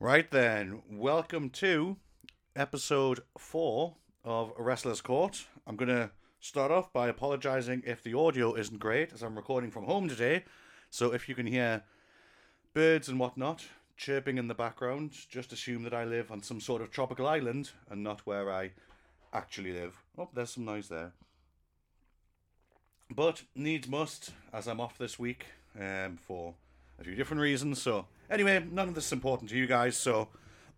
Right 0.00 0.30
then, 0.30 0.82
welcome 0.88 1.50
to 1.50 1.96
episode 2.54 3.22
four 3.36 3.96
of 4.24 4.52
Wrestler's 4.56 5.00
Court. 5.00 5.44
I'm 5.66 5.74
going 5.74 5.88
to 5.88 6.12
start 6.38 6.70
off 6.70 6.92
by 6.92 7.08
apologizing 7.08 7.82
if 7.84 8.04
the 8.04 8.14
audio 8.14 8.54
isn't 8.54 8.78
great, 8.78 9.12
as 9.12 9.22
I'm 9.22 9.34
recording 9.34 9.72
from 9.72 9.86
home 9.86 10.08
today. 10.08 10.44
So 10.88 11.12
if 11.12 11.28
you 11.28 11.34
can 11.34 11.48
hear 11.48 11.82
birds 12.74 13.08
and 13.08 13.18
whatnot 13.18 13.66
chirping 13.96 14.38
in 14.38 14.46
the 14.46 14.54
background, 14.54 15.14
just 15.28 15.52
assume 15.52 15.82
that 15.82 15.94
I 15.94 16.04
live 16.04 16.30
on 16.30 16.44
some 16.44 16.60
sort 16.60 16.80
of 16.80 16.92
tropical 16.92 17.26
island 17.26 17.72
and 17.90 18.04
not 18.04 18.24
where 18.24 18.52
I 18.52 18.70
actually 19.32 19.72
live. 19.72 20.00
Oh, 20.16 20.28
there's 20.32 20.50
some 20.50 20.64
noise 20.64 20.88
there. 20.88 21.10
But 23.10 23.42
needs 23.56 23.88
must, 23.88 24.30
as 24.52 24.68
I'm 24.68 24.80
off 24.80 24.96
this 24.96 25.18
week 25.18 25.46
um, 25.76 26.20
for 26.24 26.54
a 27.00 27.02
few 27.02 27.16
different 27.16 27.42
reasons. 27.42 27.82
So 27.82 28.06
anyway, 28.30 28.64
none 28.70 28.88
of 28.88 28.94
this 28.94 29.06
is 29.06 29.12
important 29.12 29.50
to 29.50 29.56
you 29.56 29.66
guys. 29.66 29.96
So 29.96 30.28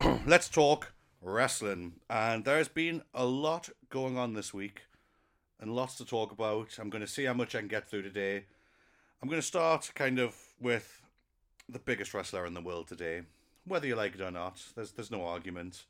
let's 0.27 0.49
talk 0.49 0.93
wrestling. 1.23 1.95
And 2.09 2.45
there's 2.45 2.69
been 2.69 3.03
a 3.15 3.25
lot 3.25 3.69
going 3.89 4.17
on 4.17 4.35
this 4.35 4.55
week 4.55 4.83
and 5.61 5.75
lots 5.75 5.97
to 5.97 6.05
talk 6.05 6.33
about. 6.33 6.79
I'm 6.79 6.91
going 6.91 7.03
to 7.03 7.11
see 7.11 7.25
how 7.25 7.35
much 7.35 7.55
I 7.55 7.59
can 7.59 7.69
get 7.69 7.89
through 7.89 8.03
today. 8.03 8.45
I'm 9.23 9.29
going 9.29 9.41
to 9.41 9.47
start 9.47 9.93
kind 9.95 10.19
of 10.19 10.35
with 10.61 11.03
the 11.69 11.79
biggest 11.79 12.15
wrestler 12.15 12.47
in 12.47 12.55
the 12.55 12.61
world 12.61 12.89
today. 12.89 13.23
Whether 13.67 13.87
you 13.87 13.95
like 13.95 14.15
it 14.15 14.21
or 14.21 14.31
not, 14.31 14.63
there's 14.75 14.93
there's 14.93 15.11
no 15.11 15.25
argument. 15.25 15.85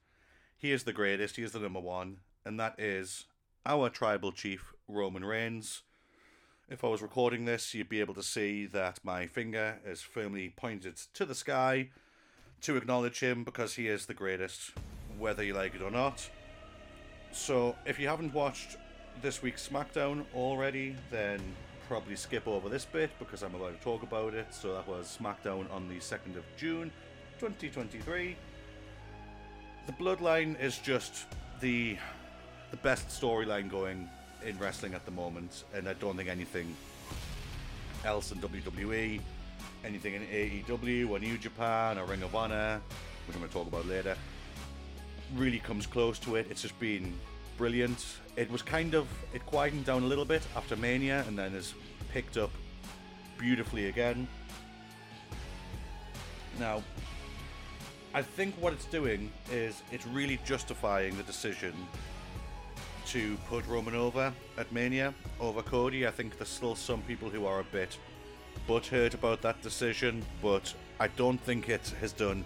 He 0.56 0.72
is 0.72 0.82
the 0.82 0.92
greatest. 0.92 1.36
He 1.36 1.42
is 1.42 1.52
the 1.52 1.60
number 1.60 1.80
one, 1.80 2.18
and 2.44 2.58
that 2.58 2.78
is 2.78 3.26
our 3.64 3.88
tribal 3.88 4.32
chief 4.32 4.74
Roman 4.88 5.24
Reigns. 5.24 5.82
If 6.70 6.84
I 6.84 6.86
was 6.86 7.02
recording 7.02 7.46
this, 7.46 7.74
you'd 7.74 7.88
be 7.88 7.98
able 7.98 8.14
to 8.14 8.22
see 8.22 8.64
that 8.66 9.00
my 9.02 9.26
finger 9.26 9.80
is 9.84 10.02
firmly 10.02 10.52
pointed 10.54 10.94
to 11.14 11.24
the 11.24 11.34
sky 11.34 11.88
to 12.60 12.76
acknowledge 12.76 13.18
him 13.18 13.42
because 13.42 13.74
he 13.74 13.88
is 13.88 14.06
the 14.06 14.14
greatest, 14.14 14.70
whether 15.18 15.42
you 15.42 15.52
like 15.52 15.74
it 15.74 15.82
or 15.82 15.90
not. 15.90 16.30
So, 17.32 17.74
if 17.86 17.98
you 17.98 18.06
haven't 18.06 18.32
watched 18.32 18.76
this 19.20 19.42
week's 19.42 19.68
SmackDown 19.68 20.24
already, 20.32 20.94
then 21.10 21.40
probably 21.88 22.14
skip 22.14 22.46
over 22.46 22.68
this 22.68 22.84
bit 22.84 23.10
because 23.18 23.42
I'm 23.42 23.56
about 23.56 23.76
to 23.76 23.84
talk 23.84 24.04
about 24.04 24.34
it. 24.34 24.54
So, 24.54 24.72
that 24.74 24.86
was 24.86 25.18
SmackDown 25.20 25.68
on 25.72 25.88
the 25.88 25.96
2nd 25.96 26.36
of 26.36 26.44
June 26.56 26.92
2023. 27.40 28.36
The 29.86 29.92
Bloodline 29.94 30.60
is 30.62 30.78
just 30.78 31.26
the 31.60 31.98
the 32.70 32.76
best 32.76 33.08
storyline 33.08 33.68
going 33.68 34.08
in 34.44 34.58
wrestling 34.58 34.94
at 34.94 35.04
the 35.04 35.10
moment, 35.10 35.64
and 35.74 35.88
I 35.88 35.94
don't 35.94 36.16
think 36.16 36.28
anything 36.28 36.74
else 38.04 38.32
in 38.32 38.38
WWE, 38.38 39.20
anything 39.84 40.14
in 40.14 40.22
AEW 40.22 41.10
or 41.10 41.18
New 41.18 41.38
Japan 41.38 41.98
or 41.98 42.04
Ring 42.06 42.22
of 42.22 42.34
Honor, 42.34 42.80
which 43.26 43.36
I'm 43.36 43.40
going 43.40 43.48
to 43.48 43.54
talk 43.54 43.66
about 43.66 43.86
later, 43.86 44.16
really 45.36 45.58
comes 45.58 45.86
close 45.86 46.18
to 46.20 46.36
it. 46.36 46.46
It's 46.50 46.62
just 46.62 46.78
been 46.80 47.12
brilliant. 47.56 48.04
It 48.36 48.50
was 48.50 48.62
kind 48.62 48.94
of 48.94 49.06
it 49.34 49.44
quietened 49.46 49.84
down 49.84 50.02
a 50.02 50.06
little 50.06 50.24
bit 50.24 50.42
after 50.56 50.76
Mania, 50.76 51.24
and 51.28 51.38
then 51.38 51.52
has 51.52 51.74
picked 52.12 52.36
up 52.36 52.50
beautifully 53.38 53.88
again. 53.88 54.26
Now, 56.58 56.82
I 58.12 58.22
think 58.22 58.54
what 58.56 58.72
it's 58.72 58.86
doing 58.86 59.30
is 59.52 59.82
it's 59.92 60.06
really 60.06 60.40
justifying 60.44 61.16
the 61.16 61.22
decision 61.22 61.72
to 63.10 63.36
put 63.48 63.66
Roman 63.66 63.96
over 63.96 64.32
at 64.56 64.70
Mania 64.70 65.12
over 65.40 65.62
Cody. 65.62 66.06
I 66.06 66.12
think 66.12 66.38
there's 66.38 66.48
still 66.48 66.76
some 66.76 67.02
people 67.02 67.28
who 67.28 67.44
are 67.44 67.58
a 67.58 67.64
bit 67.64 67.98
butthurt 68.68 69.14
about 69.14 69.42
that 69.42 69.60
decision, 69.62 70.24
but 70.40 70.72
I 71.00 71.08
don't 71.08 71.40
think 71.40 71.68
it 71.68 71.92
has 72.00 72.12
done 72.12 72.44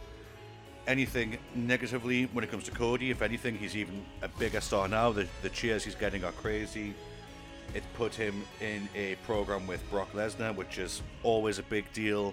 anything 0.86 1.36
negatively 1.54 2.24
when 2.32 2.44
it 2.44 2.50
comes 2.50 2.64
to 2.64 2.70
Cody. 2.70 3.10
If 3.10 3.20
anything, 3.20 3.58
he's 3.58 3.76
even 3.76 4.06
a 4.22 4.28
bigger 4.28 4.62
star 4.62 4.88
now. 4.88 5.12
The, 5.12 5.28
the 5.42 5.50
cheers 5.50 5.84
he's 5.84 5.94
getting 5.94 6.24
are 6.24 6.32
crazy. 6.32 6.94
It 7.74 7.82
put 7.92 8.14
him 8.14 8.42
in 8.62 8.88
a 8.94 9.16
program 9.26 9.66
with 9.66 9.82
Brock 9.90 10.12
Lesnar, 10.14 10.56
which 10.56 10.78
is 10.78 11.02
always 11.24 11.58
a 11.58 11.64
big 11.64 11.92
deal. 11.92 12.32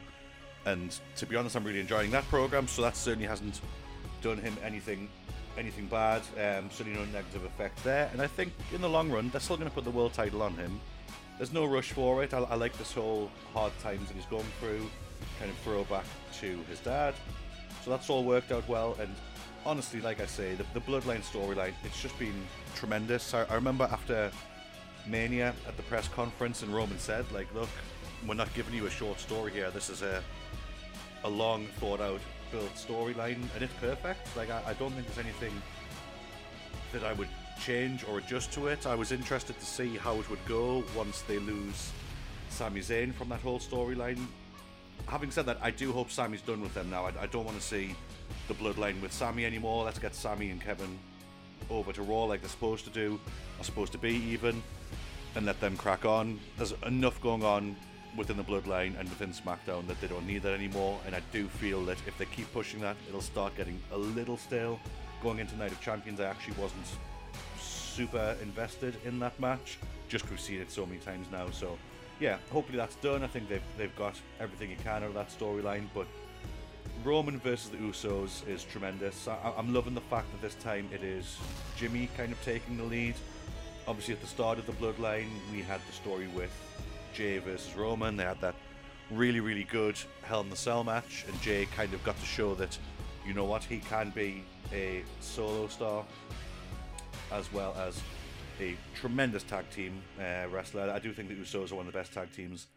And 0.66 0.98
to 1.18 1.26
be 1.26 1.36
honest, 1.36 1.58
I'm 1.58 1.66
really 1.66 1.82
enjoying 1.82 2.12
that 2.12 2.24
program, 2.30 2.70
so 2.70 2.82
that 2.84 2.96
certainly 2.96 3.28
hasn't 3.28 3.60
done 4.22 4.38
him 4.38 4.56
anything 4.64 5.10
anything 5.58 5.88
bad. 5.88 6.22
Um, 6.38 6.70
certainly 6.72 7.00
no 7.00 7.06
negative 7.06 7.44
effect 7.46 7.84
there. 7.84 8.10
And 8.14 8.22
I 8.22 8.28
think 8.28 8.54
in 8.74 8.82
the 8.82 8.90
long 8.90 9.12
run, 9.12 9.30
they're 9.30 9.42
still 9.42 9.58
going 9.58 9.70
to 9.70 9.74
put 9.74 9.84
the 9.84 9.92
world 9.92 10.14
title 10.14 10.42
on 10.42 10.54
him. 10.56 10.80
There's 11.38 11.54
no 11.54 11.66
rush 11.66 11.92
for 11.92 12.24
it. 12.24 12.34
I, 12.34 12.40
I 12.40 12.56
like 12.56 12.78
this 12.78 12.94
whole 12.94 13.30
hard 13.54 13.78
times 13.80 14.08
that 14.08 14.16
he's 14.16 14.26
gone 14.26 14.46
through, 14.60 14.90
kind 15.40 15.50
of 15.50 15.58
throwback 15.60 16.06
to 16.40 16.60
his 16.70 16.80
dad. 16.80 17.14
So 17.84 17.90
that's 17.90 18.10
all 18.10 18.24
worked 18.24 18.52
out 18.52 18.68
well. 18.68 18.96
And 19.00 19.14
honestly, 19.66 20.02
like 20.02 20.22
I 20.22 20.26
say, 20.26 20.56
the, 20.56 20.66
the 20.74 20.82
Bloodline 20.82 21.24
storyline, 21.24 21.74
it's 21.84 22.02
just 22.02 22.18
been 22.20 22.46
tremendous. 22.76 23.34
I, 23.34 23.44
I 23.46 23.56
remember 23.56 23.86
after 23.92 24.32
Mania 25.08 25.54
at 25.68 25.78
the 25.78 25.84
press 25.84 26.08
conference, 26.08 26.62
and 26.62 26.74
Roman 26.74 27.00
said, 27.00 27.26
like, 27.32 27.52
look, 27.54 27.70
we're 28.28 28.36
not 28.36 28.54
giving 28.54 28.76
you 28.76 28.86
a 28.86 28.90
short 28.92 29.20
story 29.20 29.52
here. 29.52 29.72
This 29.72 29.90
is 29.90 30.04
a 30.04 30.22
a 31.24 31.30
long 31.30 31.68
thought 31.80 32.02
out 32.02 32.20
built 32.52 32.74
storyline 32.76 33.42
and 33.54 33.62
it's 33.62 33.74
perfect. 33.76 34.36
Like 34.36 34.50
I, 34.50 34.62
I, 34.68 34.74
don't 34.74 34.92
think 34.92 35.08
there's 35.08 35.26
anything 35.26 35.54
that 36.92 37.04
I 37.04 37.14
would 37.14 37.30
change 37.64 38.04
or 38.08 38.18
adjust 38.18 38.52
to 38.54 38.68
it. 38.68 38.86
I 38.86 38.96
was 38.96 39.12
interested 39.12 39.60
to 39.60 39.66
see 39.66 39.98
how 39.98 40.20
it 40.20 40.30
would 40.30 40.44
go 40.48 40.84
once 40.96 41.22
they 41.22 41.40
lose 41.40 41.92
Sami 42.50 42.82
Zayn 42.82 43.14
from 43.14 43.30
that 43.30 43.42
whole 43.42 43.60
storyline. 43.60 44.20
Having 45.08 45.32
said 45.32 45.46
that, 45.48 45.58
I 45.62 45.72
do 45.72 45.92
hope 45.92 46.12
Sami's 46.12 46.42
done 46.42 46.62
with 46.62 46.74
them 46.74 46.90
now. 46.90 47.06
I, 47.06 47.24
I 47.24 47.28
don't 47.28 47.46
want 47.46 47.58
to 47.58 47.64
see 47.64 47.96
the 48.48 48.54
bloodline 48.54 49.02
with 49.02 49.12
Sami 49.12 49.46
anymore. 49.46 49.86
Let's 49.86 50.00
get 50.00 50.14
Sami 50.14 50.50
and 50.50 50.62
Kevin 50.62 51.00
over 51.70 51.94
to 51.94 52.02
Raw 52.02 52.26
like 52.26 52.42
they're 52.42 52.50
supposed 52.50 52.86
to 52.86 52.92
do, 52.92 53.20
are 53.60 53.64
supposed 53.64 53.92
to 53.94 53.98
be 53.98 54.16
even, 54.16 54.62
and 55.36 55.46
let 55.46 55.60
them 55.60 55.78
crack 55.78 56.06
on. 56.06 56.40
There's 56.58 56.74
enough 56.86 57.22
going 57.22 57.44
on 57.44 57.76
within 58.18 58.38
the 58.38 58.44
bloodline 58.44 59.00
and 59.00 59.08
within 59.10 59.32
SmackDown 59.32 59.88
that 59.88 60.00
they 60.02 60.08
don't 60.08 60.28
need 60.28 60.44
that 60.44 60.54
anymore. 60.54 61.00
And 61.06 61.16
I 61.16 61.22
do 61.32 61.48
feel 61.48 61.84
that 61.86 61.98
if 62.08 62.18
they 62.18 62.26
keep 62.26 62.52
pushing 62.54 62.82
that, 62.82 62.96
it'll 63.08 63.22
start 63.22 63.56
getting 63.56 63.80
a 63.92 63.98
little 63.98 64.38
stale. 64.38 64.80
Going 65.22 65.40
into 65.40 65.56
Night 65.56 65.72
of 65.72 65.80
Champions, 65.82 66.20
I 66.20 66.26
actually 66.26 66.56
wasn't 66.62 66.86
super 67.60 68.36
invested 68.42 68.96
in 69.06 69.20
that 69.20 69.40
match, 69.40 69.78
just 70.10 70.26
because 70.26 70.40
we've 70.40 70.42
seen 70.42 70.62
it 70.62 70.72
so 70.72 70.86
many 70.86 71.00
times 71.00 71.28
now. 71.32 71.50
So, 71.52 71.78
yeah, 72.20 72.38
hopefully 72.52 72.78
that's 72.78 72.96
done. 72.96 73.24
I 73.24 73.28
think 73.28 73.48
they've 73.48 73.62
they've 73.78 73.96
got 73.96 74.16
everything 74.40 74.72
you 74.72 74.78
can 74.78 75.04
out 75.04 75.10
of 75.10 75.14
that 75.14 75.30
storyline. 75.30 75.88
But 75.94 76.08
Roman 77.04 77.40
versus 77.40 77.70
the 77.70 77.78
Usos 77.78 78.48
is 78.48 78.64
tremendous. 78.64 79.28
I, 79.28 79.54
I'm 79.58 79.74
loving 79.74 79.94
the 79.94 80.02
fact 80.02 80.32
that 80.32 80.42
this 80.42 80.56
time 80.64 80.90
it 80.92 81.04
is 81.04 81.38
Jimmy 81.78 82.10
kind 82.18 82.32
of 82.32 82.44
taking 82.44 82.78
the 82.78 82.84
lead. 82.84 83.16
Obviously, 83.88 84.14
at 84.14 84.22
the 84.22 84.28
start 84.28 84.58
of 84.58 84.66
the 84.66 84.74
Bloodline, 84.74 85.28
we 85.52 85.62
had 85.62 85.82
the 85.88 85.94
story 85.94 86.28
with 86.28 86.52
Jay 87.14 87.38
versus 87.40 87.76
Roman. 87.76 88.16
They 88.18 88.24
had 88.24 88.42
that 88.42 88.56
really, 89.12 89.40
really 89.40 89.66
good 89.66 89.98
Hell 90.24 90.42
in 90.42 90.50
the 90.50 90.56
Cell 90.56 90.84
match, 90.84 91.26
and 91.28 91.40
Jay 91.42 91.68
kind 91.76 91.94
of 91.94 92.04
got 92.04 92.20
to 92.20 92.26
show 92.26 92.56
that, 92.56 92.78
you 93.26 93.34
know 93.34 93.46
what, 93.46 93.64
he 93.64 93.80
can 93.80 94.10
be 94.12 94.44
a 94.72 95.04
solo 95.20 95.68
star 95.68 96.06
as 97.32 97.52
well 97.54 97.76
as 97.78 98.02
a 98.60 98.76
tremendous 98.94 99.44
tag 99.44 99.70
team 99.70 100.02
uh, 100.20 100.48
wrestler. 100.50 100.90
I 100.90 101.00
do 101.00 101.14
think 101.14 101.30
that 101.30 101.42
Usos 101.42 101.72
are 101.72 101.76
one 101.76 101.88
of 101.88 101.94
the 101.94 102.00
best 102.00 102.14
tag 102.14 102.32
teams 102.32 102.68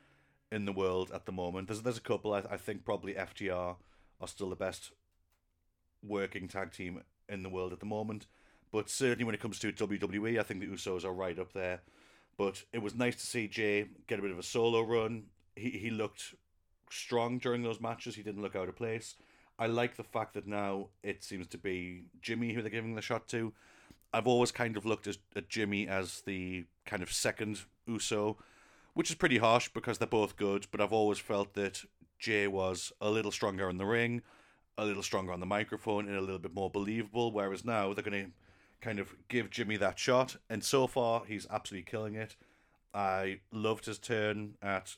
in 0.51 0.65
the 0.65 0.73
world 0.73 1.11
at 1.13 1.27
the 1.27 1.33
moment. 1.33 1.69
There's 1.69 1.83
there's 1.83 1.99
a 1.99 2.03
couple. 2.03 2.33
I, 2.33 2.43
I 2.51 2.57
think 2.57 2.85
probably 2.85 3.15
FTR 3.15 3.77
are 4.21 4.29
still 4.29 4.51
the 4.51 4.57
best 4.57 4.93
working 6.03 6.49
tag 6.49 6.73
team 6.73 7.03
in 7.29 7.43
the 7.43 7.49
world 7.49 7.73
at 7.73 7.81
the 7.81 7.87
moment. 7.87 8.27
But 8.71 8.89
certainly 8.91 9.25
when 9.25 9.35
it 9.35 9.41
comes 9.41 9.59
to 9.61 9.73
WWE, 9.73 10.39
I 10.39 10.43
think 10.43 10.61
the 10.61 10.67
Usos 10.67 11.05
are 11.05 11.13
right 11.13 11.39
up 11.39 11.53
there. 11.53 11.81
But 12.37 12.65
it 12.73 12.83
was 12.83 12.95
nice 12.95 13.17
to 13.17 13.27
see 13.27 13.49
Jay 13.49 13.87
get 14.07 14.19
a 14.19 14.23
bit 14.23 14.31
of 14.31 14.39
a 14.39 14.43
solo 14.43 14.83
run. 14.83 15.25
He 15.55 15.71
he 15.71 15.91
looked 15.91 16.35
strong 16.91 17.39
during 17.39 17.63
those 17.63 17.81
matches. 17.81 18.15
He 18.15 18.23
didn't 18.23 18.43
look 18.43 18.57
out 18.57 18.69
of 18.69 18.77
place. 18.77 19.15
I 19.59 19.67
like 19.67 19.97
the 19.97 20.03
fact 20.03 20.35
that 20.35 20.47
now 20.47 20.89
it 21.03 21.23
seems 21.23 21.47
to 21.49 21.59
be 21.59 22.05
Jimmy 22.21 22.53
who 22.53 22.63
they're 22.63 22.71
giving 22.71 22.95
the 22.95 23.03
shot 23.03 23.29
to. 23.29 23.53
I've 24.13 24.27
always 24.27 24.53
kind 24.53 24.77
of 24.77 24.85
looked 24.85 25.07
at, 25.07 25.19
at 25.35 25.49
Jimmy 25.49 25.89
as 25.89 26.23
the 26.23 26.65
kind 26.87 27.03
of 27.03 27.13
second 27.13 27.61
Uso, 27.87 28.37
which 28.95 29.11
is 29.11 29.17
pretty 29.17 29.39
harsh 29.39 29.69
because 29.69 29.99
they're 29.99 30.07
both 30.07 30.37
good, 30.37 30.67
but 30.71 30.81
I've 30.81 30.93
always 30.93 31.19
felt 31.19 31.55
that 31.55 31.85
Jay 32.19 32.47
was 32.47 32.93
a 33.01 33.11
little 33.11 33.33
stronger 33.33 33.69
in 33.69 33.77
the 33.77 33.85
ring, 33.85 34.23
a 34.79 34.85
little 34.85 35.03
stronger 35.03 35.33
on 35.33 35.41
the 35.41 35.47
microphone, 35.47 36.09
and 36.09 36.17
a 36.17 36.21
little 36.21 36.39
bit 36.39 36.55
more 36.55 36.71
believable, 36.71 37.33
whereas 37.33 37.65
now 37.65 37.93
they're 37.93 38.05
going 38.05 38.25
to 38.27 38.31
kind 38.85 38.99
of 38.99 39.15
give 39.29 39.51
Jimmy 39.51 39.79
that 39.79 39.99
shot. 39.99 40.37
And 40.51 40.63
so 40.63 40.87
far, 40.87 41.25
he's 41.27 41.47
absolutely 41.51 41.91
killing 41.91 42.15
it. 42.15 42.37
I 42.93 43.41
loved 43.51 43.87
his 43.87 43.99
turn 43.99 44.55
at 44.63 44.97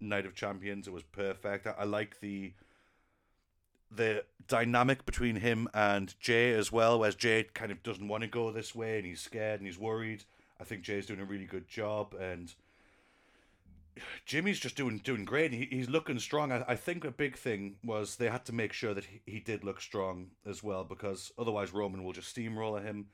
Night 0.00 0.26
of 0.26 0.34
Champions. 0.34 0.86
It 0.86 0.92
was 0.92 1.02
perfect. 1.02 1.66
I, 1.66 1.74
I 1.78 1.84
like 1.84 2.20
the 2.20 2.52
the 3.90 4.24
dynamic 4.48 5.06
between 5.06 5.36
him 5.36 5.68
and 5.72 6.14
Jay 6.18 6.52
as 6.52 6.72
well, 6.72 6.98
whereas 6.98 7.14
Jay 7.14 7.46
kind 7.54 7.70
of 7.70 7.84
doesn't 7.84 8.08
want 8.08 8.22
to 8.22 8.28
go 8.28 8.50
this 8.50 8.74
way 8.74 8.98
and 8.98 9.06
he's 9.06 9.20
scared 9.20 9.60
and 9.60 9.66
he's 9.66 9.78
worried. 9.78 10.24
I 10.60 10.64
think 10.64 10.82
Jay's 10.82 11.06
doing 11.06 11.20
a 11.20 11.24
really 11.24 11.44
good 11.44 11.68
job 11.68 12.12
and 12.20 12.52
Jimmy's 14.24 14.60
just 14.60 14.76
doing 14.76 14.98
doing 14.98 15.24
great. 15.24 15.52
He, 15.52 15.68
he's 15.70 15.88
looking 15.88 16.18
strong. 16.18 16.52
I, 16.52 16.64
I 16.68 16.76
think 16.76 17.04
a 17.04 17.10
big 17.10 17.36
thing 17.36 17.76
was 17.84 18.16
they 18.16 18.28
had 18.28 18.44
to 18.46 18.52
make 18.52 18.72
sure 18.72 18.94
that 18.94 19.04
he, 19.04 19.20
he 19.26 19.40
did 19.40 19.64
look 19.64 19.80
strong 19.80 20.30
as 20.46 20.62
well 20.62 20.84
because 20.84 21.32
otherwise 21.38 21.72
Roman 21.72 22.04
will 22.04 22.12
just 22.12 22.28
steamroller 22.28 22.80
him. 22.80 23.06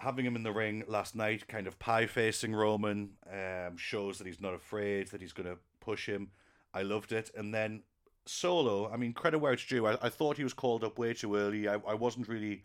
Having 0.00 0.26
him 0.26 0.36
in 0.36 0.44
the 0.44 0.52
ring 0.52 0.84
last 0.86 1.16
night, 1.16 1.48
kind 1.48 1.66
of 1.66 1.78
pie 1.80 2.06
facing 2.06 2.54
Roman, 2.54 3.10
um, 3.32 3.76
shows 3.76 4.18
that 4.18 4.28
he's 4.28 4.40
not 4.40 4.54
afraid, 4.54 5.08
that 5.08 5.20
he's 5.20 5.32
going 5.32 5.48
to 5.48 5.58
push 5.80 6.06
him. 6.08 6.30
I 6.72 6.82
loved 6.82 7.10
it. 7.10 7.32
And 7.36 7.52
then 7.52 7.82
Solo, 8.24 8.88
I 8.92 8.96
mean, 8.96 9.12
credit 9.12 9.38
where 9.38 9.52
it's 9.52 9.64
due. 9.66 9.86
I, 9.86 9.98
I 10.00 10.08
thought 10.08 10.36
he 10.36 10.44
was 10.44 10.52
called 10.52 10.84
up 10.84 10.98
way 10.98 11.14
too 11.14 11.34
early. 11.34 11.66
I, 11.66 11.74
I 11.74 11.94
wasn't 11.94 12.28
really 12.28 12.62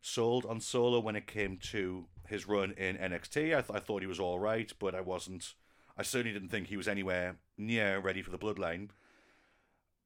sold 0.00 0.46
on 0.46 0.60
Solo 0.60 1.00
when 1.00 1.16
it 1.16 1.26
came 1.26 1.56
to 1.72 2.06
his 2.28 2.46
run 2.46 2.72
in 2.72 2.96
NXT. 2.96 3.56
I, 3.56 3.62
th- 3.62 3.70
I 3.74 3.80
thought 3.80 4.02
he 4.02 4.06
was 4.06 4.20
all 4.20 4.38
right, 4.38 4.70
but 4.78 4.94
I 4.94 5.00
wasn't 5.00 5.54
I 5.98 6.02
certainly 6.02 6.32
didn't 6.32 6.50
think 6.50 6.68
he 6.68 6.76
was 6.76 6.86
anywhere 6.88 7.36
near 7.56 7.98
ready 7.98 8.22
for 8.22 8.30
the 8.30 8.38
bloodline. 8.38 8.90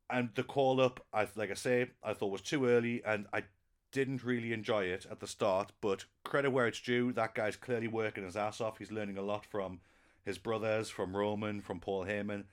And 0.09 0.31
the 0.35 0.43
call 0.43 0.81
up, 0.81 1.05
I 1.13 1.29
like 1.37 1.51
I 1.51 1.55
say, 1.55 1.91
I 2.03 2.15
thought 2.15 2.33
was 2.33 2.41
too 2.41 2.67
early, 2.67 3.03
and 3.05 3.27
I 3.33 3.45
didn't 3.93 4.25
really 4.25 4.53
enjoy 4.53 4.85
it 4.85 5.07
at 5.11 5.21
the 5.21 5.27
start. 5.27 5.73
But 5.81 6.07
credit 6.25 6.51
where 6.51 6.67
it's 6.67 6.81
due, 6.81 7.13
that 7.13 7.35
guy's 7.35 7.57
clearly 7.57 7.89
working 7.89 8.25
his 8.25 8.37
ass 8.37 8.61
off. 8.61 8.79
He's 8.79 8.91
learning 8.91 9.19
a 9.19 9.23
lot 9.23 9.45
from 9.45 9.81
his 10.25 10.39
brothers, 10.39 10.89
from 10.89 11.15
Roman, 11.15 11.61
from 11.61 11.79
Paul 11.79 12.07
Heyman. 12.07 12.45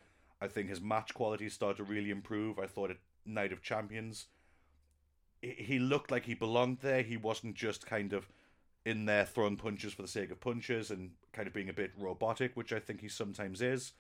I 0.42 0.48
think 0.48 0.70
his 0.70 0.82
match 0.82 1.14
quality 1.14 1.50
started 1.50 1.78
to 1.78 1.84
really 1.84 2.12
improve. 2.12 2.60
I 2.60 2.68
thought 2.68 2.92
at 2.92 2.98
Night 3.26 3.52
of 3.52 3.62
Champions, 3.62 4.28
he 5.42 5.80
looked 5.80 6.12
like 6.12 6.26
he 6.26 6.34
belonged 6.34 6.80
there. 6.82 7.02
He 7.02 7.18
wasn't 7.18 7.56
just 7.56 7.86
kind 7.86 8.12
of 8.14 8.28
in 8.86 9.06
there 9.06 9.26
throwing 9.26 9.58
punches 9.58 9.94
for 9.94 10.02
the 10.02 10.08
sake 10.08 10.32
of 10.32 10.40
punches 10.40 10.90
and 10.90 11.12
kind 11.34 11.48
of 11.48 11.54
being 11.54 11.70
a 11.70 11.74
bit 11.74 11.92
robotic, 11.98 12.56
which 12.56 12.74
I 12.74 12.80
think 12.80 13.02
he 13.02 13.10
sometimes 13.10 13.62
is. 13.62 13.94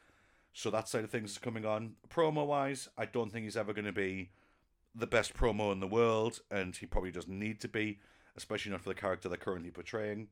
So 0.54 0.72
that 0.72 0.88
side 0.88 1.04
of 1.04 1.10
things 1.10 1.32
is 1.32 1.38
coming 1.38 1.66
on. 1.66 1.96
Promo 2.10 2.46
wise, 2.46 2.90
I 2.98 3.06
don't 3.06 3.32
think 3.32 3.44
he's 3.46 3.58
ever 3.58 3.74
going 3.74 3.86
to 3.86 3.92
be 3.92 4.30
the 4.96 5.08
best 5.08 5.34
promo 5.34 5.72
in 5.72 5.80
the 5.80 5.88
world, 5.88 6.42
and 6.50 6.76
he 6.76 6.86
probably 6.86 7.12
doesn't 7.12 7.38
need 7.38 7.62
to 7.62 7.68
be, 7.68 8.00
especially 8.36 8.72
not 8.72 8.82
for 8.82 8.90
the 8.90 8.96
character 8.96 9.30
they're 9.30 9.38
currently 9.38 9.72
portraying. 9.72 10.28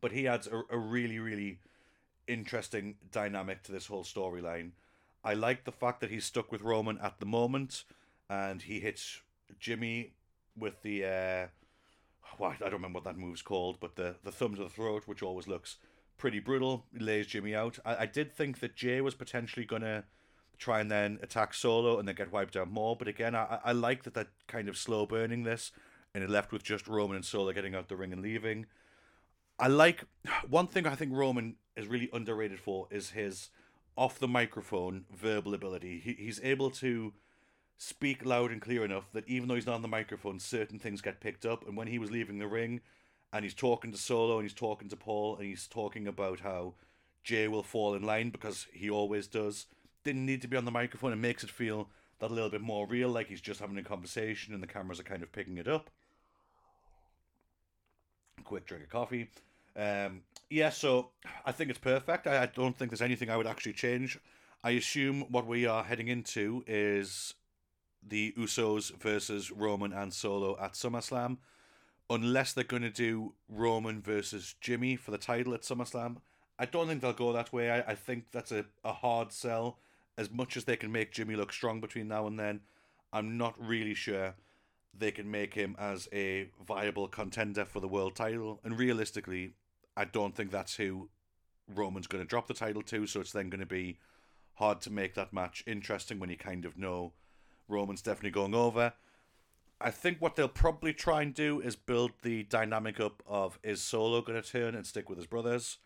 But 0.00 0.12
he 0.12 0.26
adds 0.26 0.46
a, 0.46 0.62
a 0.70 0.78
really, 0.78 1.18
really 1.18 1.60
interesting 2.26 2.96
dynamic 3.12 3.62
to 3.64 3.72
this 3.72 3.86
whole 3.86 4.04
storyline. 4.04 4.72
I 5.22 5.34
like 5.34 5.64
the 5.64 5.72
fact 5.72 6.00
that 6.00 6.10
he's 6.10 6.24
stuck 6.24 6.50
with 6.50 6.62
Roman 6.62 6.98
at 6.98 7.20
the 7.20 7.26
moment, 7.26 7.84
and 8.28 8.62
he 8.62 8.80
hits 8.80 9.20
Jimmy 9.58 10.14
with 10.56 10.82
the 10.82 11.04
uh, 11.04 11.46
well, 12.38 12.50
I 12.50 12.56
don't 12.56 12.72
remember 12.72 12.98
what 12.98 13.04
that 13.04 13.18
move's 13.18 13.42
called, 13.42 13.78
but 13.80 13.96
the 13.96 14.16
the 14.22 14.32
thumb 14.32 14.54
to 14.56 14.62
the 14.62 14.68
throat, 14.68 15.04
which 15.06 15.22
always 15.22 15.46
looks 15.46 15.76
pretty 16.18 16.38
brutal, 16.40 16.86
lays 16.92 17.26
Jimmy 17.26 17.54
out. 17.54 17.78
I, 17.84 17.96
I 17.96 18.06
did 18.06 18.32
think 18.32 18.60
that 18.60 18.76
Jay 18.76 19.00
was 19.00 19.14
potentially 19.14 19.66
gonna 19.66 20.04
try 20.58 20.80
and 20.80 20.90
then 20.90 21.18
attack 21.22 21.52
Solo 21.52 21.98
and 21.98 22.08
then 22.08 22.14
get 22.14 22.32
wiped 22.32 22.56
out 22.56 22.70
more, 22.70 22.96
but 22.96 23.08
again, 23.08 23.34
I 23.34 23.60
I 23.64 23.72
like 23.72 24.04
that 24.04 24.14
that 24.14 24.28
kind 24.46 24.68
of 24.68 24.76
slow 24.76 25.06
burning 25.06 25.44
this, 25.44 25.72
and 26.14 26.24
it 26.24 26.30
left 26.30 26.52
with 26.52 26.62
just 26.62 26.88
Roman 26.88 27.16
and 27.16 27.24
Solo 27.24 27.52
getting 27.52 27.74
out 27.74 27.88
the 27.88 27.96
ring 27.96 28.12
and 28.12 28.22
leaving. 28.22 28.66
I 29.58 29.68
like 29.68 30.04
one 30.48 30.66
thing 30.66 30.86
I 30.86 30.94
think 30.94 31.12
Roman 31.14 31.56
is 31.76 31.86
really 31.86 32.10
underrated 32.12 32.60
for 32.60 32.88
is 32.90 33.10
his 33.10 33.50
off 33.96 34.18
the 34.18 34.28
microphone 34.28 35.04
verbal 35.10 35.54
ability. 35.54 36.00
He, 36.00 36.12
he's 36.12 36.40
able 36.42 36.70
to 36.72 37.14
speak 37.78 38.24
loud 38.24 38.50
and 38.50 38.60
clear 38.60 38.84
enough 38.84 39.04
that 39.12 39.28
even 39.28 39.48
though 39.48 39.54
he's 39.54 39.66
not 39.66 39.74
on 39.74 39.82
the 39.82 39.88
microphone, 39.88 40.38
certain 40.40 40.78
things 40.78 41.00
get 41.00 41.20
picked 41.20 41.44
up. 41.44 41.66
And 41.66 41.76
when 41.76 41.88
he 41.88 41.98
was 41.98 42.10
leaving 42.10 42.38
the 42.38 42.46
ring 42.46 42.80
and 43.32 43.44
he's 43.44 43.54
talking 43.54 43.92
to 43.92 43.98
Solo 43.98 44.38
and 44.38 44.44
he's 44.44 44.54
talking 44.54 44.88
to 44.88 44.96
Paul 44.96 45.36
and 45.36 45.46
he's 45.46 45.66
talking 45.66 46.06
about 46.06 46.40
how 46.40 46.74
Jay 47.22 47.48
will 47.48 47.62
fall 47.62 47.94
in 47.94 48.02
line 48.02 48.30
because 48.30 48.66
he 48.72 48.88
always 48.88 49.26
does, 49.26 49.66
didn't 50.04 50.24
need 50.24 50.42
to 50.42 50.48
be 50.48 50.56
on 50.56 50.64
the 50.64 50.70
microphone. 50.70 51.12
It 51.12 51.16
makes 51.16 51.44
it 51.44 51.50
feel 51.50 51.88
that 52.18 52.30
a 52.30 52.34
little 52.34 52.50
bit 52.50 52.62
more 52.62 52.86
real, 52.86 53.10
like 53.10 53.28
he's 53.28 53.40
just 53.40 53.60
having 53.60 53.76
a 53.76 53.82
conversation 53.82 54.54
and 54.54 54.62
the 54.62 54.66
cameras 54.66 55.00
are 55.00 55.04
kind 55.04 55.22
of 55.22 55.32
picking 55.32 55.58
it 55.58 55.68
up. 55.68 55.90
Quick 58.44 58.66
drink 58.66 58.84
of 58.84 58.90
coffee. 58.90 59.28
Um, 59.76 60.22
yeah, 60.48 60.70
so 60.70 61.10
I 61.44 61.52
think 61.52 61.68
it's 61.68 61.78
perfect. 61.78 62.26
I, 62.26 62.44
I 62.44 62.46
don't 62.46 62.76
think 62.76 62.90
there's 62.90 63.02
anything 63.02 63.28
I 63.28 63.36
would 63.36 63.46
actually 63.46 63.74
change. 63.74 64.18
I 64.64 64.70
assume 64.70 65.26
what 65.30 65.46
we 65.46 65.66
are 65.66 65.84
heading 65.84 66.08
into 66.08 66.64
is 66.66 67.34
the 68.08 68.32
Usos 68.38 68.94
versus 68.96 69.50
Roman 69.50 69.92
and 69.92 70.12
Solo 70.12 70.56
at 70.60 70.74
SummerSlam, 70.74 71.38
unless 72.08 72.52
they're 72.52 72.64
going 72.64 72.82
to 72.82 72.90
do 72.90 73.34
Roman 73.48 74.00
versus 74.00 74.54
Jimmy 74.60 74.96
for 74.96 75.10
the 75.10 75.18
title 75.18 75.54
at 75.54 75.62
SummerSlam. 75.62 76.18
I 76.58 76.66
don't 76.66 76.88
think 76.88 77.02
they'll 77.02 77.12
go 77.12 77.32
that 77.32 77.52
way. 77.52 77.70
I, 77.70 77.78
I 77.80 77.94
think 77.94 78.26
that's 78.32 78.52
a, 78.52 78.64
a 78.84 78.92
hard 78.92 79.32
sell. 79.32 79.78
As 80.18 80.30
much 80.30 80.56
as 80.56 80.64
they 80.64 80.76
can 80.76 80.90
make 80.90 81.12
Jimmy 81.12 81.36
look 81.36 81.52
strong 81.52 81.80
between 81.80 82.08
now 82.08 82.26
and 82.26 82.38
then, 82.38 82.60
I'm 83.12 83.36
not 83.36 83.54
really 83.58 83.94
sure 83.94 84.34
they 84.98 85.10
can 85.10 85.30
make 85.30 85.52
him 85.52 85.76
as 85.78 86.08
a 86.12 86.48
viable 86.66 87.08
contender 87.08 87.66
for 87.66 87.80
the 87.80 87.88
world 87.88 88.16
title. 88.16 88.60
And 88.64 88.78
realistically, 88.78 89.52
I 89.96 90.06
don't 90.06 90.34
think 90.34 90.50
that's 90.50 90.76
who 90.76 91.10
Roman's 91.74 92.06
going 92.06 92.24
to 92.24 92.28
drop 92.28 92.46
the 92.46 92.54
title 92.54 92.82
to. 92.82 93.06
So 93.06 93.20
it's 93.20 93.32
then 93.32 93.50
going 93.50 93.60
to 93.60 93.66
be 93.66 93.98
hard 94.54 94.80
to 94.82 94.90
make 94.90 95.14
that 95.14 95.34
match 95.34 95.62
interesting 95.66 96.18
when 96.18 96.30
you 96.30 96.36
kind 96.36 96.64
of 96.64 96.78
know 96.78 97.12
Roman's 97.68 98.02
definitely 98.02 98.30
going 98.30 98.54
over. 98.54 98.92
I 99.80 99.90
think 99.90 100.18
what 100.20 100.36
they'll 100.36 100.48
probably 100.48 100.94
try 100.94 101.22
and 101.22 101.34
do 101.34 101.60
is 101.60 101.76
build 101.76 102.12
the 102.22 102.44
dynamic 102.44 102.98
up 102.98 103.22
of 103.26 103.58
is 103.62 103.82
Solo 103.82 104.22
going 104.22 104.40
to 104.40 104.48
turn 104.48 104.74
and 104.74 104.86
stick 104.86 105.08
with 105.08 105.18
his 105.18 105.26
brothers, 105.26 105.78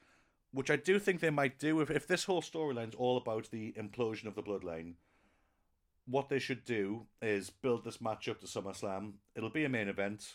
which 0.53 0.71
I 0.71 0.77
do 0.77 0.99
think 0.99 1.21
they 1.21 1.31
might 1.31 1.59
do. 1.59 1.81
If, 1.81 1.91
if 1.91 2.07
this 2.07 2.25
whole 2.25 2.43
storyline 2.43 2.91
is 2.91 2.95
all 2.95 3.17
about 3.17 3.51
the 3.51 3.73
implosion 3.73 4.27
of 4.27 4.37
the 4.37 4.43
bloodline, 4.43 4.95
what 6.07 6.29
they 6.29 6.39
should 6.39 6.65
do 6.65 7.07
is 7.21 7.51
build 7.51 7.85
this 7.85 8.01
match 8.01 8.29
up 8.29 8.41
to 8.41 8.47
SummerSlam. 8.47 9.15
It'll 9.35 9.51
be 9.51 9.65
a 9.65 9.69
main 9.69 9.89
event. 9.89 10.35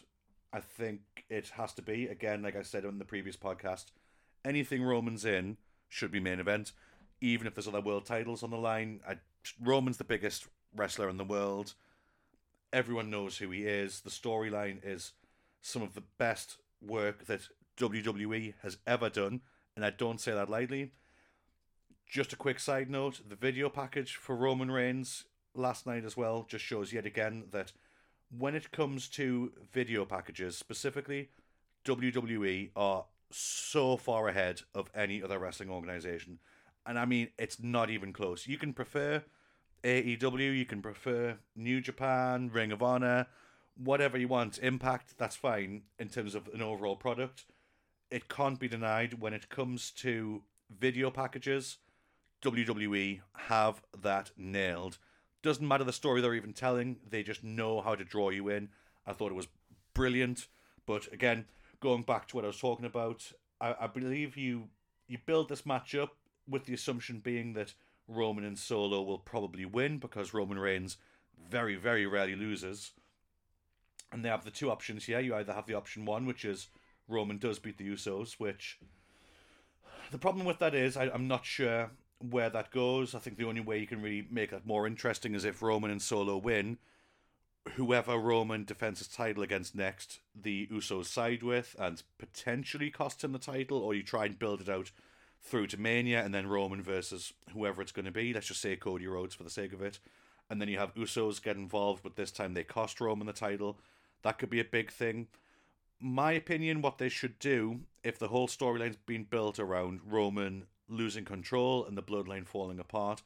I 0.52 0.60
think 0.60 1.02
it 1.30 1.50
has 1.50 1.74
to 1.74 1.82
be. 1.82 2.08
Again, 2.08 2.42
like 2.44 2.56
I 2.56 2.62
said 2.62 2.86
on 2.86 3.00
the 3.00 3.06
previous 3.06 3.38
podcast, 3.38 3.86
anything 4.44 4.84
Roman's 4.84 5.26
in 5.26 5.58
should 5.90 6.12
be 6.12 6.20
main 6.20 6.40
event, 6.40 6.72
even 7.22 7.48
if 7.48 7.56
there's 7.56 7.68
other 7.68 7.82
world 7.82 8.06
titles 8.06 8.44
on 8.44 8.52
the 8.52 8.58
line. 8.58 9.02
I, 9.08 9.18
Roman's 9.62 9.98
the 9.98 10.04
biggest 10.04 10.48
wrestler 10.76 11.10
in 11.10 11.18
the 11.18 11.24
world. 11.24 11.74
Everyone 12.74 13.10
knows 13.10 13.38
who 13.38 13.52
he 13.52 13.66
is. 13.66 14.02
The 14.02 14.10
storyline 14.10 14.80
is 14.84 15.14
some 15.62 15.82
of 15.82 15.94
the 15.94 16.04
best 16.18 16.58
work 16.82 17.26
that 17.26 17.48
WWE 17.78 18.54
has 18.62 18.78
ever 18.86 19.10
done, 19.10 19.42
and 19.76 19.86
I 19.86 19.90
don't 19.90 20.22
say 20.22 20.32
that 20.34 20.50
lightly. 20.50 20.92
Just 22.08 22.34
a 22.34 22.38
quick 22.38 22.60
side 22.60 22.90
note 22.90 23.22
the 23.28 23.36
video 23.36 23.70
package 23.70 24.16
for 24.16 24.36
Roman 24.36 24.70
Reigns 24.70 25.26
last 25.56 25.88
night 25.88 26.06
as 26.06 26.16
well 26.16 26.46
just 26.48 26.64
shows 26.64 26.94
yet 26.94 27.06
again 27.06 27.46
that 27.52 27.72
when 28.38 28.56
it 28.56 28.72
comes 28.72 29.08
to 29.10 29.52
video 29.72 30.06
packages 30.06 30.58
specifically, 30.58 31.30
WWE 31.86 32.70
are 32.76 33.06
so 33.32 33.98
far 33.98 34.28
ahead 34.28 34.62
of 34.74 34.90
any 34.94 35.22
other 35.22 35.40
wrestling 35.40 35.70
organization. 35.70 36.40
And 36.86 37.00
I 37.00 37.06
mean, 37.06 37.30
it's 37.38 37.62
not 37.62 37.90
even 37.90 38.14
close. 38.14 38.48
You 38.48 38.58
can 38.58 38.74
prefer 38.74 39.24
AEW, 39.86 40.58
you 40.58 40.66
can 40.66 40.82
prefer 40.82 41.38
New 41.56 41.80
Japan, 41.80 42.50
Ring 42.52 42.72
of 42.72 42.82
Honor, 42.82 43.28
whatever 43.78 44.18
you 44.18 44.28
want. 44.28 44.58
Impact, 44.58 45.14
that's 45.20 45.36
fine 45.36 45.84
in 46.00 46.10
terms 46.10 46.34
of 46.34 46.50
an 46.56 46.64
overall 46.64 46.96
product. 46.96 47.46
It 48.10 48.28
can't 48.28 48.60
be 48.60 48.68
denied 48.68 49.22
when 49.22 49.32
it 49.32 49.48
comes 49.48 49.92
to 49.98 50.42
video 50.76 51.12
packages. 51.12 51.78
WWE 52.42 53.22
have 53.36 53.84
that 54.02 54.32
nailed. 54.36 54.98
Doesn't 55.44 55.68
matter 55.68 55.84
the 55.84 55.94
story 55.94 56.20
they're 56.20 56.34
even 56.34 56.54
telling, 56.54 56.98
they 57.08 57.22
just 57.22 57.44
know 57.44 57.80
how 57.80 57.94
to 57.94 58.04
draw 58.04 58.32
you 58.32 58.50
in. 58.50 58.70
I 59.06 59.14
thought 59.14 59.32
it 59.32 59.36
was 59.36 59.48
brilliant. 59.94 60.48
But 60.88 61.14
again, 61.14 61.46
going 61.80 62.02
back 62.02 62.28
to 62.30 62.36
what 62.36 62.44
I 62.44 62.48
was 62.48 62.60
talking 62.60 62.86
about, 62.86 63.32
I, 63.62 63.76
I 63.82 63.88
believe 63.88 64.36
you 64.36 64.70
you 65.08 65.20
build 65.24 65.50
this 65.50 65.64
match 65.64 65.94
up 65.94 66.16
with 66.50 66.66
the 66.66 66.74
assumption 66.74 67.20
being 67.20 67.54
that 67.54 67.76
Roman 68.08 68.44
and 68.44 68.58
Solo 68.58 69.02
will 69.02 69.18
probably 69.18 69.66
win 69.66 69.98
because 69.98 70.34
Roman 70.34 70.60
Reigns 70.60 70.98
very, 71.50 71.76
very 71.76 72.06
rarely 72.06 72.36
loses. 72.36 72.92
And 74.12 74.24
they 74.24 74.30
have 74.30 74.46
the 74.46 74.52
two 74.52 74.72
options 74.72 75.06
here. 75.06 75.20
You 75.20 75.36
either 75.36 75.54
have 75.54 75.66
the 75.66 75.74
option 75.74 76.06
one, 76.06 76.26
which 76.26 76.46
is 76.46 76.70
Roman 77.08 77.38
does 77.38 77.60
beat 77.60 77.78
the 77.78 77.90
Usos, 77.90 78.34
which 78.34 78.80
the 80.12 80.18
problem 80.18 80.46
with 80.46 80.60
that 80.60 80.76
is 80.76 80.98
I, 80.98 81.10
I'm 81.10 81.28
not 81.28 81.46
sure 81.46 81.92
where 82.20 82.50
that 82.50 82.72
goes. 82.72 83.14
I 83.14 83.20
think 83.20 83.38
the 83.38 83.48
only 83.48 83.62
way 83.62 83.80
you 83.80 83.88
can 83.88 84.02
really 84.02 84.28
make 84.30 84.52
that 84.52 84.66
more 84.66 84.88
interesting 84.88 85.36
is 85.36 85.46
if 85.46 85.62
Roman 85.62 85.92
and 85.92 86.02
Solo 86.02 86.38
win. 86.38 86.78
Whoever 87.74 88.18
Roman 88.18 88.64
defends 88.64 89.00
his 89.00 89.08
title 89.08 89.42
against 89.42 89.76
next, 89.76 90.20
the 90.40 90.68
Usos 90.68 91.06
side 91.08 91.42
with 91.42 91.76
and 91.80 92.04
potentially 92.20 92.92
cost 92.92 93.24
him 93.24 93.32
the 93.32 93.40
title, 93.40 93.80
or 93.80 93.96
you 93.96 94.04
try 94.04 94.26
and 94.26 94.38
build 94.38 94.62
it 94.62 94.70
out 94.70 94.92
through 95.46 95.68
to 95.68 95.80
Mania, 95.80 96.24
and 96.26 96.34
then 96.34 96.48
Roman 96.48 96.82
versus 96.82 97.32
whoever 97.54 97.82
it's 97.82 97.92
going 97.92 98.06
to 98.06 98.12
be. 98.12 98.34
Let's 98.34 98.48
just 98.48 98.62
say 98.62 98.76
Cody 98.76 99.08
Rhodes 99.08 99.36
for 99.36 99.44
the 99.44 99.50
sake 99.50 99.74
of 99.74 99.82
it. 99.82 100.00
And 100.50 100.60
then 100.60 100.68
you 100.68 100.78
have 100.80 100.94
Usos 100.96 101.42
get 101.42 101.56
involved, 101.56 102.04
but 102.04 102.16
this 102.16 102.32
time 102.32 102.54
they 102.54 102.64
cost 102.64 103.00
Roman 103.00 103.28
the 103.28 103.34
title. 103.34 103.78
That 104.24 104.40
could 104.40 104.50
be 104.50 104.60
a 104.60 104.66
big 104.66 104.92
thing. 104.92 105.28
My 106.00 106.34
opinion, 106.34 106.82
what 106.82 106.98
they 106.98 107.10
should 107.10 107.40
do, 107.40 107.82
if 108.04 108.20
the 108.20 108.28
whole 108.28 108.48
storyline's 108.48 108.98
been 109.06 109.24
built 109.24 109.60
around 109.60 110.02
Roman 110.06 110.66
losing 110.90 111.26
control 111.26 111.86
and 111.86 111.98
the 111.98 112.04
bloodline 112.04 112.46
falling 112.46 112.80
apart 112.80 113.22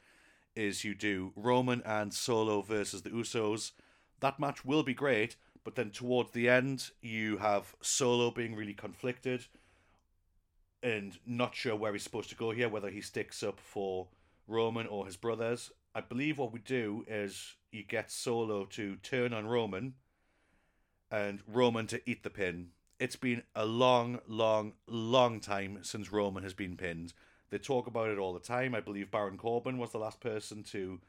is 0.56 0.84
you 0.84 0.94
do 0.94 1.32
Roman 1.36 1.82
and 1.86 2.14
Solo 2.14 2.62
versus 2.62 3.02
the 3.02 3.10
Usos. 3.10 3.72
That 4.20 4.40
match 4.40 4.66
will 4.66 4.84
be 4.84 4.94
great, 4.94 5.36
but 5.64 5.76
then 5.76 5.90
towards 5.90 6.32
the 6.32 6.50
end, 6.50 6.92
you 7.02 7.38
have 7.38 7.76
Solo 7.82 8.32
being 8.32 8.56
really 8.56 8.74
conflicted 8.74 9.46
and 10.82 11.18
not 11.26 11.56
sure 11.56 11.76
where 11.76 11.94
he's 11.94 12.04
supposed 12.04 12.30
to 12.30 12.36
go 12.36 12.52
here, 12.52 12.70
whether 12.70 12.90
he 12.90 13.02
sticks 13.02 13.44
up 13.44 13.60
for 13.60 14.08
Roman 14.48 14.88
or 14.88 15.06
his 15.06 15.18
brothers. 15.18 15.72
I 15.94 16.02
believe 16.02 16.38
what 16.38 16.54
we 16.54 16.60
do 16.60 17.06
is 17.08 17.56
you 17.72 17.84
get 17.84 18.12
Solo 18.12 18.66
to 18.66 18.96
turn 18.98 19.34
on 19.34 19.48
Roman 19.48 19.94
and 21.12 21.42
Roman 21.48 21.88
to 21.88 22.02
eat 22.10 22.24
the 22.24 22.30
pin. 22.30 22.70
It's 23.00 23.16
been 23.16 23.44
a 23.56 23.66
long, 23.66 24.20
long, 24.28 24.74
long 24.88 25.40
time 25.40 25.80
since 25.82 26.12
Roman 26.12 26.44
has 26.44 26.54
been 26.54 26.78
pinned. 26.78 27.14
They 27.50 27.58
talk 27.58 27.88
about 27.88 28.10
it 28.10 28.18
all 28.18 28.34
the 28.34 28.40
time. 28.40 28.76
I 28.76 28.82
believe 28.82 29.10
Baron 29.10 29.38
Corbin 29.38 29.78
was 29.78 29.92
the 29.92 29.98
last 29.98 30.20
person 30.20 30.64
to 30.64 31.00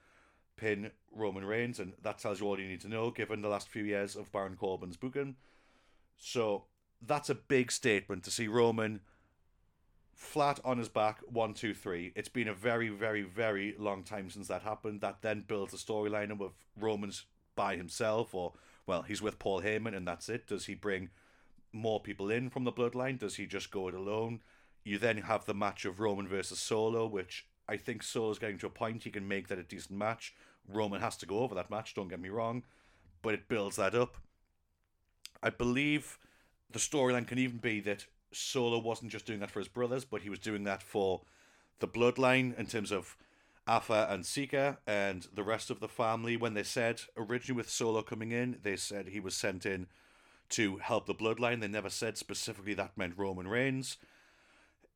pin 0.57 0.91
Roman 1.13 1.45
Reigns, 1.45 1.79
and 1.79 1.93
that 2.03 2.19
tells 2.19 2.41
you 2.41 2.47
all 2.47 2.59
you 2.59 2.69
need 2.69 2.81
to 2.83 2.89
know 2.89 3.11
given 3.11 3.43
the 3.43 3.49
last 3.49 3.69
few 3.69 3.85
years 3.85 4.17
of 4.17 4.33
Baron 4.33 4.57
Corbin's 4.57 4.97
booking. 4.97 5.37
So 6.17 6.65
that's 7.03 7.31
a 7.31 7.35
big 7.35 7.73
statement 7.73 8.25
to 8.25 8.31
see 8.31 8.47
Roman 8.47 9.01
flat 10.21 10.61
on 10.67 10.77
his 10.77 10.91
back, 10.91 11.19
one, 11.27 11.55
two, 11.55 11.73
three. 11.73 12.13
It's 12.15 12.29
been 12.29 12.47
a 12.47 12.55
very, 12.55 12.91
very, 12.91 13.23
very 13.23 13.75
long 13.79 14.05
time 14.05 14.29
since 14.29 14.49
that 14.49 14.61
happened. 14.63 15.01
That 15.01 15.23
then 15.23 15.45
builds 15.49 15.73
a 15.73 15.79
storyline 15.79 16.31
of 16.31 16.53
Roman's 16.79 17.25
by 17.57 17.77
himself, 17.77 18.35
or 18.35 18.53
well, 18.87 19.01
he's 19.03 19.23
with 19.23 19.39
Paul 19.39 19.63
Heyman, 19.63 19.97
and 19.97 20.07
that's 20.07 20.29
it. 20.29 20.47
Does 20.47 20.67
he 20.67 20.75
bring 20.75 21.09
more 21.73 22.01
people 22.01 22.31
in 22.31 22.51
from 22.51 22.65
the 22.65 22.73
bloodline? 22.73 23.19
Does 23.19 23.37
he 23.37 23.47
just 23.47 23.71
go 23.71 23.89
it 23.89 23.95
alone? 23.95 24.41
You 24.85 24.99
then 24.99 25.17
have 25.17 25.47
the 25.47 25.55
match 25.55 25.87
of 25.87 26.01
Roman 26.01 26.29
versus 26.29 26.59
Solo, 26.59 27.07
which 27.07 27.47
I 27.67 27.79
think 27.79 28.03
Solo's 28.03 28.39
getting 28.39 28.59
to 28.59 28.67
a 28.67 28.71
point 28.71 29.05
he 29.05 29.11
can 29.11 29.27
make 29.27 29.49
that 29.49 29.59
a 29.59 29.63
decent 29.63 29.99
match. 29.99 30.35
Roman 30.69 31.01
has 31.01 31.17
to 31.17 31.27
go 31.27 31.39
over 31.39 31.55
that 31.55 31.71
match, 31.71 31.95
don't 31.95 32.09
get 32.09 32.21
me 32.21 32.29
wrong, 32.29 32.63
but 33.23 33.33
it 33.33 33.49
builds 33.49 33.77
that 33.77 33.95
up. 33.95 34.19
I 35.43 35.49
believe 35.49 36.19
the 36.71 36.79
storyline 36.79 37.27
can 37.27 37.39
even 37.39 37.57
be 37.57 37.81
that 37.81 38.05
Solo 38.33 38.79
wasn't 38.79 39.13
just 39.13 39.27
doing 39.27 39.41
that 39.41 39.51
for 39.51 39.59
his 39.59 39.69
brothers, 39.69 40.05
but 40.05 40.23
he 40.23 40.31
was 40.31 40.39
doing 40.39 40.65
that 40.65 40.83
for 40.83 41.23
the 41.79 41.89
bloodline 41.89 42.57
in 42.59 42.67
terms 42.67 42.91
of 42.91 43.17
Afa 43.67 44.09
and 44.11 44.25
Sika 44.27 44.79
and 44.87 45.29
the 45.35 45.43
rest 45.43 45.71
of 45.71 45.81
the 45.81 45.89
family. 45.89 46.37
When 46.37 46.55
they 46.55 46.63
said 46.63 47.03
originally 47.17 47.57
with 47.57 47.71
Solo 47.71 48.03
coming 48.03 48.33
in, 48.33 48.59
they 48.63 48.77
said 48.77 49.09
he 49.09 49.21
was 49.21 49.35
sent 49.35 49.67
in 49.67 49.87
to 50.51 50.79
help 50.79 51.07
the 51.07 51.15
bloodline. 51.15 51.61
They 51.61 51.69
never 51.69 51.91
said 51.91 52.19
specifically 52.19 52.75
that 52.75 52.97
meant 52.97 53.15
Roman 53.17 53.49
Reigns 53.49 53.97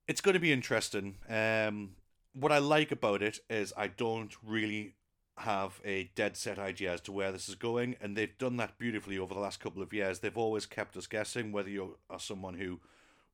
it's 0.07 0.21
going 0.21 0.35
to 0.35 0.41
be 0.41 0.53
interesting. 0.53 1.17
Um, 1.29 1.97
what 2.33 2.53
I 2.53 2.59
like 2.59 2.93
about 2.93 3.23
it 3.23 3.39
is 3.49 3.73
I 3.77 3.89
don't 3.89 4.35
really 4.45 4.95
have 5.39 5.81
a 5.85 6.11
dead 6.15 6.37
set 6.37 6.59
idea 6.59 6.93
as 6.93 7.01
to 7.03 7.13
where 7.13 7.33
this 7.33 7.49
is 7.49 7.55
going, 7.55 7.97
and 8.01 8.17
they've 8.17 8.37
done 8.39 8.57
that 8.59 8.79
beautifully 8.79 9.19
over 9.19 9.35
the 9.35 9.41
last 9.41 9.61
couple 9.61 9.83
of 9.83 9.93
years. 9.93 10.19
They've 10.19 10.37
always 10.37 10.67
kept 10.67 10.97
us 10.97 11.07
guessing 11.07 11.53
whether 11.53 11.71
you 11.71 11.97
are 12.11 12.21
someone 12.21 12.55
who 12.55 12.81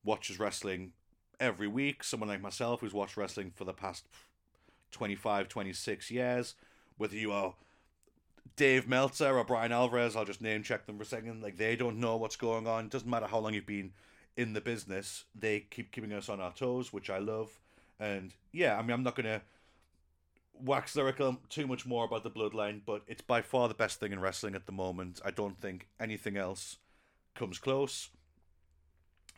watches 0.03 0.39
wrestling 0.39 0.93
every 1.39 1.67
week, 1.67 2.03
someone 2.03 2.29
like 2.29 2.41
myself 2.41 2.81
who's 2.81 2.93
watched 2.93 3.17
wrestling 3.17 3.51
for 3.55 3.65
the 3.65 3.73
past 3.73 4.07
25, 4.91 5.47
26 5.47 6.11
years, 6.11 6.55
whether 6.97 7.15
you 7.15 7.31
are 7.31 7.55
Dave 8.55 8.87
Meltzer 8.87 9.37
or 9.37 9.43
Bryan 9.43 9.71
Alvarez, 9.71 10.15
I'll 10.15 10.25
just 10.25 10.41
name 10.41 10.63
check 10.63 10.85
them 10.85 10.97
for 10.97 11.03
a 11.03 11.05
second. 11.05 11.41
Like 11.41 11.57
they 11.57 11.75
don't 11.75 11.99
know 11.99 12.17
what's 12.17 12.35
going 12.35 12.67
on. 12.67 12.89
Doesn't 12.89 13.09
matter 13.09 13.27
how 13.27 13.39
long 13.39 13.53
you've 13.53 13.65
been 13.65 13.93
in 14.37 14.53
the 14.53 14.61
business, 14.61 15.25
they 15.35 15.59
keep 15.59 15.91
keeping 15.91 16.13
us 16.13 16.29
on 16.29 16.39
our 16.39 16.53
toes, 16.53 16.93
which 16.93 17.09
I 17.09 17.17
love. 17.17 17.59
And 17.99 18.33
yeah, 18.51 18.77
I 18.77 18.81
mean, 18.81 18.91
I'm 18.91 19.03
not 19.03 19.15
gonna 19.15 19.41
wax 20.53 20.95
lyrical 20.95 21.37
too 21.49 21.67
much 21.67 21.85
more 21.85 22.05
about 22.05 22.23
the 22.23 22.31
bloodline, 22.31 22.81
but 22.85 23.01
it's 23.07 23.21
by 23.21 23.41
far 23.41 23.67
the 23.67 23.73
best 23.73 23.99
thing 23.99 24.11
in 24.11 24.19
wrestling 24.19 24.55
at 24.55 24.65
the 24.65 24.71
moment. 24.71 25.21
I 25.25 25.31
don't 25.31 25.59
think 25.59 25.87
anything 25.99 26.37
else 26.37 26.77
comes 27.35 27.59
close. 27.59 28.09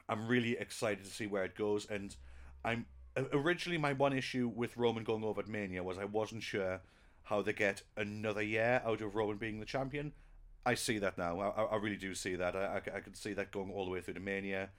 I'm 0.10 0.28
really 0.28 0.58
excited 0.58 1.06
to 1.06 1.10
see 1.12 1.28
where 1.28 1.46
it 1.46 1.56
goes, 1.56 1.86
and 1.90 2.16
I'm 2.64 2.86
originally 3.32 3.78
my 3.78 3.94
one 3.94 4.14
issue 4.14 4.52
with 4.54 4.78
Roman 4.78 5.04
going 5.04 5.24
over 5.24 5.42
at 5.42 5.48
Mania 5.48 5.84
was 5.84 5.98
I 5.98 6.06
wasn't 6.06 6.44
sure 6.44 6.82
how 7.24 7.42
they 7.42 7.54
get 7.54 7.84
another 7.96 8.42
year 8.42 8.82
out 8.86 9.02
of 9.02 9.16
Roman 9.16 9.38
being 9.38 9.60
the 9.60 9.66
champion. 9.66 10.14
I 10.66 10.76
see 10.76 10.98
that 11.00 11.18
now. 11.18 11.40
I, 11.40 11.64
I 11.64 11.76
really 11.78 11.98
do 11.98 12.16
see 12.16 12.36
that. 12.36 12.56
I, 12.56 12.82
I, 12.86 12.98
I 12.98 13.00
can 13.00 13.14
see 13.14 13.34
that 13.34 13.52
going 13.52 13.72
all 13.72 13.86
the 13.86 13.92
way 13.92 14.02
through 14.02 14.16
to 14.16 14.20
Mania. 14.20 14.70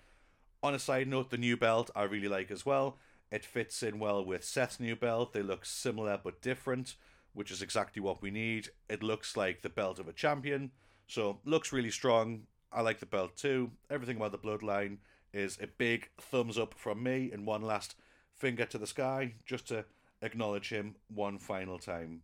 On 0.62 0.74
a 0.74 0.78
side 0.78 1.08
note, 1.08 1.30
the 1.30 1.38
new 1.38 1.56
belt 1.56 1.90
I 1.94 2.04
really 2.04 2.28
like 2.28 2.50
as 2.50 2.64
well. 2.64 2.98
It 3.30 3.44
fits 3.44 3.82
in 3.82 3.98
well 3.98 4.24
with 4.24 4.44
Seth's 4.44 4.80
new 4.80 4.96
belt. 4.96 5.32
They 5.32 5.42
look 5.42 5.64
similar 5.64 6.18
but 6.22 6.40
different, 6.40 6.96
which 7.32 7.50
is 7.50 7.62
exactly 7.62 8.00
what 8.00 8.22
we 8.22 8.30
need. 8.30 8.68
It 8.88 9.02
looks 9.02 9.36
like 9.36 9.62
the 9.62 9.68
belt 9.68 9.98
of 9.98 10.08
a 10.08 10.12
champion, 10.12 10.70
so 11.06 11.40
looks 11.44 11.72
really 11.72 11.90
strong. 11.90 12.42
I 12.72 12.80
like 12.80 13.00
the 13.00 13.06
belt 13.06 13.36
too. 13.36 13.72
Everything 13.90 14.16
about 14.16 14.32
the 14.32 14.38
bloodline 14.38 14.98
is 15.34 15.58
a 15.60 15.66
big 15.66 16.08
thumbs 16.18 16.58
up 16.58 16.74
from 16.74 17.02
me, 17.02 17.30
and 17.32 17.46
one 17.46 17.62
last 17.62 17.96
finger 18.32 18.64
to 18.66 18.78
the 18.78 18.86
sky 18.86 19.34
just 19.44 19.68
to 19.68 19.84
acknowledge 20.22 20.70
him 20.70 20.96
one 21.08 21.38
final 21.38 21.78
time. 21.78 22.22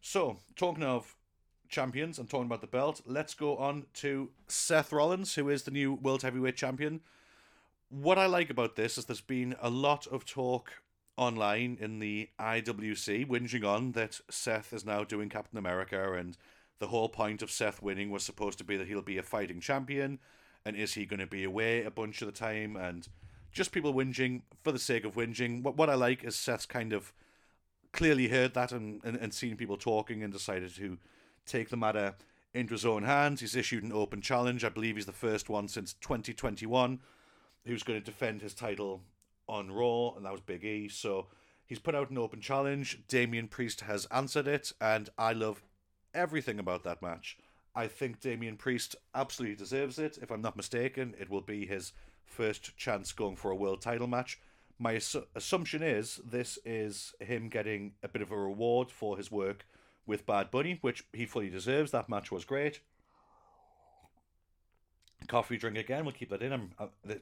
So, 0.00 0.38
talking 0.56 0.84
of 0.84 1.16
champions 1.68 2.18
and 2.18 2.28
talking 2.28 2.46
about 2.46 2.60
the 2.60 2.66
belt, 2.66 3.02
let's 3.04 3.34
go 3.34 3.56
on 3.56 3.86
to 3.94 4.30
Seth 4.46 4.92
Rollins, 4.92 5.34
who 5.34 5.48
is 5.48 5.64
the 5.64 5.70
new 5.70 5.94
World 5.94 6.22
Heavyweight 6.22 6.56
Champion. 6.56 7.00
What 7.90 8.18
I 8.18 8.26
like 8.26 8.50
about 8.50 8.76
this 8.76 8.98
is 8.98 9.04
there's 9.04 9.20
been 9.20 9.54
a 9.60 9.70
lot 9.70 10.06
of 10.06 10.24
talk 10.24 10.72
online 11.16 11.76
in 11.80 11.98
the 11.98 12.28
IWC 12.38 13.26
whinging 13.26 13.66
on 13.66 13.92
that 13.92 14.20
Seth 14.30 14.72
is 14.72 14.84
now 14.84 15.04
doing 15.04 15.28
Captain 15.28 15.58
America 15.58 16.12
and 16.12 16.36
the 16.78 16.88
whole 16.88 17.08
point 17.08 17.42
of 17.42 17.50
Seth 17.50 17.82
winning 17.82 18.10
was 18.10 18.22
supposed 18.22 18.58
to 18.58 18.64
be 18.64 18.76
that 18.76 18.86
he'll 18.86 19.02
be 19.02 19.18
a 19.18 19.22
fighting 19.22 19.60
champion 19.60 20.20
and 20.64 20.76
is 20.76 20.94
he 20.94 21.06
going 21.06 21.20
to 21.20 21.26
be 21.26 21.44
away 21.44 21.84
a 21.84 21.90
bunch 21.90 22.22
of 22.22 22.26
the 22.26 22.32
time 22.32 22.76
and 22.76 23.08
just 23.52 23.72
people 23.72 23.94
whinging 23.94 24.42
for 24.62 24.72
the 24.72 24.78
sake 24.78 25.04
of 25.04 25.14
whinging. 25.14 25.62
What 25.62 25.76
what 25.76 25.90
I 25.90 25.94
like 25.94 26.24
is 26.24 26.36
Seth's 26.36 26.66
kind 26.66 26.92
of 26.92 27.12
clearly 27.92 28.28
heard 28.28 28.54
that 28.54 28.70
and, 28.72 29.00
and, 29.04 29.16
and 29.16 29.32
seen 29.32 29.56
people 29.56 29.76
talking 29.76 30.22
and 30.22 30.32
decided 30.32 30.74
to 30.76 30.98
take 31.46 31.70
the 31.70 31.76
matter 31.76 32.14
into 32.54 32.74
his 32.74 32.84
own 32.84 33.04
hands. 33.04 33.40
He's 33.40 33.56
issued 33.56 33.84
an 33.84 33.92
open 33.92 34.20
challenge. 34.20 34.64
I 34.64 34.68
believe 34.68 34.96
he's 34.96 35.06
the 35.06 35.12
first 35.12 35.48
one 35.48 35.68
since 35.68 35.94
2021 35.94 37.00
who's 37.66 37.82
going 37.82 37.98
to 37.98 38.04
defend 38.04 38.40
his 38.40 38.54
title 38.54 39.02
on 39.48 39.70
Raw, 39.70 40.14
and 40.14 40.24
that 40.24 40.32
was 40.32 40.40
Big 40.40 40.64
E. 40.64 40.88
So 40.88 41.26
he's 41.66 41.78
put 41.78 41.94
out 41.94 42.10
an 42.10 42.18
open 42.18 42.40
challenge. 42.40 43.00
Damian 43.08 43.48
Priest 43.48 43.82
has 43.82 44.06
answered 44.06 44.46
it, 44.46 44.72
and 44.80 45.08
I 45.18 45.32
love 45.32 45.62
everything 46.14 46.58
about 46.58 46.84
that 46.84 47.02
match. 47.02 47.36
I 47.78 47.86
think 47.86 48.18
Damian 48.18 48.56
Priest 48.56 48.96
absolutely 49.14 49.54
deserves 49.54 50.00
it. 50.00 50.18
If 50.20 50.32
I'm 50.32 50.42
not 50.42 50.56
mistaken, 50.56 51.14
it 51.16 51.30
will 51.30 51.42
be 51.42 51.64
his 51.64 51.92
first 52.26 52.76
chance 52.76 53.12
going 53.12 53.36
for 53.36 53.52
a 53.52 53.56
world 53.56 53.80
title 53.80 54.08
match. 54.08 54.40
My 54.80 54.94
assu- 54.94 55.26
assumption 55.36 55.84
is 55.84 56.20
this 56.28 56.58
is 56.64 57.14
him 57.20 57.48
getting 57.48 57.92
a 58.02 58.08
bit 58.08 58.20
of 58.20 58.32
a 58.32 58.36
reward 58.36 58.90
for 58.90 59.16
his 59.16 59.30
work 59.30 59.64
with 60.06 60.26
Bad 60.26 60.50
Bunny, 60.50 60.78
which 60.80 61.04
he 61.12 61.24
fully 61.24 61.50
deserves. 61.50 61.92
That 61.92 62.08
match 62.08 62.32
was 62.32 62.44
great. 62.44 62.80
Coffee 65.28 65.56
drink 65.56 65.78
again. 65.78 66.04
We'll 66.04 66.14
keep 66.14 66.30
that 66.30 66.42
in. 66.42 66.52
I'm, 66.52 66.72
uh, 66.80 67.14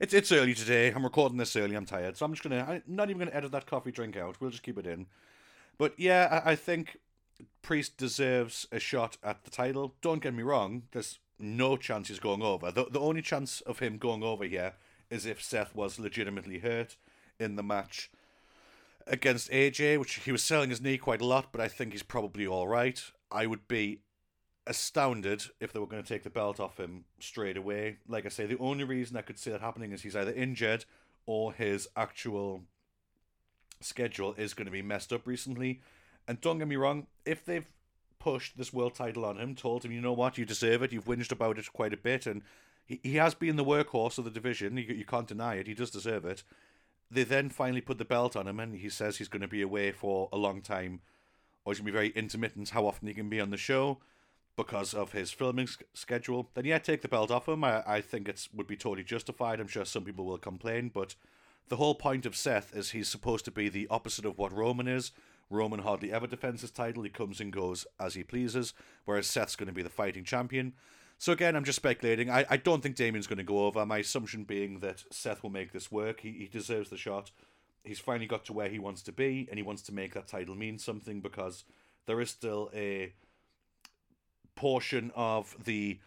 it's 0.00 0.12
it's 0.12 0.32
early 0.32 0.54
today. 0.54 0.88
I'm 0.90 1.04
recording 1.04 1.38
this 1.38 1.54
early. 1.54 1.76
I'm 1.76 1.86
tired, 1.86 2.16
so 2.16 2.26
I'm 2.26 2.32
just 2.32 2.42
gonna. 2.42 2.66
I'm 2.68 2.82
not 2.88 3.10
even 3.10 3.20
gonna 3.20 3.36
edit 3.36 3.52
that 3.52 3.66
coffee 3.66 3.92
drink 3.92 4.16
out. 4.16 4.40
We'll 4.40 4.50
just 4.50 4.64
keep 4.64 4.76
it 4.76 4.88
in. 4.88 5.06
But 5.78 5.94
yeah, 5.98 6.42
I, 6.44 6.52
I 6.52 6.56
think 6.56 6.98
Priest 7.62 7.96
deserves 7.96 8.66
a 8.72 8.78
shot 8.78 9.16
at 9.22 9.44
the 9.44 9.50
title. 9.50 9.94
Don't 10.02 10.22
get 10.22 10.34
me 10.34 10.42
wrong. 10.42 10.82
There's 10.92 11.18
no 11.38 11.76
chance 11.76 12.08
he's 12.08 12.18
going 12.18 12.42
over. 12.42 12.70
The 12.70 12.86
the 12.90 13.00
only 13.00 13.22
chance 13.22 13.60
of 13.62 13.78
him 13.78 13.98
going 13.98 14.22
over 14.22 14.44
here 14.44 14.74
is 15.10 15.26
if 15.26 15.42
Seth 15.42 15.74
was 15.74 15.98
legitimately 15.98 16.60
hurt 16.60 16.96
in 17.38 17.56
the 17.56 17.62
match 17.62 18.10
against 19.06 19.50
AJ, 19.50 19.98
which 19.98 20.14
he 20.16 20.32
was 20.32 20.42
selling 20.42 20.70
his 20.70 20.80
knee 20.80 20.98
quite 20.98 21.20
a 21.20 21.26
lot, 21.26 21.52
but 21.52 21.60
I 21.60 21.68
think 21.68 21.92
he's 21.92 22.02
probably 22.02 22.46
all 22.46 22.68
right. 22.68 23.02
I 23.30 23.46
would 23.46 23.66
be 23.66 24.00
astounded 24.66 25.44
if 25.58 25.72
they 25.72 25.80
were 25.80 25.86
going 25.86 26.02
to 26.02 26.08
take 26.08 26.22
the 26.22 26.30
belt 26.30 26.60
off 26.60 26.78
him 26.78 27.04
straight 27.18 27.56
away. 27.56 27.96
Like 28.06 28.26
I 28.26 28.28
say, 28.28 28.46
the 28.46 28.58
only 28.58 28.84
reason 28.84 29.16
I 29.16 29.22
could 29.22 29.38
see 29.38 29.50
that 29.50 29.60
happening 29.60 29.92
is 29.92 30.02
he's 30.02 30.16
either 30.16 30.32
injured 30.32 30.84
or 31.26 31.52
his 31.52 31.88
actual 31.96 32.62
schedule 33.80 34.34
is 34.34 34.54
going 34.54 34.66
to 34.66 34.72
be 34.72 34.82
messed 34.82 35.12
up 35.12 35.26
recently. 35.26 35.80
And 36.28 36.40
don't 36.40 36.58
get 36.58 36.68
me 36.68 36.76
wrong, 36.76 37.06
if 37.24 37.44
they've 37.44 37.66
pushed 38.18 38.56
this 38.56 38.72
world 38.72 38.94
title 38.94 39.24
on 39.24 39.38
him, 39.38 39.54
told 39.54 39.84
him, 39.84 39.92
you 39.92 40.00
know 40.00 40.12
what, 40.12 40.38
you 40.38 40.44
deserve 40.44 40.82
it, 40.82 40.92
you've 40.92 41.06
whinged 41.06 41.32
about 41.32 41.58
it 41.58 41.72
quite 41.72 41.92
a 41.92 41.96
bit, 41.96 42.26
and 42.26 42.42
he, 42.84 43.00
he 43.02 43.14
has 43.16 43.34
been 43.34 43.56
the 43.56 43.64
workhorse 43.64 44.18
of 44.18 44.24
the 44.24 44.30
division, 44.30 44.76
you, 44.76 44.84
you 44.84 45.04
can't 45.04 45.26
deny 45.26 45.54
it, 45.54 45.66
he 45.66 45.74
does 45.74 45.90
deserve 45.90 46.24
it 46.24 46.44
they 47.10 47.24
then 47.24 47.48
finally 47.48 47.80
put 47.80 47.98
the 47.98 48.04
belt 48.04 48.36
on 48.36 48.46
him, 48.46 48.60
and 48.60 48.76
he 48.76 48.88
says 48.88 49.18
he's 49.18 49.28
going 49.28 49.42
to 49.42 49.48
be 49.48 49.62
away 49.62 49.90
for 49.90 50.28
a 50.32 50.36
long 50.36 50.60
time, 50.60 51.00
or 51.64 51.72
he's 51.72 51.80
going 51.80 51.86
to 51.86 51.92
be 51.92 51.96
very 51.96 52.08
intermittent 52.10 52.70
how 52.70 52.86
often 52.86 53.08
he 53.08 53.14
can 53.14 53.28
be 53.28 53.40
on 53.40 53.50
the 53.50 53.56
show 53.56 53.98
because 54.56 54.94
of 54.94 55.12
his 55.12 55.30
filming 55.30 55.68
schedule. 55.92 56.48
Then 56.54 56.66
yeah, 56.66 56.78
take 56.78 57.02
the 57.02 57.08
belt 57.08 57.30
off 57.30 57.48
him. 57.48 57.64
I, 57.64 57.82
I 57.86 58.00
think 58.00 58.28
it 58.28 58.48
would 58.54 58.66
be 58.66 58.76
totally 58.76 59.04
justified. 59.04 59.58
I'm 59.58 59.66
sure 59.66 59.84
some 59.84 60.04
people 60.04 60.24
will 60.24 60.38
complain, 60.38 60.90
but 60.92 61.16
the 61.68 61.76
whole 61.76 61.94
point 61.94 62.26
of 62.26 62.36
Seth 62.36 62.74
is 62.76 62.90
he's 62.90 63.08
supposed 63.08 63.44
to 63.46 63.50
be 63.50 63.68
the 63.68 63.88
opposite 63.90 64.24
of 64.24 64.38
what 64.38 64.52
Roman 64.52 64.86
is. 64.86 65.10
Roman 65.50 65.80
hardly 65.80 66.12
ever 66.12 66.26
defends 66.26 66.62
his 66.62 66.70
title. 66.70 67.02
He 67.02 67.10
comes 67.10 67.40
and 67.40 67.52
goes 67.52 67.86
as 67.98 68.14
he 68.14 68.22
pleases, 68.22 68.72
whereas 69.04 69.26
Seth's 69.26 69.56
going 69.56 69.66
to 69.66 69.74
be 69.74 69.82
the 69.82 69.90
fighting 69.90 70.24
champion. 70.24 70.74
So 71.18 71.32
again, 71.32 71.54
I'm 71.54 71.64
just 71.64 71.76
speculating. 71.76 72.30
I, 72.30 72.46
I 72.48 72.56
don't 72.56 72.82
think 72.82 72.96
Damien's 72.96 73.26
going 73.26 73.36
to 73.38 73.44
go 73.44 73.66
over. 73.66 73.84
My 73.84 73.98
assumption 73.98 74.44
being 74.44 74.78
that 74.78 75.04
Seth 75.10 75.42
will 75.42 75.50
make 75.50 75.72
this 75.72 75.92
work. 75.92 76.20
He, 76.20 76.30
he 76.32 76.46
deserves 76.46 76.88
the 76.88 76.96
shot. 76.96 77.30
He's 77.84 77.98
finally 77.98 78.26
got 78.26 78.44
to 78.46 78.52
where 78.52 78.70
he 78.70 78.78
wants 78.78 79.02
to 79.02 79.12
be, 79.12 79.46
and 79.50 79.58
he 79.58 79.62
wants 79.62 79.82
to 79.82 79.92
make 79.92 80.14
that 80.14 80.28
title 80.28 80.54
mean 80.54 80.78
something 80.78 81.20
because 81.20 81.64
there 82.06 82.20
is 82.20 82.30
still 82.30 82.70
a 82.74 83.12
portion 84.54 85.10
of 85.14 85.56
the 85.64 85.98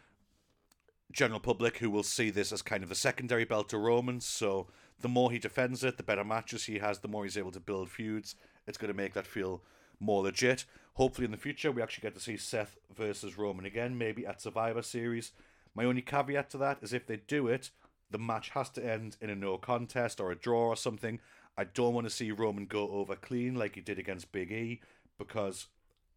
general 1.12 1.40
public 1.40 1.78
who 1.78 1.90
will 1.90 2.04
see 2.04 2.30
this 2.30 2.52
as 2.52 2.62
kind 2.62 2.82
of 2.82 2.90
the 2.90 2.96
secondary 2.96 3.46
belt 3.46 3.70
to 3.70 3.78
Roman. 3.78 4.20
So 4.20 4.68
the 5.00 5.10
more 5.10 5.32
he 5.32 5.38
defends 5.38 5.84
it, 5.84 5.98
the 5.98 6.04
better 6.04 6.24
matches 6.24 6.66
he 6.66 6.80
has, 6.80 7.00
the 7.00 7.08
more 7.08 7.24
he's 7.24 7.38
able 7.38 7.52
to 7.52 7.60
build 7.60 7.90
feuds. 7.90 8.36
It's 8.68 8.78
going 8.78 8.92
to 8.92 8.98
make 8.98 9.14
that 9.14 9.28
feel 9.28 9.62
more 10.00 10.24
legit. 10.24 10.66
Hopefully, 10.96 11.26
in 11.26 11.32
the 11.32 11.38
future, 11.38 11.72
we 11.72 11.82
actually 11.82 12.04
get 12.04 12.16
to 12.16 12.22
see 12.22 12.38
Seth 12.38 12.78
versus 12.96 13.38
Roman 13.38 13.66
again, 13.66 13.98
maybe 13.98 14.26
at 14.26 14.42
Survivor 14.42 14.82
Series. 14.82 15.32
My 15.76 15.86
only 15.86 16.02
caveat 16.02 16.50
to 16.52 16.58
that 16.60 16.80
is 16.82 16.94
if 16.94 17.08
they 17.08 17.18
do 17.18 17.48
it, 17.48 17.72
the 18.12 18.20
match 18.20 18.50
has 18.50 18.70
to 18.72 18.86
end 18.86 19.18
in 19.22 19.30
a 19.30 19.36
no 19.36 19.58
contest 19.58 20.20
or 20.20 20.32
a 20.32 20.36
draw 20.36 20.68
or 20.68 20.76
something. 20.76 21.20
I 21.58 21.64
don't 21.64 21.94
want 21.94 22.06
to 22.06 22.12
see 22.12 22.32
Roman 22.32 22.66
go 22.66 22.90
over 22.92 23.16
clean 23.16 23.56
like 23.56 23.76
he 23.76 23.82
did 23.82 24.00
against 24.00 24.32
Big 24.32 24.52
E 24.52 24.82
because 25.18 25.68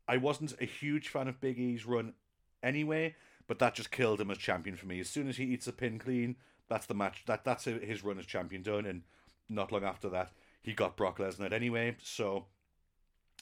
I 0.09 0.19
wasn't 0.19 0.61
a 0.61 0.67
huge 0.67 1.09
fan 1.09 1.29
of 1.29 1.41
Big 1.41 1.59
E's 1.59 1.87
run 1.87 2.15
anyway, 2.63 3.15
but 3.47 3.59
that 3.59 3.75
just 3.75 3.91
killed 3.91 4.21
him 4.21 4.31
as 4.31 4.39
champion 4.39 4.77
for 4.77 4.87
me. 4.87 5.01
As 5.01 5.09
soon 5.09 5.29
as 5.29 5.37
he 5.37 5.45
eats 5.45 5.67
a 5.67 5.73
pin 5.73 5.99
clean, 5.99 6.37
that's 6.69 6.87
the 6.87 6.95
match. 6.95 7.25
That 7.27 7.45
that's 7.45 7.65
his 7.65 8.05
run 8.05 8.19
as 8.19 8.27
champion 8.27 8.63
done, 8.63 8.87
and 8.87 9.03
not 9.49 9.73
long 9.73 9.85
after 9.85 10.09
that, 10.11 10.33
he 10.67 10.75
got 10.75 10.97
Brock 10.97 11.19
Lesnar 11.19 11.53
anyway. 11.53 11.97
So, 12.03 12.47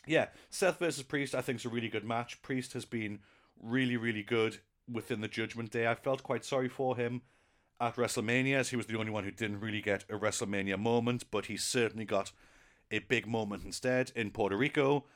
yeah, 0.07 0.27
Seth 0.51 0.79
versus 0.79 1.03
Priest, 1.03 1.35
I 1.35 1.41
think 1.41 1.59
is 1.59 1.65
a 1.65 1.71
really 1.71 1.89
good 1.89 2.05
match. 2.05 2.43
Priest 2.43 2.75
has 2.75 2.85
been 2.85 3.21
really, 3.61 3.97
really 3.97 4.23
good 4.23 4.59
within 4.93 5.23
the 5.23 5.29
Judgment 5.29 5.71
Day. 5.71 5.89
I 5.89 5.95
felt 5.95 6.23
quite 6.23 6.45
sorry 6.45 6.69
for 6.69 6.97
him 6.97 7.23
at 7.81 7.97
WrestleMania, 7.97 8.57
as 8.57 8.69
he 8.69 8.77
was 8.77 8.87
the 8.87 8.99
only 8.99 9.11
one 9.11 9.25
who 9.25 9.31
didn't 9.31 9.61
really 9.61 9.81
get 9.81 10.05
a 10.11 10.19
WrestleMania 10.19 10.79
moment, 10.79 11.25
but 11.31 11.47
he 11.47 11.57
certainly 11.57 12.05
got 12.05 12.31
a 12.91 12.99
big 12.99 13.27
moment 13.27 13.65
instead 13.65 14.13
in 14.15 14.31
Puerto 14.31 14.57
Rico, 14.57 15.07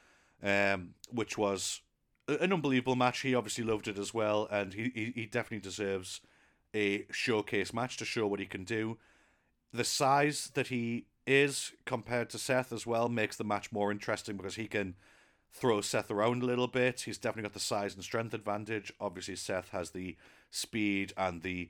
um, 0.42 0.94
which 1.10 1.36
was 1.36 1.82
an 2.26 2.54
unbelievable 2.54 2.96
match. 2.96 3.20
He 3.20 3.34
obviously 3.34 3.64
loved 3.64 3.86
it 3.86 3.98
as 3.98 4.14
well, 4.14 4.48
and 4.50 4.72
he, 4.72 4.90
he, 4.94 5.12
he 5.14 5.26
definitely 5.26 5.60
deserves 5.60 6.22
a 6.74 7.04
showcase 7.10 7.74
match 7.74 7.98
to 7.98 8.06
show 8.06 8.26
what 8.26 8.40
he 8.40 8.46
can 8.46 8.64
do. 8.64 8.96
The 9.74 9.84
size 9.84 10.50
that 10.54 10.68
he 10.68 11.04
is 11.28 11.72
compared 11.84 12.30
to 12.30 12.38
Seth 12.38 12.72
as 12.72 12.86
well 12.86 13.10
makes 13.10 13.36
the 13.36 13.44
match 13.44 13.70
more 13.70 13.92
interesting 13.92 14.38
because 14.38 14.54
he 14.54 14.66
can 14.66 14.94
throw 15.52 15.82
Seth 15.82 16.10
around 16.10 16.42
a 16.42 16.46
little 16.46 16.66
bit. 16.66 17.02
He's 17.02 17.18
definitely 17.18 17.42
got 17.42 17.52
the 17.52 17.60
size 17.60 17.94
and 17.94 18.02
strength 18.02 18.32
advantage. 18.32 18.92
Obviously, 18.98 19.36
Seth 19.36 19.68
has 19.68 19.90
the 19.90 20.16
speed 20.50 21.12
and 21.18 21.42
the 21.42 21.68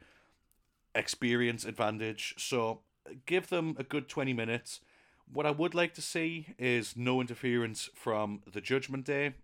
experience 0.94 1.64
advantage. 1.64 2.34
So 2.38 2.82
give 3.26 3.48
them 3.48 3.74
a 3.78 3.82
good 3.82 4.08
20 4.08 4.32
minutes. 4.32 4.80
What 5.30 5.44
I 5.44 5.50
would 5.50 5.74
like 5.74 5.92
to 5.94 6.02
see 6.02 6.54
is 6.56 6.96
no 6.96 7.20
interference 7.20 7.90
from 7.94 8.42
the 8.50 8.60
Judgment 8.60 9.04
Day. 9.04 9.34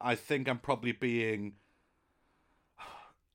I 0.00 0.14
think 0.14 0.48
I'm 0.48 0.58
probably 0.58 0.92
being 0.92 1.56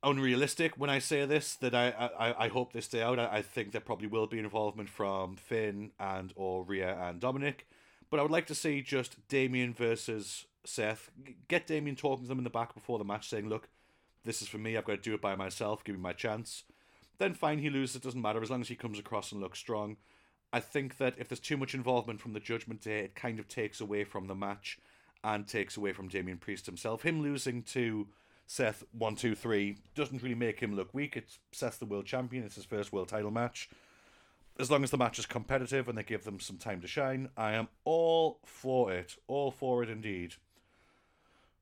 unrealistic 0.02 0.72
when 0.76 0.90
I 0.90 0.98
say 0.98 1.24
this. 1.24 1.56
That 1.56 1.74
I 1.74 1.88
I, 2.18 2.44
I 2.44 2.48
hope 2.48 2.72
they 2.72 2.80
stay 2.80 3.02
out. 3.02 3.18
I, 3.18 3.38
I 3.38 3.42
think 3.42 3.72
there 3.72 3.80
probably 3.80 4.06
will 4.06 4.26
be 4.26 4.38
involvement 4.38 4.88
from 4.88 5.36
Finn 5.36 5.92
and 5.98 6.32
or 6.36 6.64
Rhea 6.64 6.96
and 7.00 7.20
Dominic, 7.20 7.66
but 8.10 8.20
I 8.20 8.22
would 8.22 8.32
like 8.32 8.46
to 8.46 8.54
see 8.54 8.82
just 8.82 9.16
Damien 9.28 9.74
versus 9.74 10.46
Seth. 10.64 11.10
Get 11.48 11.66
Damien 11.66 11.96
talking 11.96 12.24
to 12.24 12.28
them 12.28 12.38
in 12.38 12.44
the 12.44 12.50
back 12.50 12.74
before 12.74 12.98
the 12.98 13.04
match, 13.04 13.28
saying, 13.28 13.48
"Look, 13.48 13.68
this 14.24 14.42
is 14.42 14.48
for 14.48 14.58
me. 14.58 14.76
I've 14.76 14.84
got 14.84 14.96
to 14.96 15.02
do 15.10 15.14
it 15.14 15.20
by 15.20 15.34
myself. 15.34 15.84
Give 15.84 15.94
me 15.96 16.00
my 16.00 16.12
chance." 16.12 16.64
Then 17.18 17.34
fine, 17.34 17.60
he 17.60 17.70
loses. 17.70 17.96
It 17.96 18.02
doesn't 18.02 18.20
matter 18.20 18.42
as 18.42 18.50
long 18.50 18.60
as 18.60 18.68
he 18.68 18.76
comes 18.76 18.98
across 18.98 19.32
and 19.32 19.40
looks 19.40 19.58
strong. 19.58 19.96
I 20.52 20.60
think 20.60 20.98
that 20.98 21.14
if 21.18 21.28
there's 21.28 21.40
too 21.40 21.56
much 21.56 21.74
involvement 21.74 22.20
from 22.20 22.32
the 22.32 22.40
Judgment 22.40 22.82
Day, 22.82 23.00
it 23.00 23.14
kind 23.14 23.38
of 23.38 23.48
takes 23.48 23.80
away 23.80 24.04
from 24.04 24.26
the 24.26 24.34
match 24.34 24.78
and 25.24 25.46
takes 25.46 25.76
away 25.76 25.92
from 25.92 26.08
Damien 26.08 26.38
Priest 26.38 26.66
himself. 26.66 27.02
Him 27.02 27.22
losing 27.22 27.62
to 27.64 28.06
Seth 28.46 28.84
one 28.92 29.16
two 29.16 29.34
three 29.34 29.76
doesn't 29.94 30.22
really 30.22 30.34
make 30.34 30.60
him 30.60 30.74
look 30.74 30.94
weak. 30.94 31.16
It's 31.16 31.38
Seth 31.52 31.78
the 31.78 31.86
world 31.86 32.06
champion. 32.06 32.44
It's 32.44 32.54
his 32.54 32.64
first 32.64 32.92
world 32.92 33.08
title 33.08 33.30
match. 33.30 33.68
As 34.58 34.70
long 34.70 34.84
as 34.84 34.90
the 34.90 34.96
match 34.96 35.18
is 35.18 35.26
competitive 35.26 35.88
and 35.88 35.98
they 35.98 36.02
give 36.02 36.24
them 36.24 36.40
some 36.40 36.56
time 36.56 36.80
to 36.80 36.86
shine, 36.86 37.28
I 37.36 37.52
am 37.52 37.68
all 37.84 38.38
for 38.44 38.92
it. 38.92 39.16
All 39.26 39.50
for 39.50 39.82
it 39.82 39.90
indeed. 39.90 40.34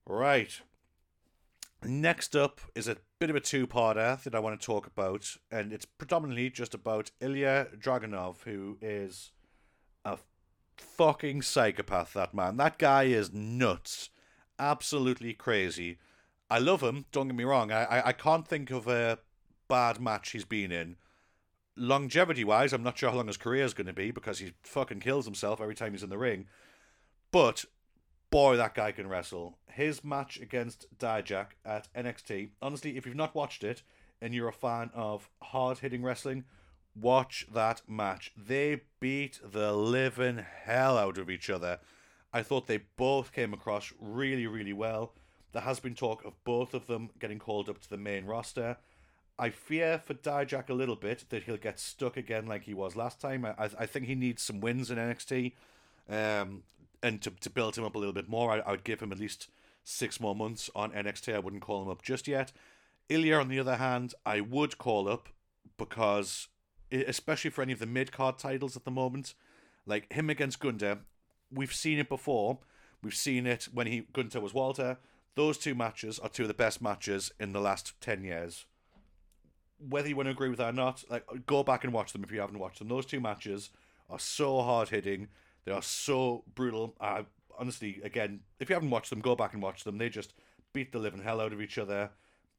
Right. 0.07 0.61
Next 1.83 2.37
up 2.37 2.61
is 2.75 2.87
a 2.89 2.99
bit 3.19 3.31
of 3.31 3.37
a 3.37 3.41
two-parter 3.41 4.23
that 4.23 4.35
I 4.35 4.39
want 4.39 4.59
to 4.59 4.65
talk 4.65 4.87
about, 4.87 5.37
and 5.51 5.73
it's 5.73 5.85
predominantly 5.85 6.49
just 6.49 6.73
about 6.73 7.11
Ilya 7.21 7.69
Dragunov, 7.79 8.43
who 8.45 8.79
is 8.81 9.33
a 10.05 10.19
fucking 10.79 11.43
psychopath. 11.43 12.15
That 12.15 12.33
man, 12.33 12.57
that 12.57 12.79
guy 12.79 13.05
is 13.05 13.33
nuts, 13.33 14.09
absolutely 14.59 15.35
crazy. 15.35 15.99
I 16.55 16.59
love 16.59 16.85
him. 16.85 17.05
Don't 17.11 17.27
get 17.27 17.37
me 17.37 17.43
wrong. 17.43 17.73
I 17.73 17.83
I, 17.83 18.09
I 18.11 18.13
can't 18.13 18.47
think 18.47 18.71
of 18.71 18.87
a 18.87 19.19
bad 19.67 20.01
match 20.01 20.31
he's 20.31 20.45
been 20.45 20.71
in. 20.71 20.95
Longevity 21.77 22.45
wise, 22.45 22.73
I'm 22.73 22.85
not 22.85 22.97
sure 22.97 23.11
how 23.11 23.17
long 23.17 23.27
his 23.27 23.37
career 23.37 23.65
is 23.65 23.75
going 23.75 23.89
to 23.89 23.93
be 23.93 24.13
because 24.13 24.39
he 24.39 24.53
fucking 24.63 25.01
kills 25.01 25.25
himself 25.25 25.61
every 25.61 25.75
time 25.75 25.91
he's 25.91 26.05
in 26.05 26.11
the 26.11 26.17
ring. 26.17 26.47
But 27.33 27.65
boy, 28.31 28.57
that 28.57 28.77
guy 28.77 28.93
can 28.93 29.09
wrestle. 29.09 29.59
His 29.67 30.05
match 30.05 30.39
against 30.39 30.87
Dijak 30.97 31.57
at 31.65 31.89
NXT. 31.93 32.51
Honestly, 32.63 32.97
if 32.97 33.05
you've 33.05 33.17
not 33.17 33.35
watched 33.35 33.65
it 33.65 33.83
and 34.21 34.33
you're 34.33 34.47
a 34.47 34.53
fan 34.53 34.93
of 34.95 35.29
hard 35.43 35.81
hitting 35.81 36.05
wrestling, 36.05 36.45
watch 36.95 37.49
that 37.53 37.83
match. 37.89 38.31
They 38.37 38.83
beat 39.01 39.41
the 39.43 39.73
living 39.73 40.45
hell 40.63 40.97
out 40.97 41.19
of 41.19 41.29
each 41.29 41.51
other. 41.51 41.81
I 42.33 42.45
thought 42.45 42.69
they 42.69 42.85
both 42.97 43.33
came 43.33 43.53
across 43.53 43.93
really, 43.99 44.47
really 44.47 44.73
well. 44.73 45.15
There 45.55 45.63
has 45.63 45.79
been 45.79 45.95
talk 45.95 46.25
of 46.25 46.35
both 46.43 46.75
of 46.75 46.89
them 46.89 47.11
getting 47.21 47.39
called 47.39 47.69
up 47.69 47.81
to 47.81 47.89
the 47.89 47.97
main 47.97 48.27
roster. 48.27 48.77
I 49.39 49.51
fear 49.51 50.01
for 50.05 50.13
Dijak 50.13 50.69
a 50.69 50.75
little 50.75 50.97
bit 50.97 51.27
that 51.31 51.45
he'll 51.45 51.57
get 51.57 51.79
stuck 51.79 52.17
again 52.17 52.47
like 52.47 52.65
he 52.65 52.75
was 52.75 52.97
last 52.97 53.21
time. 53.21 53.45
I, 53.45 53.71
I 53.79 53.87
think 53.87 54.07
he 54.07 54.17
needs 54.17 54.43
some 54.43 54.61
wins 54.61 54.91
in 54.91 54.99
NXT. 54.99 55.53
Um, 56.11 56.65
and 57.05 57.23
to, 57.23 57.31
to 57.31 57.51
build 57.51 57.79
him 57.79 57.85
up 57.85 57.95
a 57.95 57.99
little 57.99 58.13
bit 58.13 58.29
more, 58.29 58.51
I, 58.51 58.59
I 58.59 58.73
would 58.73 58.83
give 58.83 59.01
him 59.01 59.13
at 59.13 59.21
least 59.21 59.49
six 59.85 60.19
more 60.19 60.35
months 60.35 60.71
on 60.75 60.91
NXT. 60.91 61.33
I 61.33 61.39
wouldn't 61.39 61.63
call 61.63 61.83
him 61.85 61.89
up 61.89 62.03
just 62.03 62.27
yet. 62.27 62.51
Ilya, 63.09 63.37
on 63.37 63.49
the 63.49 63.61
other 63.61 63.77
hand, 63.77 64.13
I 64.27 64.41
would 64.41 64.77
call 64.77 65.09
up 65.09 65.29
because, 65.79 66.49
especially 66.91 67.51
for 67.51 67.63
any 67.63 67.73
of 67.73 67.79
the 67.79 67.87
mid 67.87 68.11
card 68.11 68.39
titles 68.39 68.77
at 68.77 68.85
the 68.85 68.91
moment, 68.91 69.35
like 69.87 70.13
him 70.13 70.31
against 70.31 70.59
Gunther, 70.59 70.99
we've 71.53 71.75
seen 71.75 72.01
it 72.01 72.09
before. 72.09 72.59
We've 73.05 73.15
seen 73.15 73.47
it 73.47 73.69
when 73.73 73.87
he 73.87 74.07
Gunther 74.13 74.41
was 74.41 74.53
Walter. 74.53 74.99
Those 75.37 75.59
two 75.59 75.75
matches 75.75 76.19
are 76.19 76.29
two 76.29 76.43
of 76.43 76.49
the 76.49 76.55
best 76.55 76.81
matches 76.81 77.33
in 77.41 77.53
the 77.53 77.61
last 77.61 78.01
10 78.01 78.23
years. 78.23 78.67
Whether 79.79 80.09
you 80.09 80.17
want 80.17 80.27
to 80.27 80.31
agree 80.31 80.49
with 80.49 80.59
that 80.59 80.71
or 80.71 80.73
not, 80.73 81.05
like 81.11 81.25
go 81.47 81.65
back 81.65 81.83
and 81.83 81.93
watch 81.93 82.13
them 82.13 82.23
if 82.23 82.31
you 82.31 82.41
haven't 82.41 82.59
watched 82.59 82.79
them. 82.79 82.89
Those 82.89 83.07
two 83.07 83.21
matches 83.21 83.71
are 84.09 84.19
so 84.19 84.63
hard 84.63 84.91
hitting. 84.91 85.29
They 85.65 85.73
are 85.73 85.83
so 85.83 86.45
brutal. 86.55 86.95
Uh, 87.01 87.23
honestly, 87.59 88.01
again, 88.05 88.41
if 88.61 88.69
you 88.69 88.75
haven't 88.75 88.91
watched 88.91 89.11
them, 89.11 89.21
go 89.21 89.35
back 89.35 89.53
and 89.53 89.63
watch 89.63 89.83
them. 89.83 89.99
They 89.99 90.09
just 90.09 90.35
beat 90.73 90.93
the 90.93 90.99
living 90.99 91.23
hell 91.23 91.41
out 91.41 91.53
of 91.53 91.61
each 91.61 91.79
other. 91.79 92.11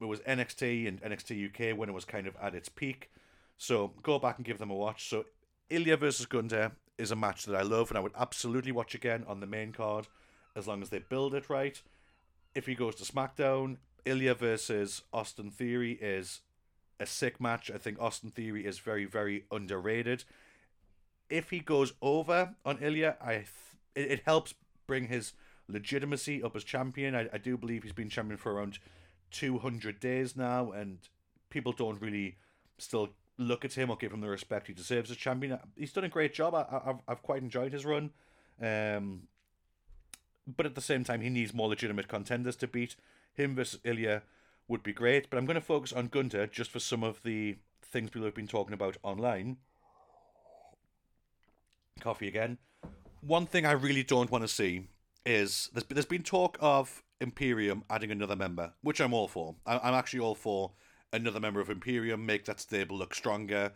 It 0.01 0.05
was 0.05 0.19
NXT 0.21 0.87
and 0.87 1.01
NXT 1.01 1.71
UK 1.71 1.77
when 1.77 1.87
it 1.87 1.93
was 1.93 2.03
kind 2.03 2.27
of 2.27 2.35
at 2.41 2.53
its 2.53 2.67
peak. 2.67 3.09
So 3.57 3.93
go 4.03 4.19
back 4.19 4.37
and 4.37 4.45
give 4.45 4.57
them 4.57 4.69
a 4.69 4.75
watch. 4.75 5.07
So 5.09 5.25
Ilya 5.69 5.95
versus 5.97 6.25
Gunther 6.25 6.73
is 6.97 7.11
a 7.11 7.15
match 7.15 7.45
that 7.45 7.55
I 7.55 7.61
love 7.61 7.89
and 7.89 7.97
I 7.97 8.01
would 8.01 8.11
absolutely 8.17 8.73
watch 8.73 8.93
again 8.93 9.23
on 9.27 9.39
the 9.39 9.47
main 9.47 9.71
card 9.71 10.07
as 10.55 10.67
long 10.67 10.81
as 10.81 10.89
they 10.89 10.99
build 10.99 11.33
it 11.33 11.49
right 11.49 11.81
if 12.55 12.65
he 12.65 12.73
goes 12.73 12.95
to 12.95 13.03
SmackDown, 13.03 13.77
Ilya 14.05 14.33
versus 14.35 15.03
Austin 15.11 15.51
Theory 15.51 15.93
is 15.93 16.41
a 16.99 17.05
sick 17.05 17.41
match. 17.41 17.69
I 17.69 17.77
think 17.77 17.99
Austin 17.99 18.31
Theory 18.31 18.65
is 18.65 18.79
very, 18.79 19.05
very 19.05 19.43
underrated. 19.51 20.23
If 21.29 21.49
he 21.49 21.59
goes 21.59 21.93
over 22.01 22.55
on 22.63 22.77
Ilya, 22.81 23.17
I 23.21 23.33
th- 23.33 23.47
it, 23.95 24.11
it 24.11 24.21
helps 24.25 24.53
bring 24.87 25.07
his 25.07 25.33
legitimacy 25.67 26.41
up 26.41 26.55
as 26.55 26.63
champion. 26.63 27.15
I, 27.15 27.27
I 27.33 27.37
do 27.37 27.57
believe 27.57 27.83
he's 27.83 27.91
been 27.91 28.09
champion 28.09 28.37
for 28.37 28.53
around 28.53 28.79
200 29.31 29.99
days 29.99 30.35
now, 30.35 30.71
and 30.71 30.99
people 31.49 31.73
don't 31.73 32.01
really 32.01 32.37
still 32.77 33.09
look 33.37 33.65
at 33.65 33.73
him 33.73 33.89
or 33.89 33.97
give 33.97 34.13
him 34.13 34.21
the 34.21 34.29
respect 34.29 34.67
he 34.67 34.73
deserves 34.73 35.11
as 35.11 35.17
champion. 35.17 35.59
He's 35.75 35.91
done 35.91 36.05
a 36.05 36.09
great 36.09 36.33
job. 36.33 36.55
I, 36.55 36.65
have 36.85 37.01
I've 37.07 37.21
quite 37.21 37.41
enjoyed 37.41 37.73
his 37.73 37.85
run. 37.85 38.11
Um, 38.61 39.23
but 40.47 40.65
at 40.65 40.75
the 40.75 40.81
same 40.81 41.03
time, 41.03 41.21
he 41.21 41.29
needs 41.29 41.53
more 41.53 41.69
legitimate 41.69 42.07
contenders 42.07 42.55
to 42.57 42.67
beat. 42.67 42.95
Him 43.33 43.55
versus 43.55 43.79
Ilya 43.83 44.23
would 44.67 44.83
be 44.83 44.93
great, 44.93 45.29
but 45.29 45.37
I'm 45.37 45.45
going 45.45 45.55
to 45.55 45.61
focus 45.61 45.93
on 45.93 46.07
Gunther 46.07 46.47
just 46.47 46.71
for 46.71 46.79
some 46.79 47.03
of 47.03 47.21
the 47.23 47.57
things 47.81 48.09
people 48.09 48.25
have 48.25 48.35
been 48.35 48.47
talking 48.47 48.73
about 48.73 48.97
online. 49.03 49.57
Coffee 51.99 52.27
again. 52.27 52.57
One 53.21 53.45
thing 53.45 53.65
I 53.65 53.71
really 53.71 54.03
don't 54.03 54.31
want 54.31 54.43
to 54.43 54.47
see 54.47 54.87
is 55.25 55.69
there's, 55.73 56.05
been 56.05 56.23
talk 56.23 56.57
of 56.59 57.03
Imperium 57.19 57.83
adding 57.89 58.11
another 58.11 58.35
member, 58.35 58.73
which 58.81 58.99
I'm 58.99 59.13
all 59.13 59.27
for. 59.27 59.55
I'm 59.65 59.93
actually 59.93 60.19
all 60.19 60.35
for 60.35 60.71
another 61.11 61.39
member 61.39 61.59
of 61.59 61.69
Imperium, 61.69 62.25
make 62.25 62.45
that 62.45 62.59
stable 62.59 62.97
look 62.97 63.15
stronger. 63.15 63.71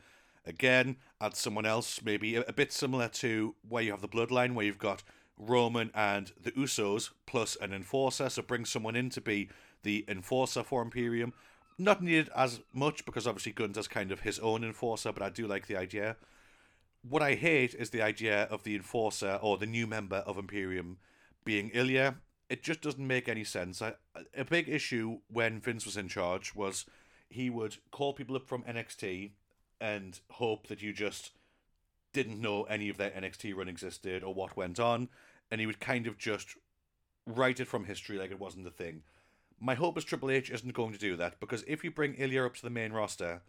Again, 0.46 0.98
add 1.22 1.36
someone 1.36 1.66
else, 1.66 2.02
maybe 2.04 2.36
a 2.36 2.54
bit 2.54 2.72
similar 2.72 3.08
to 3.10 3.56
where 3.68 3.84
you 3.84 3.92
have 3.92 4.02
the 4.02 4.08
Bloodline, 4.08 4.54
where 4.54 4.66
you've 4.66 4.78
got 4.78 5.04
Roman 5.40 5.90
and 5.96 6.32
the 6.42 6.52
Usos 6.52 7.12
plus 7.26 7.56
an 7.56 7.74
enforcer. 7.74 8.30
So 8.30 8.42
bring 8.42 8.66
someone 8.66 8.96
in 8.96 9.10
to 9.12 9.22
be 9.22 9.50
the 9.84 10.06
enforcer 10.08 10.64
for 10.64 10.82
Imperium. 10.82 11.34
Not 11.78 12.04
needed 12.04 12.30
as 12.36 12.60
much 12.74 13.06
because 13.06 13.26
obviously 13.26 13.54
Gunther's 13.54 13.88
kind 13.88 14.12
of 14.12 14.20
his 14.22 14.38
own 14.40 14.64
enforcer, 14.64 15.14
but 15.14 15.24
I 15.24 15.30
do 15.30 15.48
like 15.48 15.68
the 15.68 15.78
idea. 15.78 16.18
What 17.08 17.22
I 17.22 17.36
hate 17.36 17.74
is 17.74 17.90
the 17.90 18.02
idea 18.02 18.44
of 18.44 18.64
the 18.64 18.76
enforcer 18.76 19.40
or 19.42 19.58
the 19.58 19.66
new 19.66 19.88
member 19.88 20.18
of 20.18 20.38
Imperium 20.38 20.98
being 21.46 21.70
Ilya. 21.74 22.16
It 22.50 22.64
just 22.64 22.82
doesn't 22.82 23.08
make 23.08 23.30
any 23.30 23.46
sense. 23.46 23.82
I, 23.82 23.94
a 24.36 24.44
big 24.44 24.68
issue 24.68 25.20
when 25.32 25.62
Vince 25.62 25.86
was 25.86 25.96
in 25.96 26.10
charge 26.10 26.54
was 26.54 26.86
he 27.30 27.50
would 27.50 27.78
call 27.92 28.12
people 28.12 28.36
up 28.36 28.48
from 28.48 28.64
NXT 28.64 29.32
and 29.80 30.20
hope 30.32 30.68
that 30.68 30.82
you 30.82 30.92
just 30.92 31.32
didn't 32.12 32.42
know 32.42 32.64
any 32.64 32.90
of 32.90 32.98
their 32.98 33.12
NXT 33.12 33.56
run 33.56 33.70
existed 33.70 34.24
or 34.24 34.34
what 34.34 34.58
went 34.58 34.80
on, 34.80 35.10
and 35.52 35.60
he 35.60 35.68
would 35.68 35.80
kind 35.80 36.08
of 36.08 36.18
just 36.18 36.56
write 37.26 37.60
it 37.60 37.68
from 37.68 37.86
history 37.86 38.18
like 38.18 38.32
it 38.32 38.40
wasn't 38.40 38.68
a 38.68 38.72
thing. 38.72 39.04
My 39.60 39.76
hope 39.76 39.98
is 39.98 40.06
Triple 40.06 40.32
H 40.32 40.50
isn't 40.50 40.74
going 40.74 40.94
to 40.94 41.00
do 41.00 41.16
that 41.18 41.40
because 41.40 41.64
if 41.68 41.84
you 41.84 41.92
bring 41.92 42.16
Ilya 42.16 42.46
up 42.46 42.56
to 42.56 42.62
the 42.62 42.70
main 42.70 42.94
roster, 42.94 43.42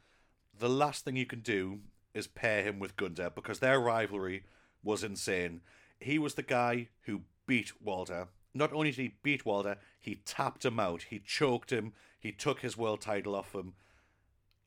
the 0.59 0.69
last 0.69 1.05
thing 1.05 1.17
you 1.17 1.27
can 1.27 1.41
do 1.41 1.81
is 2.13 2.27
pair 2.27 2.63
him 2.63 2.79
with 2.79 2.97
Gunther 2.97 3.31
because 3.35 3.61
their 3.61 3.79
rivalry 3.81 4.45
was 4.83 5.05
insane. 5.05 5.61
He 6.01 6.19
was 6.19 6.35
the 6.35 6.43
guy 6.43 6.89
who 7.03 7.23
beat 7.47 7.73
Walter. 7.83 8.29
Not 8.55 8.73
only 8.73 8.91
did 8.91 9.01
he 9.01 9.15
beat 9.23 9.47
Walter, 9.47 9.77
he 10.01 10.17
tapped 10.25 10.65
him 10.65 10.81
out, 10.81 11.05
he 11.11 11.21
choked 11.21 11.71
him, 11.71 11.93
he 12.19 12.33
took 12.33 12.61
his 12.61 12.77
world 12.77 13.01
title 13.01 13.37
off 13.37 13.55
him. 13.55 13.75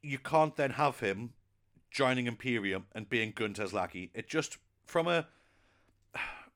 You 0.01 0.19
can't 0.19 0.55
then 0.55 0.71
have 0.71 0.99
him 0.99 1.33
joining 1.91 2.27
Imperium 2.27 2.85
and 2.93 3.09
being 3.09 3.33
Gunther's 3.35 3.73
lackey. 3.73 4.11
It 4.13 4.27
just 4.27 4.57
from 4.85 5.07
a 5.07 5.27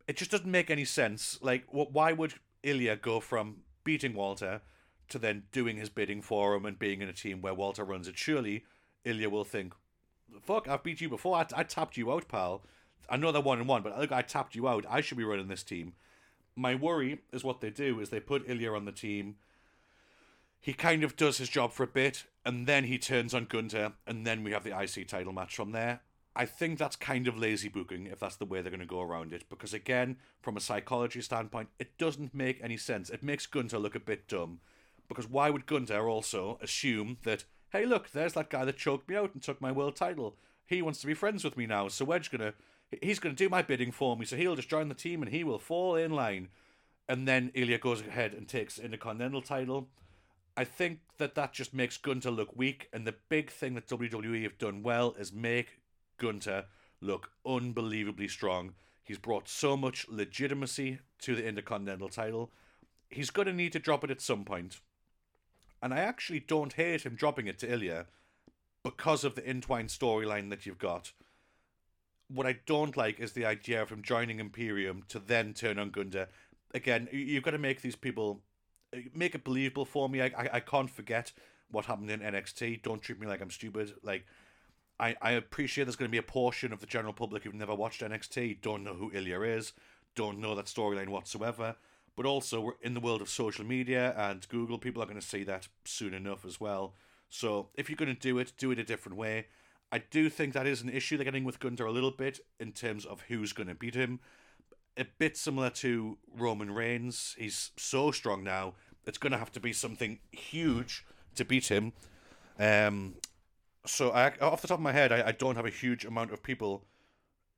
it 0.08 0.18
just 0.18 0.32
doesn't 0.32 0.50
make 0.50 0.70
any 0.70 0.86
sense. 0.86 1.38
Like, 1.42 1.66
why 1.70 2.14
would 2.14 2.36
Ilya 2.64 2.98
go 2.98 3.20
from 3.20 3.58
beating 3.84 4.14
Walter 4.14 4.62
to 5.10 5.20
then 5.20 5.44
doing 5.52 5.78
his 5.78 5.90
bidding 5.90 6.22
for 6.22 6.56
him 6.56 6.66
and 6.66 6.80
being 6.80 7.02
in 7.02 7.10
a 7.10 7.14
team 7.14 7.42
where 7.42 7.54
Walter 7.54 7.84
runs 7.84 8.08
it? 8.08 8.18
Surely 8.18 8.66
Ilya 9.04 9.30
will 9.30 9.44
think, 9.44 9.74
"Fuck, 10.42 10.68
I've 10.68 10.84
beat 10.84 11.02
you 11.02 11.10
before. 11.10 11.38
I, 11.38 11.64
tapped 11.64 11.98
you 11.98 12.12
out, 12.12 12.28
pal. 12.28 12.64
I 13.10 13.18
know 13.18 13.32
they're 13.32 13.42
one 13.42 13.60
and 13.60 13.68
one, 13.68 13.84
but 13.84 13.98
look, 14.00 14.12
I 14.12 14.22
tapped 14.22 14.56
you 14.56 14.68
out. 14.68 14.86
I 14.90 15.02
should 15.02 15.18
be 15.18 15.24
running 15.24 15.48
this 15.48 15.64
team." 15.64 15.94
My 16.56 16.74
worry 16.74 17.20
is 17.32 17.44
what 17.44 17.62
they 17.62 17.70
do 17.70 18.00
is 18.00 18.10
they 18.10 18.20
put 18.20 18.50
Ilya 18.50 18.74
on 18.74 18.86
the 18.86 18.92
team. 18.92 19.38
He 20.60 20.74
kind 20.74 21.04
of 21.04 21.16
does 21.16 21.38
his 21.38 21.50
job 21.50 21.72
for 21.72 21.84
a 21.84 21.88
bit, 21.88 22.26
and 22.44 22.66
then 22.66 22.86
he 22.86 22.98
turns 22.98 23.34
on 23.34 23.46
Gunther, 23.46 23.94
and 24.08 24.26
then 24.26 24.44
we 24.44 24.52
have 24.52 24.64
the 24.64 24.78
IC 24.78 25.08
title 25.08 25.32
match 25.34 25.56
from 25.56 25.72
there. 25.72 26.02
I 26.38 26.46
think 26.46 26.78
that's 26.78 26.96
kind 26.96 27.28
of 27.28 27.36
lazy 27.36 27.68
booking 27.68 28.06
if 28.06 28.20
that's 28.20 28.36
the 28.36 28.46
way 28.46 28.62
they're 28.62 28.70
going 28.70 28.80
to 28.80 28.86
go 28.86 29.02
around 29.02 29.34
it. 29.34 29.50
Because 29.50 29.74
again, 29.74 30.18
from 30.40 30.56
a 30.56 30.62
psychology 30.62 31.20
standpoint, 31.22 31.70
it 31.80 31.98
doesn't 31.98 32.36
make 32.36 32.64
any 32.64 32.78
sense. 32.78 33.10
It 33.10 33.24
makes 33.24 33.48
Gunther 33.48 33.80
look 33.80 33.96
a 33.96 34.00
bit 34.00 34.28
dumb. 34.28 34.60
Because 35.08 35.28
why 35.28 35.50
would 35.50 35.66
Gunther 35.66 36.08
also 36.08 36.60
assume 36.62 37.18
that, 37.24 37.46
hey, 37.72 37.88
look, 37.88 38.12
there's 38.12 38.34
that 38.34 38.52
guy 38.52 38.66
that 38.66 38.78
choked 38.78 39.10
me 39.10 39.16
out 39.16 39.34
and 39.34 39.42
took 39.42 39.60
my 39.60 39.72
world 39.72 39.96
title. 39.96 40.36
He 40.68 40.84
wants 40.84 41.02
to 41.02 41.08
be 41.08 41.16
friends 41.16 41.44
with 41.44 41.58
me 41.58 41.66
now, 41.66 41.88
so 41.88 42.06
we're 42.06 42.20
gonna, 42.32 42.54
he's 43.02 43.18
gonna 43.18 43.34
do 43.34 43.50
my 43.50 43.64
bidding 43.64 43.92
for 43.92 44.16
me. 44.16 44.26
So 44.26 44.36
he'll 44.36 44.56
just 44.56 44.70
join 44.70 44.90
the 44.90 44.94
team 44.96 45.24
and 45.24 45.32
he 45.32 45.44
will 45.44 45.58
fall 45.58 45.96
in 45.96 46.12
line. 46.12 46.50
And 47.10 47.28
then 47.28 47.52
Ilya 47.56 47.80
goes 47.80 48.02
ahead 48.02 48.36
and 48.36 48.48
takes 48.48 48.76
the 48.76 48.86
Intercontinental 48.86 49.42
title. 49.42 49.88
I 50.56 50.66
think 50.66 51.00
that 51.18 51.34
that 51.34 51.54
just 51.54 51.74
makes 51.74 51.98
Gunther 51.98 52.30
look 52.30 52.56
weak. 52.56 52.90
And 52.94 53.08
the 53.08 53.16
big 53.28 53.50
thing 53.50 53.74
that 53.74 53.88
WWE 53.88 54.44
have 54.44 54.60
done 54.60 54.84
well 54.84 55.16
is 55.18 55.34
make 55.34 55.80
Gunther 56.18 56.66
look 57.02 57.32
unbelievably 57.46 58.28
strong. 58.28 58.74
He's 59.04 59.18
brought 59.18 59.48
so 59.48 59.78
much 59.78 60.08
legitimacy 60.10 61.00
to 61.20 61.36
the 61.36 61.46
Intercontinental 61.46 62.10
title. 62.10 62.52
He's 63.10 63.30
going 63.30 63.46
to 63.46 63.54
need 63.54 63.72
to 63.74 63.80
drop 63.80 64.04
it 64.04 64.12
at 64.12 64.22
some 64.22 64.44
point. 64.44 64.82
And 65.82 65.94
I 65.94 66.00
actually 66.00 66.40
don't 66.40 66.74
hate 66.74 67.04
him 67.04 67.16
dropping 67.16 67.48
it 67.48 67.60
to 67.60 67.72
Ilya 67.72 68.08
because 68.84 69.24
of 69.24 69.36
the 69.36 69.48
entwined 69.50 69.90
storyline 69.90 70.50
that 70.50 70.66
you've 70.66 70.80
got. 70.80 71.12
What 72.30 72.48
I 72.48 72.58
don't 72.66 72.98
like 72.98 73.20
is 73.20 73.32
the 73.32 73.46
idea 73.46 73.82
of 73.82 73.90
him 73.90 74.02
joining 74.02 74.40
Imperium 74.40 75.04
to 75.10 75.20
then 75.20 75.54
turn 75.54 75.80
on 75.80 75.92
Gunther. 75.92 76.28
Again, 76.74 77.08
you've 77.12 77.44
got 77.44 77.52
to 77.52 77.58
make 77.58 77.82
these 77.82 77.96
people 77.96 78.42
uh, 78.94 79.00
make 79.14 79.36
it 79.36 79.44
believable 79.44 79.86
for 79.86 80.10
me. 80.10 80.22
I, 80.22 80.26
I, 80.26 80.50
I 80.54 80.60
can't 80.60 80.90
forget 80.90 81.32
what 81.72 81.86
happened 81.86 82.12
in 82.12 82.20
NXT. 82.20 82.82
Don't 82.82 83.02
treat 83.02 83.20
me 83.20 83.28
like 83.28 83.42
I'm 83.42 83.52
stupid. 83.52 83.94
Like 84.04 84.26
I, 85.00 85.16
I 85.22 85.32
appreciate 85.32 85.86
there's 85.86 85.96
going 85.96 86.10
to 86.10 86.12
be 86.12 86.18
a 86.18 86.24
portion 86.24 86.74
of 86.74 86.80
the 86.80 86.88
general 86.88 87.14
public 87.14 87.44
who've 87.44 87.54
never 87.54 87.76
watched 87.76 88.02
NXT, 88.02 88.62
don't 88.62 88.84
know 88.84 88.96
who 88.96 89.12
Ilya 89.14 89.42
is, 89.42 89.74
don't 90.16 90.40
know 90.40 90.56
that 90.56 90.66
storyline 90.66 91.10
whatsoever. 91.10 91.76
But 92.16 92.26
also, 92.26 92.60
we're 92.60 92.74
in 92.82 92.96
the 92.96 93.00
world 93.00 93.22
of 93.22 93.30
social 93.30 93.64
media 93.64 94.16
and 94.18 94.48
Google, 94.50 94.80
people 94.80 95.04
are 95.04 95.06
going 95.06 95.20
to 95.20 95.26
see 95.26 95.44
that 95.44 95.68
soon 95.86 96.16
enough 96.16 96.46
as 96.46 96.60
well. 96.60 96.96
So 97.30 97.70
if 97.76 97.90
you're 97.90 97.98
going 97.98 98.14
to 98.14 98.20
do 98.20 98.40
it, 98.40 98.54
do 98.58 98.72
it 98.72 98.80
a 98.80 98.84
different 98.84 99.18
way. 99.18 99.46
I 99.92 100.00
do 100.00 100.30
think 100.30 100.54
that 100.54 100.66
is 100.66 100.82
an 100.82 100.90
issue 100.90 101.16
they're 101.16 101.26
getting 101.26 101.44
with 101.44 101.60
Gunther 101.60 101.86
a 101.86 101.92
little 101.92 102.12
bit 102.12 102.40
in 102.60 102.72
terms 102.72 103.06
of 103.06 103.22
who's 103.28 103.54
going 103.54 103.68
to 103.68 103.76
beat 103.76 103.94
him. 103.94 104.20
A 104.98 105.06
bit 105.20 105.38
similar 105.38 105.70
to 105.70 106.18
Roman 106.36 106.72
Reigns. 106.72 107.36
He's 107.38 107.72
so 107.78 108.12
strong 108.12 108.44
now. 108.44 108.74
It's 109.06 109.20
going 109.20 109.32
to 109.32 109.38
have 109.38 109.52
to 109.54 109.60
be 109.60 109.72
something 109.72 110.18
huge 110.32 111.06
to 111.36 111.46
beat 111.46 111.68
him. 111.68 111.94
Um, 112.60 113.16
so 113.88 114.12
I, 114.12 114.34
off 114.42 114.62
the 114.62 114.68
top 114.68 114.80
of 114.80 114.84
my 114.84 114.92
head, 114.92 115.12
I, 115.12 115.28
I 115.28 115.32
don't 115.32 115.56
have 115.56 115.66
a 115.66 115.72
huge 115.72 116.06
amount 116.06 116.32
of 116.32 116.44
people 116.44 116.84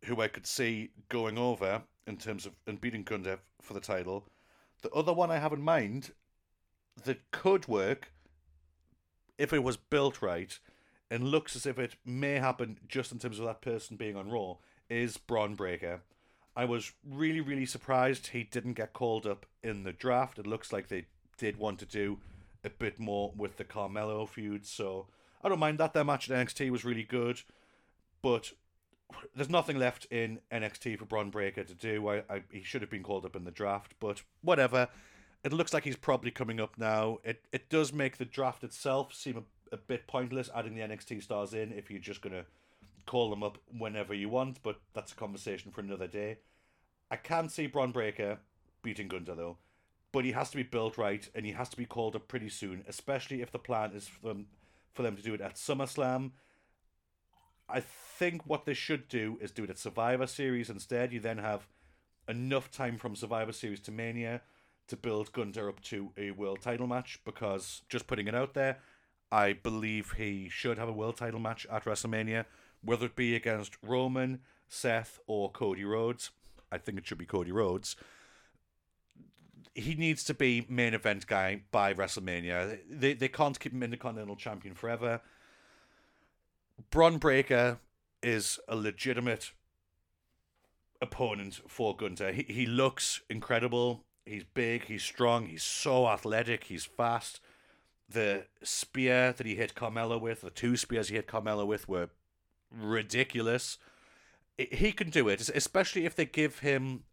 who 0.05 0.21
I 0.21 0.27
could 0.27 0.47
see 0.47 0.91
going 1.09 1.37
over 1.37 1.83
in 2.07 2.17
terms 2.17 2.45
of 2.45 2.53
and 2.65 2.79
beating 2.79 3.03
Gunther 3.03 3.39
for 3.61 3.73
the 3.73 3.79
title. 3.79 4.25
The 4.81 4.91
other 4.91 5.13
one 5.13 5.29
I 5.29 5.37
have 5.37 5.53
in 5.53 5.61
mind 5.61 6.11
that 7.03 7.31
could 7.31 7.67
work 7.67 8.11
if 9.37 9.53
it 9.53 9.63
was 9.63 9.77
built 9.77 10.21
right 10.21 10.57
and 11.11 11.23
looks 11.23 11.55
as 11.55 11.65
if 11.65 11.79
it 11.79 11.95
may 12.05 12.35
happen 12.35 12.77
just 12.87 13.11
in 13.11 13.19
terms 13.19 13.39
of 13.39 13.45
that 13.45 13.61
person 13.61 13.97
being 13.97 14.15
on 14.15 14.29
Raw 14.29 14.55
is 14.89 15.17
Bron 15.17 15.55
Breakker. 15.55 16.01
I 16.55 16.65
was 16.65 16.91
really, 17.07 17.41
really 17.41 17.65
surprised 17.65 18.27
he 18.27 18.43
didn't 18.43 18.73
get 18.73 18.93
called 18.93 19.25
up 19.25 19.45
in 19.63 19.83
the 19.83 19.93
draft. 19.93 20.39
It 20.39 20.47
looks 20.47 20.73
like 20.73 20.87
they 20.87 21.05
did 21.37 21.57
want 21.57 21.79
to 21.79 21.85
do 21.85 22.19
a 22.63 22.69
bit 22.69 22.99
more 22.99 23.31
with 23.35 23.57
the 23.57 23.63
Carmelo 23.63 24.25
feud, 24.25 24.65
so 24.65 25.07
I 25.41 25.49
don't 25.49 25.59
mind 25.59 25.77
that. 25.79 25.93
Their 25.93 26.03
match 26.03 26.29
at 26.29 26.47
NXT 26.47 26.69
was 26.69 26.83
really 26.85 27.03
good, 27.03 27.41
but 28.21 28.51
there's 29.35 29.49
nothing 29.49 29.77
left 29.77 30.05
in 30.05 30.39
NXT 30.51 30.99
for 30.99 31.05
Bron 31.05 31.29
Breakker 31.29 31.63
to 31.63 31.73
do. 31.73 32.07
I, 32.09 32.23
I, 32.29 32.43
he 32.51 32.63
should 32.63 32.81
have 32.81 32.91
been 32.91 33.03
called 33.03 33.25
up 33.25 33.35
in 33.35 33.43
the 33.43 33.51
draft, 33.51 33.95
but 33.99 34.21
whatever. 34.41 34.89
It 35.43 35.53
looks 35.53 35.73
like 35.73 35.85
he's 35.85 35.95
probably 35.95 36.31
coming 36.31 36.59
up 36.59 36.77
now. 36.77 37.19
It 37.23 37.45
it 37.53 37.69
does 37.69 37.93
make 37.93 38.17
the 38.17 38.25
draft 38.25 38.63
itself 38.63 39.13
seem 39.13 39.37
a, 39.37 39.75
a 39.75 39.77
bit 39.77 40.05
pointless 40.05 40.49
adding 40.53 40.75
the 40.75 40.81
NXT 40.81 41.23
stars 41.23 41.53
in 41.53 41.71
if 41.71 41.89
you're 41.89 41.99
just 41.99 42.21
gonna 42.21 42.45
call 43.05 43.29
them 43.29 43.41
up 43.41 43.57
whenever 43.75 44.13
you 44.13 44.27
want, 44.27 44.61
but 44.61 44.81
that's 44.93 45.13
a 45.13 45.15
conversation 45.15 45.71
for 45.71 45.79
another 45.79 46.07
day. 46.07 46.39
I 47.09 47.15
can 47.15 47.47
see 47.47 47.67
Bron 47.67 47.91
Breakker 47.91 48.39
beating 48.83 49.07
Gunther 49.07 49.35
though, 49.35 49.57
but 50.11 50.25
he 50.25 50.33
has 50.33 50.49
to 50.51 50.57
be 50.57 50.63
built 50.63 50.97
right 50.97 51.27
and 51.33 51.45
he 51.45 51.53
has 51.53 51.69
to 51.69 51.77
be 51.77 51.85
called 51.85 52.15
up 52.15 52.27
pretty 52.27 52.49
soon, 52.49 52.83
especially 52.87 53.41
if 53.41 53.51
the 53.51 53.59
plan 53.59 53.93
is 53.93 54.09
for 54.09 54.27
them 54.27 54.47
for 54.93 55.03
them 55.03 55.15
to 55.15 55.21
do 55.21 55.33
it 55.33 55.41
at 55.41 55.55
SummerSlam. 55.55 56.31
I 57.67 57.81
think 57.81 58.45
what 58.45 58.65
they 58.65 58.73
should 58.73 59.07
do 59.07 59.37
is 59.41 59.51
do 59.51 59.63
it 59.63 59.69
at 59.69 59.77
Survivor 59.77 60.27
Series 60.27 60.69
instead. 60.69 61.13
You 61.13 61.19
then 61.19 61.37
have 61.37 61.67
enough 62.27 62.71
time 62.71 62.97
from 62.97 63.15
Survivor 63.15 63.51
Series 63.51 63.79
to 63.81 63.91
Mania 63.91 64.41
to 64.87 64.97
build 64.97 65.31
Gunther 65.31 65.69
up 65.69 65.79
to 65.81 66.11
a 66.17 66.31
world 66.31 66.61
title 66.61 66.87
match 66.87 67.19
because 67.23 67.83
just 67.89 68.07
putting 68.07 68.27
it 68.27 68.35
out 68.35 68.55
there, 68.55 68.79
I 69.31 69.53
believe 69.53 70.13
he 70.17 70.49
should 70.49 70.79
have 70.79 70.89
a 70.89 70.93
world 70.93 71.17
title 71.17 71.39
match 71.39 71.67
at 71.71 71.85
WrestleMania, 71.85 72.45
whether 72.83 73.05
it 73.05 73.15
be 73.15 73.35
against 73.35 73.77
Roman, 73.83 74.39
Seth, 74.67 75.19
or 75.27 75.51
Cody 75.51 75.85
Rhodes. 75.85 76.31
I 76.71 76.79
think 76.79 76.97
it 76.97 77.05
should 77.05 77.19
be 77.19 77.25
Cody 77.25 77.51
Rhodes 77.51 77.95
he 79.75 79.95
needs 79.95 80.23
to 80.25 80.33
be 80.33 80.65
main 80.67 80.93
event 80.93 81.27
guy 81.27 81.61
by 81.71 81.93
WrestleMania. 81.93 82.79
They 82.89 83.13
they 83.13 83.27
can't 83.27 83.59
keep 83.59 83.73
him 83.73 83.83
Intercontinental 83.83 84.35
Champion 84.35 84.75
forever. 84.75 85.21
Bron 86.89 87.17
Breakker 87.17 87.79
is 88.21 88.59
a 88.67 88.75
legitimate 88.75 89.51
opponent 91.01 91.61
for 91.67 91.95
Gunther. 91.95 92.31
He 92.31 92.43
he 92.43 92.65
looks 92.65 93.21
incredible. 93.29 94.03
He's 94.25 94.43
big. 94.43 94.85
He's 94.85 95.03
strong. 95.03 95.47
He's 95.47 95.63
so 95.63 96.07
athletic. 96.07 96.65
He's 96.65 96.85
fast. 96.85 97.39
The 98.07 98.45
spear 98.63 99.33
that 99.33 99.45
he 99.45 99.55
hit 99.55 99.75
Carmelo 99.75 100.17
with, 100.17 100.41
the 100.41 100.49
two 100.49 100.77
spears 100.77 101.09
he 101.09 101.15
hit 101.15 101.27
Carmelo 101.27 101.65
with, 101.65 101.87
were 101.87 102.09
ridiculous. 102.71 103.77
he 104.57 104.91
can 104.91 105.09
do 105.09 105.29
it, 105.29 105.47
especially 105.49 106.05
if 106.05 106.15
they 106.15 106.25
give 106.25 106.59
him 106.59 107.03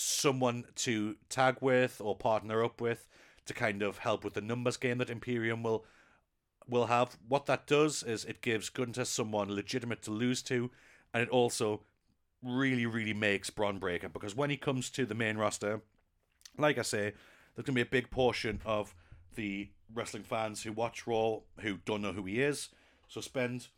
someone 0.00 0.64
to 0.74 1.16
tag 1.28 1.56
with 1.60 2.00
or 2.02 2.16
partner 2.16 2.64
up 2.64 2.80
with 2.80 3.06
to 3.44 3.52
kind 3.52 3.82
of 3.82 3.98
help 3.98 4.24
with 4.24 4.34
the 4.34 4.40
numbers 4.40 4.76
game 4.76 4.98
that 4.98 5.10
Imperium 5.10 5.62
will 5.62 5.84
will 6.66 6.86
have. 6.86 7.18
What 7.28 7.46
that 7.46 7.66
does 7.66 8.02
is 8.02 8.24
it 8.24 8.40
gives 8.40 8.70
Gunther 8.70 9.04
someone 9.04 9.54
legitimate 9.54 10.02
to 10.02 10.10
lose 10.10 10.42
to, 10.42 10.70
and 11.12 11.22
it 11.22 11.28
also 11.28 11.82
really, 12.42 12.86
really 12.86 13.12
makes 13.12 13.50
Bron 13.50 13.78
Breakker 13.78 14.08
because 14.08 14.34
when 14.34 14.50
he 14.50 14.56
comes 14.56 14.88
to 14.90 15.04
the 15.04 15.14
main 15.14 15.36
roster, 15.36 15.82
like 16.56 16.78
I 16.78 16.82
say, 16.82 17.12
there's 17.54 17.66
gonna 17.66 17.74
be 17.74 17.82
a 17.82 17.86
big 17.86 18.10
portion 18.10 18.60
of 18.64 18.94
the 19.34 19.68
wrestling 19.92 20.22
fans 20.22 20.62
who 20.62 20.72
watch 20.72 21.06
Raw 21.06 21.40
who 21.60 21.78
don't 21.84 22.02
know 22.02 22.12
who 22.12 22.24
he 22.24 22.40
is. 22.40 22.68
So 23.08 23.20
spend 23.20 23.68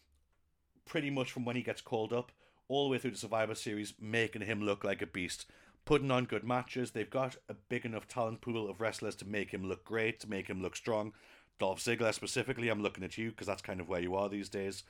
pretty 0.84 1.10
much 1.10 1.32
from 1.32 1.44
when 1.44 1.56
he 1.56 1.62
gets 1.62 1.80
called 1.80 2.12
up 2.12 2.30
all 2.68 2.84
the 2.84 2.90
way 2.90 2.98
through 2.98 3.12
the 3.12 3.16
Survivor 3.16 3.54
Series 3.54 3.94
making 4.00 4.42
him 4.42 4.62
look 4.62 4.84
like 4.84 5.02
a 5.02 5.06
beast 5.06 5.46
putting 5.84 6.10
on 6.10 6.24
good 6.24 6.44
matches. 6.44 6.90
They've 6.90 7.08
got 7.08 7.36
a 7.48 7.54
big 7.54 7.84
enough 7.84 8.06
talent 8.06 8.40
pool 8.40 8.68
of 8.68 8.80
wrestlers 8.80 9.14
to 9.16 9.26
make 9.26 9.50
him 9.50 9.68
look 9.68 9.84
great, 9.84 10.20
to 10.20 10.30
make 10.30 10.48
him 10.48 10.62
look 10.62 10.76
strong. 10.76 11.12
Dolph 11.58 11.80
Ziggler 11.80 12.14
specifically, 12.14 12.68
I'm 12.68 12.82
looking 12.82 13.04
at 13.04 13.18
you 13.18 13.30
because 13.30 13.46
that's 13.46 13.62
kind 13.62 13.80
of 13.80 13.88
where 13.88 14.00
you 14.00 14.14
are 14.14 14.28
these 14.28 14.48
days. 14.48 14.84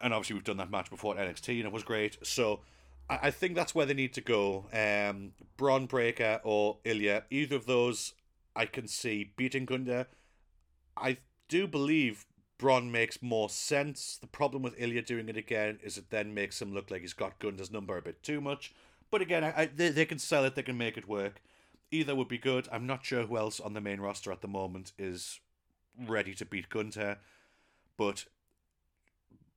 And 0.00 0.14
obviously, 0.14 0.34
we've 0.34 0.44
done 0.44 0.56
that 0.56 0.70
match 0.70 0.88
before 0.90 1.18
at 1.18 1.28
NXT 1.28 1.56
and 1.56 1.66
it 1.66 1.72
was 1.72 1.82
great. 1.82 2.18
So 2.22 2.60
I, 3.08 3.18
I 3.24 3.30
think 3.30 3.54
that's 3.54 3.74
where 3.74 3.86
they 3.86 3.94
need 3.94 4.14
to 4.14 4.20
go. 4.20 4.66
Um, 4.72 5.32
Bron 5.56 5.86
Breakker 5.86 6.40
or 6.44 6.78
Ilya, 6.84 7.24
either 7.30 7.56
of 7.56 7.66
those 7.66 8.14
I 8.56 8.66
can 8.66 8.88
see 8.88 9.32
beating 9.36 9.66
Gunther. 9.66 10.06
I 10.96 11.18
do 11.48 11.66
believe 11.66 12.26
Bron 12.58 12.90
makes 12.90 13.22
more 13.22 13.48
sense. 13.48 14.18
The 14.20 14.26
problem 14.26 14.62
with 14.62 14.80
Ilya 14.80 15.02
doing 15.02 15.28
it 15.28 15.36
again 15.36 15.78
is 15.82 15.96
it 15.96 16.10
then 16.10 16.34
makes 16.34 16.60
him 16.60 16.74
look 16.74 16.90
like 16.90 17.00
he's 17.00 17.14
got 17.14 17.38
Gunther's 17.38 17.70
number 17.70 17.96
a 17.96 18.02
bit 18.02 18.22
too 18.22 18.40
much. 18.40 18.74
But 19.10 19.22
again, 19.22 19.44
I, 19.44 19.62
I, 19.62 19.66
they, 19.66 19.88
they 19.90 20.04
can 20.04 20.18
sell 20.18 20.44
it, 20.44 20.54
they 20.54 20.62
can 20.62 20.78
make 20.78 20.96
it 20.96 21.08
work. 21.08 21.40
Either 21.90 22.14
would 22.14 22.28
be 22.28 22.38
good. 22.38 22.68
I'm 22.70 22.86
not 22.86 23.04
sure 23.04 23.24
who 23.24 23.36
else 23.36 23.58
on 23.58 23.72
the 23.72 23.80
main 23.80 24.00
roster 24.00 24.30
at 24.30 24.42
the 24.42 24.48
moment 24.48 24.92
is 24.98 25.40
ready 26.06 26.34
to 26.34 26.44
beat 26.44 26.68
Gunther. 26.68 27.18
But 27.96 28.26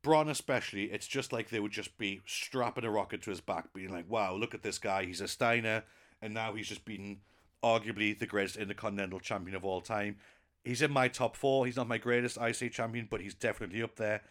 Bron, 0.01 0.29
especially, 0.29 0.85
it's 0.85 1.07
just 1.07 1.31
like 1.31 1.49
they 1.49 1.59
would 1.59 1.71
just 1.71 1.97
be 1.97 2.21
strapping 2.25 2.85
a 2.85 2.89
rocket 2.89 3.21
to 3.23 3.29
his 3.29 3.41
back, 3.41 3.71
being 3.73 3.91
like, 3.91 4.09
wow, 4.09 4.33
look 4.33 4.55
at 4.55 4.63
this 4.63 4.79
guy. 4.79 5.05
He's 5.05 5.21
a 5.21 5.27
Steiner. 5.27 5.83
And 6.21 6.33
now 6.33 6.53
he's 6.53 6.69
just 6.69 6.85
beaten 6.85 7.19
arguably 7.63 8.17
the 8.17 8.25
greatest 8.25 8.57
Intercontinental 8.57 9.19
champion 9.19 9.55
of 9.55 9.63
all 9.63 9.81
time. 9.81 10.17
He's 10.63 10.81
in 10.81 10.91
my 10.91 11.07
top 11.07 11.35
four. 11.35 11.65
He's 11.65 11.75
not 11.75 11.87
my 11.87 11.97
greatest 11.97 12.37
IC 12.37 12.71
champion, 12.71 13.07
but 13.09 13.21
he's 13.21 13.33
definitely 13.33 13.83
up 13.83 13.95
there 13.97 14.21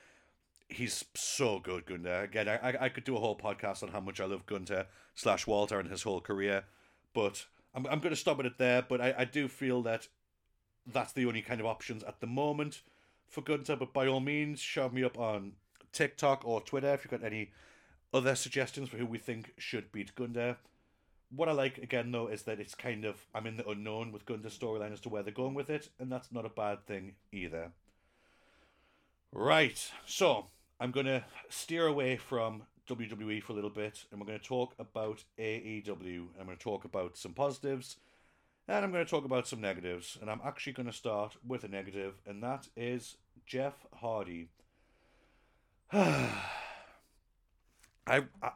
he's 0.73 1.05
so 1.15 1.59
good, 1.59 1.87
Gunther. 1.87 2.23
Again, 2.23 2.49
I, 2.49 2.77
I 2.81 2.89
could 2.89 3.05
do 3.05 3.17
a 3.17 3.21
whole 3.21 3.37
podcast 3.37 3.83
on 3.83 3.91
how 3.91 4.01
much 4.01 4.21
I 4.21 4.25
love 4.25 4.47
Gunther 4.47 4.87
slash 5.15 5.47
Walter 5.47 5.79
and 5.79 5.91
his 5.91 6.03
whole 6.03 6.21
career, 6.21 6.65
but 7.15 7.47
I'm, 7.75 7.87
I'm 7.87 8.01
going 8.01 8.15
to 8.15 8.17
stop 8.17 8.41
it 8.45 8.59
there. 8.59 8.83
But 8.83 9.01
I, 9.01 9.15
I 9.19 9.25
do 9.25 9.49
feel 9.49 9.83
that 9.83 10.09
that's 10.87 11.13
the 11.13 11.27
only 11.27 11.43
kind 11.43 11.61
of 11.61 11.67
options 11.67 12.03
at 12.03 12.21
the 12.21 12.27
moment 12.27 12.83
for 13.29 13.41
Gunther. 13.41 13.77
But 13.77 13.93
by 13.93 14.07
all 14.07 14.21
means, 14.21 14.61
shout 14.61 14.93
me 14.93 15.05
up 15.05 15.19
on 15.19 15.53
TikTok 15.93 16.43
or 16.45 16.61
Twitter 16.61 16.93
if 16.95 17.05
you've 17.05 17.11
got 17.11 17.27
any 17.27 17.51
other 18.15 18.35
suggestions 18.35 18.89
for 18.89 18.97
who 18.97 19.07
we 19.07 19.19
think 19.19 19.53
should 19.59 19.93
beat 19.93 20.15
Gunther. 20.15 20.57
What 21.35 21.49
I 21.49 21.53
like 21.53 21.79
again 21.79 22.13
though 22.13 22.27
is 22.27 22.43
that 22.43 22.61
it's 22.61 22.75
kind 22.75 23.07
of 23.07 23.27
I'm 23.35 23.47
in 23.47 23.57
the 23.57 23.67
unknown 23.69 24.13
with 24.13 24.27
Gunther's 24.27 24.59
storyline 24.59 24.93
as 24.93 25.01
to 25.01 25.09
where 25.09 25.23
they're 25.23 25.33
going 25.33 25.55
with 25.55 25.71
it, 25.71 25.89
and 25.99 26.13
that's 26.13 26.31
not 26.31 26.45
a 26.45 26.51
bad 26.51 26.87
thing 26.87 27.15
either. 27.33 27.73
Right, 29.35 29.91
so 30.05 30.49
I'm 30.83 30.91
going 30.91 31.07
to 31.07 31.23
steer 31.49 31.87
away 31.87 32.17
from 32.17 32.65
WWE 32.89 33.41
for 33.41 33.53
a 33.53 33.55
little 33.55 33.71
bit 33.71 34.05
and 34.11 34.21
we're 34.21 34.27
going 34.27 34.41
to 34.41 34.45
talk 34.45 34.75
about 34.81 35.23
AEW. 35.39 36.27
I'm 36.37 36.47
going 36.47 36.57
to 36.57 36.63
talk 36.63 36.85
about 36.85 37.17
some 37.17 37.35
positives 37.35 37.99
and 38.67 38.85
I'm 38.85 38.91
going 38.91 39.05
to 39.05 39.11
talk 39.11 39.25
about 39.25 39.47
some 39.47 39.61
negatives. 39.61 40.19
And 40.21 40.29
I'm 40.29 40.41
actually 40.45 40.73
going 40.73 40.87
to 40.87 40.93
start 40.93 41.37
with 41.47 41.63
a 41.63 41.69
negative, 41.69 42.15
and 42.27 42.43
that 42.43 42.67
is 42.77 43.17
Jeff 43.47 43.75
Hardy. 43.95 44.49
I 45.93 46.33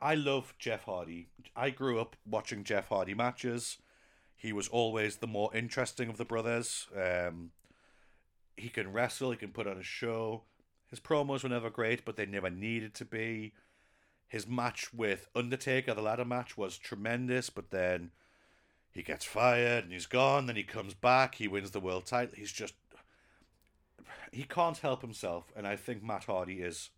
I 0.03 0.17
love 0.17 0.53
Jeff 0.59 0.83
Hardy. 0.83 1.29
I 1.55 1.71
grew 1.71 2.01
up 2.01 2.17
watching 2.29 2.65
Jeff 2.65 2.89
Hardy 2.89 3.15
matches. 3.15 3.79
He 4.35 4.53
was 4.53 4.67
always 4.67 5.19
the 5.19 5.29
more 5.29 5.55
interesting 5.55 6.09
of 6.09 6.17
the 6.17 6.25
brothers. 6.25 6.89
Um, 6.97 7.53
he 8.57 8.69
can 8.69 8.93
wrestle. 8.93 9.31
He 9.31 9.37
can 9.37 9.51
put 9.51 9.69
on 9.69 9.79
a 9.79 9.85
show. 9.85 10.43
His 10.97 11.01
promos 11.03 11.43
were 11.43 11.51
never 11.51 11.69
great, 11.69 12.07
but 12.07 12.17
they 12.17 12.25
never 12.25 12.49
needed 12.49 12.95
to 12.95 13.05
be. 13.05 13.53
His 14.27 14.47
match 14.47 14.95
with 14.95 15.29
Undertaker, 15.35 15.93
the 15.93 16.01
ladder 16.01 16.25
match, 16.25 16.57
was 16.57 16.79
tremendous, 16.79 17.51
but 17.51 17.71
then 17.71 18.13
he 18.91 19.03
gets 19.03 19.27
fired 19.27 19.85
and 19.85 19.93
he's 19.93 20.07
gone. 20.07 20.47
Then 20.47 20.57
he 20.57 20.63
comes 20.63 20.95
back. 20.95 21.35
He 21.35 21.49
wins 21.49 21.73
the 21.73 21.81
world 21.81 22.07
title. 22.07 22.35
He's 22.35 22.51
just 22.51 22.73
he 24.33 24.45
can't 24.45 24.79
help 24.79 25.03
himself, 25.03 25.53
and 25.55 25.67
I 25.67 25.77
think 25.77 26.03
Matt 26.03 26.25
Hardy 26.25 26.63
is 26.63 26.89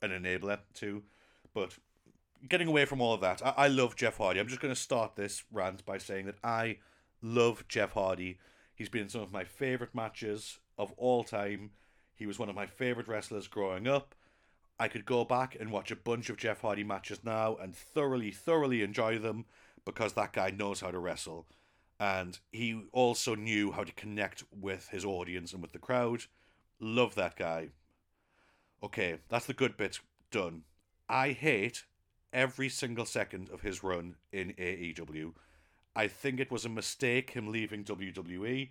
an 0.00 0.12
enabler 0.12 0.60
too. 0.72 1.02
But 1.52 1.76
getting 2.48 2.68
away 2.68 2.86
from 2.86 3.02
all 3.02 3.12
of 3.12 3.20
that, 3.20 3.44
I, 3.44 3.50
I 3.64 3.68
love 3.68 3.96
Jeff 3.96 4.16
Hardy. 4.16 4.40
I'm 4.40 4.48
just 4.48 4.62
going 4.62 4.74
to 4.74 4.80
start 4.80 5.16
this 5.16 5.44
rant 5.52 5.84
by 5.84 5.98
saying 5.98 6.24
that 6.24 6.38
I 6.42 6.78
love 7.20 7.68
Jeff 7.68 7.92
Hardy. 7.92 8.38
He's 8.74 8.88
been 8.88 9.02
in 9.02 9.08
some 9.10 9.20
of 9.20 9.30
my 9.30 9.44
favorite 9.44 9.94
matches 9.94 10.58
of 10.78 10.92
all 10.96 11.22
time. 11.22 11.72
He 12.20 12.26
was 12.26 12.38
one 12.38 12.50
of 12.50 12.54
my 12.54 12.66
favorite 12.66 13.08
wrestlers 13.08 13.48
growing 13.48 13.88
up. 13.88 14.14
I 14.78 14.88
could 14.88 15.06
go 15.06 15.24
back 15.24 15.56
and 15.58 15.72
watch 15.72 15.90
a 15.90 15.96
bunch 15.96 16.28
of 16.28 16.36
Jeff 16.36 16.60
Hardy 16.60 16.84
matches 16.84 17.24
now 17.24 17.56
and 17.56 17.74
thoroughly, 17.74 18.30
thoroughly 18.30 18.82
enjoy 18.82 19.18
them 19.18 19.46
because 19.86 20.12
that 20.12 20.34
guy 20.34 20.50
knows 20.50 20.82
how 20.82 20.90
to 20.90 20.98
wrestle. 20.98 21.46
And 21.98 22.38
he 22.52 22.82
also 22.92 23.34
knew 23.34 23.72
how 23.72 23.84
to 23.84 23.92
connect 23.94 24.44
with 24.52 24.88
his 24.88 25.02
audience 25.02 25.54
and 25.54 25.62
with 25.62 25.72
the 25.72 25.78
crowd. 25.78 26.24
Love 26.78 27.14
that 27.14 27.36
guy. 27.36 27.68
Okay, 28.82 29.20
that's 29.30 29.46
the 29.46 29.54
good 29.54 29.78
bits 29.78 30.00
done. 30.30 30.64
I 31.08 31.30
hate 31.30 31.84
every 32.34 32.68
single 32.68 33.06
second 33.06 33.48
of 33.48 33.62
his 33.62 33.82
run 33.82 34.16
in 34.30 34.52
AEW. 34.58 35.32
I 35.96 36.06
think 36.06 36.38
it 36.38 36.50
was 36.50 36.66
a 36.66 36.68
mistake 36.68 37.30
him 37.30 37.50
leaving 37.50 37.82
WWE 37.82 38.68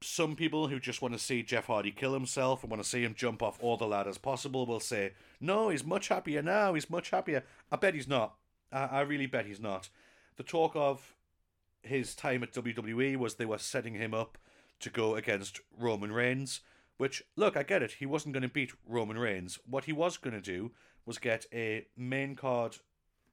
some 0.00 0.36
people 0.36 0.68
who 0.68 0.78
just 0.78 1.02
want 1.02 1.14
to 1.14 1.20
see 1.20 1.42
Jeff 1.42 1.66
Hardy 1.66 1.90
kill 1.90 2.14
himself 2.14 2.62
and 2.62 2.70
want 2.70 2.82
to 2.82 2.88
see 2.88 3.02
him 3.02 3.14
jump 3.16 3.42
off 3.42 3.58
all 3.60 3.76
the 3.76 3.86
ladders 3.86 4.18
possible 4.18 4.64
will 4.64 4.80
say, 4.80 5.12
no, 5.40 5.70
he's 5.70 5.84
much 5.84 6.08
happier 6.08 6.42
now. 6.42 6.74
He's 6.74 6.90
much 6.90 7.10
happier. 7.10 7.44
I 7.72 7.76
bet 7.76 7.94
he's 7.94 8.08
not. 8.08 8.34
I, 8.72 8.84
I 8.84 9.00
really 9.00 9.26
bet 9.26 9.46
he's 9.46 9.60
not. 9.60 9.88
The 10.36 10.44
talk 10.44 10.72
of 10.76 11.16
his 11.82 12.14
time 12.14 12.42
at 12.42 12.52
WWE 12.52 13.16
was 13.16 13.34
they 13.34 13.44
were 13.44 13.58
setting 13.58 13.94
him 13.94 14.14
up 14.14 14.38
to 14.80 14.90
go 14.90 15.16
against 15.16 15.60
Roman 15.76 16.12
Reigns, 16.12 16.60
which, 16.96 17.24
look, 17.34 17.56
I 17.56 17.64
get 17.64 17.82
it. 17.82 17.92
He 17.92 18.06
wasn't 18.06 18.34
going 18.34 18.42
to 18.42 18.48
beat 18.48 18.72
Roman 18.86 19.18
Reigns. 19.18 19.58
What 19.68 19.84
he 19.86 19.92
was 19.92 20.16
going 20.16 20.34
to 20.34 20.40
do 20.40 20.70
was 21.04 21.18
get 21.18 21.46
a 21.52 21.86
main 21.96 22.36
card 22.36 22.76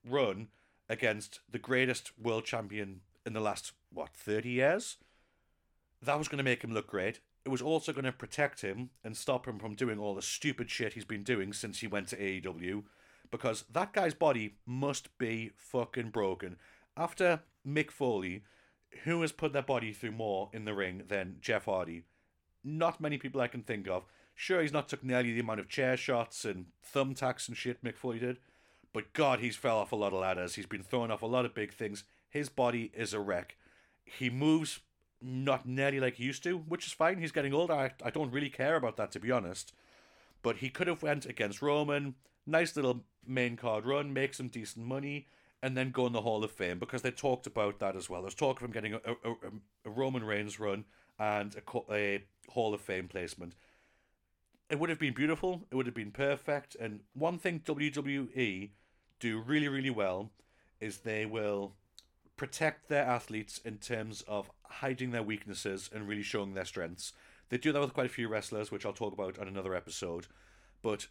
run 0.07 0.47
against 0.89 1.41
the 1.51 1.59
greatest 1.59 2.11
world 2.17 2.45
champion 2.45 3.01
in 3.25 3.33
the 3.33 3.39
last, 3.39 3.73
what, 3.91 4.13
30 4.15 4.49
years? 4.49 4.97
That 6.05 6.17
was 6.17 6.27
going 6.27 6.37
to 6.37 6.43
make 6.43 6.63
him 6.63 6.73
look 6.73 6.87
great. 6.87 7.19
It 7.45 7.49
was 7.49 7.61
also 7.61 7.93
going 7.93 8.05
to 8.05 8.11
protect 8.11 8.61
him 8.61 8.89
and 9.03 9.15
stop 9.15 9.47
him 9.47 9.59
from 9.59 9.75
doing 9.75 9.99
all 9.99 10.15
the 10.15 10.21
stupid 10.21 10.69
shit 10.69 10.93
he's 10.93 11.05
been 11.05 11.23
doing 11.23 11.53
since 11.53 11.79
he 11.79 11.87
went 11.87 12.07
to 12.09 12.17
AEW. 12.17 12.83
Because 13.31 13.65
that 13.71 13.93
guy's 13.93 14.13
body 14.13 14.55
must 14.65 15.17
be 15.17 15.51
fucking 15.55 16.09
broken. 16.09 16.57
After 16.95 17.41
Mick 17.67 17.91
Foley, 17.91 18.43
who 19.03 19.21
has 19.21 19.31
put 19.31 19.53
their 19.53 19.61
body 19.61 19.91
through 19.91 20.13
more 20.13 20.49
in 20.53 20.65
the 20.65 20.73
ring 20.73 21.03
than 21.07 21.37
Jeff 21.41 21.65
Hardy? 21.65 22.03
Not 22.63 23.01
many 23.01 23.17
people 23.17 23.41
I 23.41 23.47
can 23.47 23.61
think 23.61 23.87
of. 23.87 24.05
Sure, 24.33 24.61
he's 24.61 24.73
not 24.73 24.89
took 24.89 25.03
nearly 25.03 25.33
the 25.33 25.39
amount 25.39 25.59
of 25.59 25.69
chair 25.69 25.95
shots 25.95 26.45
and 26.45 26.65
thumbtacks 26.93 27.47
and 27.47 27.55
shit 27.55 27.83
Mick 27.83 27.95
Foley 27.95 28.19
did, 28.19 28.37
but 28.91 29.13
God, 29.13 29.39
he's 29.39 29.55
fell 29.55 29.77
off 29.77 29.91
a 29.91 29.95
lot 29.95 30.13
of 30.13 30.19
ladders. 30.19 30.55
He's 30.55 30.65
been 30.65 30.83
thrown 30.83 31.11
off 31.11 31.21
a 31.21 31.27
lot 31.27 31.45
of 31.45 31.53
big 31.53 31.73
things. 31.73 32.03
His 32.29 32.49
body 32.49 32.91
is 32.93 33.13
a 33.13 33.19
wreck. 33.19 33.55
He 34.03 34.29
moves 34.29 34.79
not 35.21 35.65
nearly 35.65 35.99
like 35.99 36.15
he 36.15 36.23
used 36.23 36.43
to, 36.43 36.57
which 36.57 36.85
is 36.85 36.93
fine. 36.93 37.19
He's 37.19 37.31
getting 37.31 37.53
older. 37.53 37.73
I, 37.73 37.91
I 38.03 38.09
don't 38.09 38.31
really 38.31 38.49
care 38.49 38.75
about 38.75 38.97
that 38.97 39.11
to 39.11 39.19
be 39.19 39.31
honest. 39.31 39.73
But 40.41 40.57
he 40.57 40.69
could 40.69 40.87
have 40.87 41.01
went 41.01 41.25
against 41.25 41.61
Roman, 41.61 42.15
nice 42.45 42.75
little 42.75 43.03
main 43.25 43.55
card 43.57 43.85
run, 43.85 44.13
make 44.13 44.33
some 44.33 44.47
decent 44.47 44.85
money, 44.85 45.27
and 45.61 45.75
then 45.75 45.89
go 45.91 46.05
in 46.05 46.13
the 46.13 46.21
Hall 46.21 46.43
of 46.43 46.51
Fame 46.51 46.77
because 46.77 47.01
they 47.01 47.11
talked 47.11 47.47
about 47.47 47.79
that 47.79 47.95
as 47.95 48.09
well. 48.09 48.21
There's 48.21 48.35
talk 48.35 48.57
of 48.57 48.65
him 48.65 48.71
getting 48.71 48.93
a, 48.93 48.99
a, 49.05 49.31
a 49.85 49.89
Roman 49.89 50.23
Reigns 50.23 50.59
run 50.59 50.85
and 51.17 51.55
a, 51.55 51.93
a 51.93 52.23
Hall 52.49 52.73
of 52.73 52.81
Fame 52.81 53.07
placement. 53.07 53.55
It 54.69 54.79
would 54.79 54.89
have 54.89 54.99
been 54.99 55.13
beautiful. 55.13 55.65
It 55.71 55.75
would 55.75 55.85
have 55.85 55.95
been 55.95 56.11
perfect. 56.11 56.75
And 56.79 57.01
one 57.13 57.39
thing 57.39 57.61
WWE 57.61 58.69
do 59.19 59.39
really, 59.39 59.67
really 59.67 59.89
well 59.89 60.31
is 60.79 60.99
they 60.99 61.25
will 61.25 61.73
protect 62.37 62.89
their 62.89 63.05
athletes 63.05 63.59
in 63.63 63.77
terms 63.77 64.23
of 64.27 64.51
hiding 64.63 65.11
their 65.11 65.23
weaknesses 65.23 65.89
and 65.93 66.07
really 66.07 66.23
showing 66.23 66.53
their 66.53 66.65
strengths. 66.65 67.13
They 67.49 67.57
do 67.57 67.71
that 67.71 67.81
with 67.81 67.93
quite 67.93 68.07
a 68.07 68.09
few 68.09 68.27
wrestlers, 68.27 68.71
which 68.71 68.85
I'll 68.85 68.93
talk 68.93 69.13
about 69.13 69.39
on 69.39 69.47
another 69.47 69.75
episode. 69.75 70.27
But 70.81 71.07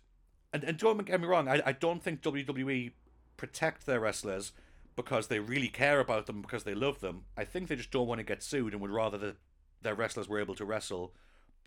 and, 0.53 0.65
and 0.65 0.79
don't 0.79 1.05
get 1.05 1.21
me 1.21 1.27
wrong, 1.27 1.49
I, 1.49 1.63
I 1.67 1.73
don't 1.73 2.03
think 2.03 2.23
WWE 2.23 2.93
protect 3.37 3.87
their 3.87 4.01
wrestlers 4.01 4.53
because 4.97 5.27
they 5.27 5.41
really 5.41 5.69
care 5.69 5.99
about 6.01 6.27
them 6.27 6.43
because 6.43 6.65
they 6.65 6.75
love 6.75 7.01
them. 7.01 7.23
I 7.37 7.45
think 7.45 7.69
they 7.69 7.77
just 7.77 7.91
don't 7.91 8.07
want 8.07 8.21
to 8.21 8.25
get 8.25 8.43
sued 8.43 8.73
and 8.73 8.81
would 8.81 8.91
rather 8.91 9.19
that 9.19 9.37
their 9.83 9.95
wrestlers 9.95 10.29
were 10.29 10.41
able 10.41 10.55
to 10.55 10.65
wrestle 10.65 11.13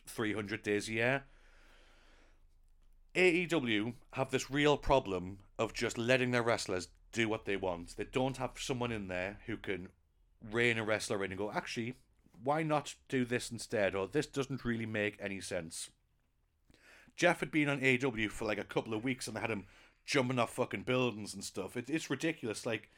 300 0.06 0.64
days 0.64 0.88
a 0.88 0.94
year. 0.94 1.24
AEW 3.16 3.94
have 4.14 4.32
this 4.32 4.52
real 4.52 4.78
problem 4.78 5.40
of 5.58 5.74
just 5.74 5.98
letting 5.98 6.32
their 6.32 6.44
wrestlers 6.44 6.88
do 7.12 7.30
what 7.30 7.46
they 7.46 7.58
want. 7.58 7.96
They 7.98 8.06
don't 8.06 8.38
have 8.38 8.52
someone 8.58 8.92
in 8.92 9.08
there 9.08 9.40
who 9.46 9.58
can 9.58 9.90
rein 10.52 10.78
a 10.78 10.84
wrestler 10.84 11.24
in 11.24 11.32
and 11.32 11.38
go, 11.38 11.52
actually, 11.52 11.96
why 12.44 12.64
not 12.64 12.96
do 13.10 13.26
this 13.26 13.52
instead? 13.52 13.96
Or 13.96 14.08
this 14.08 14.28
doesn't 14.28 14.66
really 14.66 14.86
make 14.86 15.18
any 15.20 15.42
sense. 15.42 15.90
Jeff 17.16 17.40
had 17.40 17.52
been 17.52 17.70
on 17.70 17.82
AEW 17.82 18.30
for 18.30 18.46
like 18.46 18.60
a 18.60 18.64
couple 18.64 18.94
of 18.94 19.04
weeks 19.04 19.28
and 19.28 19.36
they 19.36 19.42
had 19.42 19.50
him 19.50 19.66
jumping 20.06 20.40
off 20.40 20.54
fucking 20.54 20.84
buildings 20.84 21.34
and 21.34 21.44
stuff. 21.44 21.76
It, 21.76 21.90
it's 21.90 22.10
ridiculous. 22.10 22.66
Like, 22.66 22.90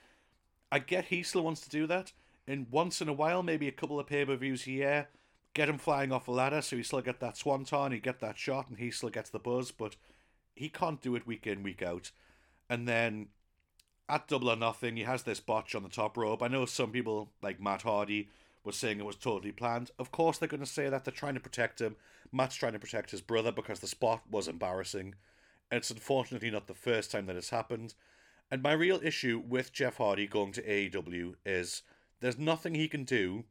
I 0.72 0.80
get 0.80 1.06
he 1.06 1.24
still 1.24 1.44
wants 1.44 1.62
to 1.62 1.70
do 1.70 1.88
that. 1.88 2.12
And 2.48 2.68
once 2.70 3.02
in 3.02 3.08
a 3.08 3.14
while, 3.14 3.44
maybe 3.44 3.68
a 3.68 3.72
couple 3.72 4.00
of 4.00 4.08
pay 4.08 4.26
per 4.26 4.36
views 4.36 4.68
a 4.68 4.72
year, 4.72 5.08
get 5.54 5.70
him 5.70 5.78
flying 5.78 6.12
off 6.12 6.28
a 6.28 6.32
ladder 6.32 6.62
so 6.62 6.76
he 6.76 6.84
still 6.84 7.02
get 7.02 7.20
that 7.20 7.38
swanton, 7.38 7.92
he 7.92 8.00
get 8.00 8.20
that 8.20 8.38
shot, 8.38 8.70
and 8.70 8.78
he 8.78 8.92
still 8.92 9.10
gets 9.10 9.30
the 9.30 9.40
buzz. 9.40 9.72
But 9.72 9.96
he 10.56 10.70
can't 10.70 11.02
do 11.02 11.16
it 11.16 11.28
week 11.28 11.48
in, 11.48 11.64
week 11.64 11.82
out. 11.82 12.12
And 12.70 12.88
then 12.88 13.28
at 14.10 14.28
Double 14.28 14.50
or 14.50 14.56
Nothing, 14.56 14.98
he 14.98 15.04
has 15.04 15.24
this 15.24 15.40
botch 15.40 15.76
on 15.76 15.84
the 15.84 15.90
top 15.90 16.18
rope. 16.18 16.42
I 16.42 16.48
know 16.48 16.66
some 16.66 16.92
people, 16.92 17.30
like 17.42 17.62
Matt 17.62 17.84
Hardy, 17.84 18.30
were 18.64 18.72
saying 18.72 19.00
it 19.00 19.06
was 19.06 19.16
totally 19.16 19.52
planned. 19.52 19.92
Of 20.00 20.12
course, 20.12 20.38
they're 20.38 20.50
going 20.50 20.60
to 20.60 20.66
say 20.66 20.90
that. 20.90 21.06
They're 21.06 21.14
trying 21.14 21.36
to 21.36 21.40
protect 21.40 21.80
him. 21.80 21.96
Matt's 22.32 22.56
trying 22.56 22.74
to 22.74 22.80
protect 22.80 23.12
his 23.12 23.22
brother 23.22 23.52
because 23.52 23.80
the 23.80 23.88
spot 23.88 24.22
was 24.30 24.48
embarrassing. 24.48 25.16
It's 25.72 25.92
unfortunately 25.92 26.52
not 26.52 26.68
the 26.68 26.74
first 26.74 27.12
time 27.12 27.28
that 27.28 27.36
it's 27.36 27.52
happened. 27.52 27.94
And 28.52 28.64
my 28.64 28.74
real 28.74 29.00
issue 29.04 29.42
with 29.48 29.74
Jeff 29.74 29.98
Hardy 29.98 30.28
going 30.28 30.52
to 30.54 30.64
AEW 30.64 31.36
is 31.46 31.84
there's 32.20 32.38
nothing 32.38 32.76
he 32.76 32.88
can 32.88 33.04
do 33.04 33.46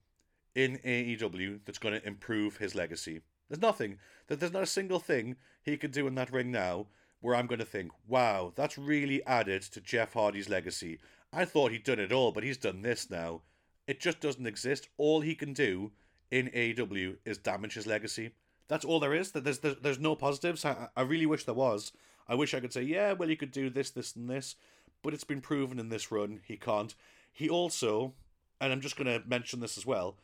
in 0.55 0.79
AEW 0.79 1.61
that's 1.65 1.79
going 1.79 1.95
to 1.95 2.07
improve 2.07 2.57
his 2.57 2.75
legacy. 2.75 3.21
There's 3.49 3.63
nothing. 3.63 3.99
There's 4.27 4.53
not 4.53 4.65
a 4.65 4.67
single 4.67 4.99
thing 4.99 5.37
he 5.63 5.77
can 5.77 5.91
do 5.91 6.07
in 6.07 6.17
that 6.17 6.33
ring 6.33 6.51
now 6.51 6.87
where 7.21 7.35
I'm 7.35 7.47
going 7.47 7.59
to 7.59 7.65
think, 7.65 7.91
wow, 8.07 8.53
that's 8.55 8.79
really 8.79 9.25
added 9.27 9.63
to 9.63 9.81
Jeff 9.81 10.13
Hardy's 10.13 10.49
legacy. 10.49 10.99
I 11.33 11.45
thought 11.45 11.73
he'd 11.73 11.85
done 11.85 11.99
it 11.99 12.13
all, 12.13 12.33
but 12.33 12.45
he's 12.45 12.57
done 12.57 12.83
this 12.83 13.11
now. 13.11 13.43
It 13.87 14.01
just 14.01 14.21
doesn't 14.21 14.47
exist. 14.47 14.89
All 14.97 15.21
he 15.21 15.35
can 15.35 15.53
do 15.53 15.91
in 16.31 16.49
AEW 16.49 17.17
is 17.25 17.39
damage 17.39 17.75
his 17.75 17.87
legacy. 17.87 18.31
That's 18.69 18.85
all 18.85 19.01
there 19.01 19.15
is. 19.15 19.33
There's 19.33 19.59
there's, 19.59 19.77
there's 19.81 19.99
no 19.99 20.15
positives. 20.15 20.65
I, 20.65 20.89
I 20.97 21.03
really 21.03 21.27
wish 21.27 21.45
there 21.45 21.55
was. 21.55 21.93
I 22.29 22.35
wish 22.35 22.53
I 22.53 22.61
could 22.61 22.73
say, 22.73 22.83
yeah, 22.83 23.13
well, 23.13 23.29
he 23.29 23.37
could 23.37 23.51
do 23.51 23.71
this, 23.71 23.91
this, 23.91 24.15
and 24.15 24.29
this, 24.29 24.57
but 25.03 25.15
it's 25.15 25.25
been 25.25 25.41
proven 25.41 25.79
in 25.79 25.89
this 25.89 26.13
run 26.13 26.41
he 26.45 26.57
can't. 26.57 26.95
He 27.33 27.49
also, 27.49 28.13
and 28.61 28.73
I'm 28.73 28.83
just 28.83 28.97
going 28.97 29.07
to 29.07 29.27
mention 29.27 29.61
this 29.61 29.79
as 29.79 29.87
well, 29.87 30.17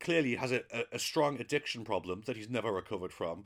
clearly 0.00 0.36
has 0.36 0.52
a, 0.52 0.62
a, 0.72 0.84
a 0.92 0.98
strong 0.98 1.38
addiction 1.38 1.84
problem 1.84 2.22
that 2.24 2.36
he's 2.36 2.48
never 2.48 2.72
recovered 2.72 3.12
from. 3.12 3.44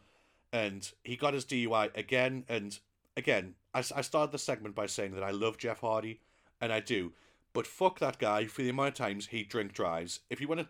And 0.52 0.88
he 1.02 1.16
got 1.16 1.34
his 1.34 1.44
DUI 1.44 1.96
again. 1.96 2.44
And 2.48 2.78
again, 3.16 3.54
I, 3.74 3.78
I 3.78 4.00
started 4.02 4.32
the 4.32 4.38
segment 4.38 4.74
by 4.74 4.86
saying 4.86 5.14
that 5.14 5.24
I 5.24 5.30
love 5.30 5.58
Jeff 5.58 5.80
Hardy, 5.80 6.20
and 6.60 6.72
I 6.72 6.80
do. 6.80 7.12
But 7.52 7.66
fuck 7.66 7.98
that 8.00 8.18
guy 8.18 8.46
for 8.46 8.62
the 8.62 8.70
amount 8.70 8.88
of 8.88 8.94
times 8.94 9.28
he 9.28 9.44
drink 9.44 9.72
drives. 9.72 10.20
If 10.30 10.40
you 10.40 10.48
want 10.48 10.60
to, 10.60 10.68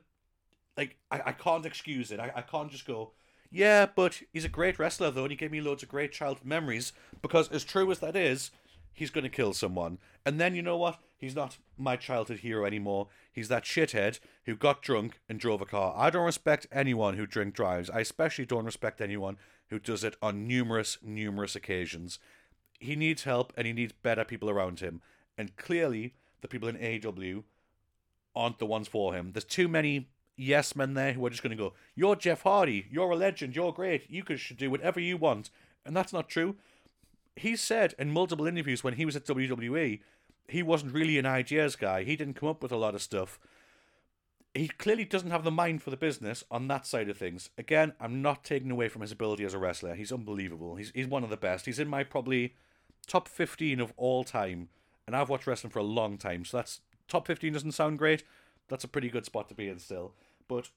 like, 0.76 0.96
I, 1.11 1.22
I 1.26 1.33
can't 1.33 1.64
excuse 1.64 2.11
it. 2.11 2.20
I, 2.20 2.30
I 2.37 2.42
can't 2.42 2.70
just 2.70 2.87
go, 2.87 3.12
yeah, 3.50 3.87
but 3.87 4.20
he's 4.33 4.44
a 4.44 4.48
great 4.48 4.78
wrestler 4.78 5.11
though, 5.11 5.22
and 5.22 5.30
he 5.30 5.37
gave 5.37 5.52
me 5.52 5.61
loads 5.61 5.83
of 5.83 5.88
great 5.88 6.12
childhood 6.12 6.46
memories. 6.46 6.92
Because 7.22 7.48
as 7.50 7.64
true 7.64 7.90
as 7.90 8.00
that 8.00 8.16
is, 8.16 8.50
he's 8.94 9.11
going 9.11 9.24
to 9.24 9.30
kill 9.30 9.52
someone. 9.52 9.98
And 10.24 10.40
then 10.40 10.54
you 10.54 10.62
know 10.62 10.76
what? 10.76 11.00
He's 11.18 11.35
not 11.35 11.59
my 11.76 11.96
childhood 11.96 12.38
hero 12.38 12.64
anymore. 12.64 13.09
He's 13.33 13.48
that 13.48 13.64
shithead 13.64 14.20
who 14.44 14.57
got 14.57 14.83
drunk 14.83 15.20
and 15.28 15.38
drove 15.38 15.61
a 15.61 15.66
car. 15.66 15.94
I 15.96 16.11
don't 16.11 16.24
respect 16.24 16.66
anyone 16.72 17.16
who 17.16 17.26
drink 17.26 17.54
drives. 17.54 17.90
I 17.90 18.00
especially 18.00 18.46
don't 18.46 18.64
respect 18.64 19.00
anyone 19.00 19.37
who 19.68 19.78
does 19.78 20.04
it 20.04 20.16
on 20.22 20.46
numerous, 20.46 20.98
numerous 21.02 21.57
occasions. 21.57 22.18
He 22.78 22.96
needs 22.96 23.24
help 23.24 23.52
and 23.57 23.66
he 23.66 23.72
needs 23.72 23.92
better 23.92 24.24
people 24.24 24.48
around 24.48 24.80
him. 24.80 25.02
And 25.37 25.57
clearly, 25.57 26.14
the 26.40 26.48
people 26.48 26.68
in 26.68 26.76
AEW 26.76 27.42
aren't 28.37 28.59
the 28.59 28.66
ones 28.66 28.88
for 28.88 29.14
him. 29.14 29.33
There's 29.33 29.44
too 29.44 29.68
many 29.68 30.09
yes 30.37 30.76
men 30.76 30.94
there 30.94 31.12
who 31.12 31.24
are 31.24 31.30
just 31.30 31.42
going 31.42 31.57
to 31.57 31.62
go, 31.62 31.72
You're 31.94 32.16
Jeff 32.16 32.42
Hardy, 32.42 32.87
you're 32.90 33.11
a 33.11 33.16
legend, 33.16 33.57
you're 33.57 33.72
great, 33.72 34.11
you 34.11 34.24
should 34.37 34.57
do 34.57 34.70
whatever 34.70 35.00
you 35.00 35.16
want. 35.16 35.50
And 35.87 35.96
that's 35.96 36.12
not 36.12 36.28
true. 36.28 36.57
He 37.37 37.57
said 37.57 37.94
in 37.99 38.11
multiple 38.11 38.47
interviews 38.47 38.85
when 38.85 38.94
he 38.94 39.05
was 39.05 39.16
at 39.16 39.27
WWE, 39.27 40.01
he 40.49 40.62
wasn't 40.62 40.94
really 40.94 41.18
an 41.18 41.27
ideas 41.27 41.77
guy. 41.77 42.05
He 42.05 42.16
didn't 42.16 42.35
come 42.35 42.49
up 42.49 42.62
with 42.62 42.73
a 42.73 42.77
lot 42.77 42.94
of 42.94 43.03
stuff. 43.03 43.38
He 44.55 44.68
clearly 44.68 45.05
doesn't 45.05 45.33
have 45.33 45.42
the 45.42 45.51
mind 45.51 45.83
for 45.83 45.90
the 45.90 45.97
business 45.97 46.44
on 46.49 46.68
that 46.68 46.87
side 46.87 47.09
of 47.09 47.18
things. 47.18 47.51
Again, 47.59 47.92
I'm 47.99 48.23
not 48.23 48.44
taking 48.44 48.70
away 48.70 48.88
from 48.88 49.03
his 49.03 49.11
ability 49.11 49.44
as 49.44 49.55
a 49.55 49.59
wrestler. 49.59 49.97
He's 49.97 50.12
unbelievable. 50.12 50.77
He's 50.77 50.92
he's 50.94 51.09
one 51.09 51.25
of 51.25 51.31
the 51.31 51.37
best. 51.37 51.66
He's 51.66 51.81
in 51.81 51.88
my 51.88 52.05
probably 52.05 52.55
top 53.07 53.27
15 53.27 53.81
of 53.81 53.92
all 53.97 54.23
time 54.23 54.68
and 55.07 55.14
I've 55.14 55.29
watched 55.29 55.47
wrestling 55.47 55.70
for 55.70 55.81
a 55.81 55.85
long 55.85 56.16
time, 56.18 56.44
so 56.44 56.57
that's 56.57 56.81
top 57.09 57.27
15 57.27 57.53
doesn't 57.53 57.73
sound 57.73 57.99
great. 57.99 58.25
That's 58.68 58.85
a 58.85 58.88
pretty 58.88 59.09
good 59.09 59.27
spot 59.27 59.49
to 59.49 59.55
be 59.55 59.68
in 59.68 59.79
still. 59.79 60.12
But 60.49 60.70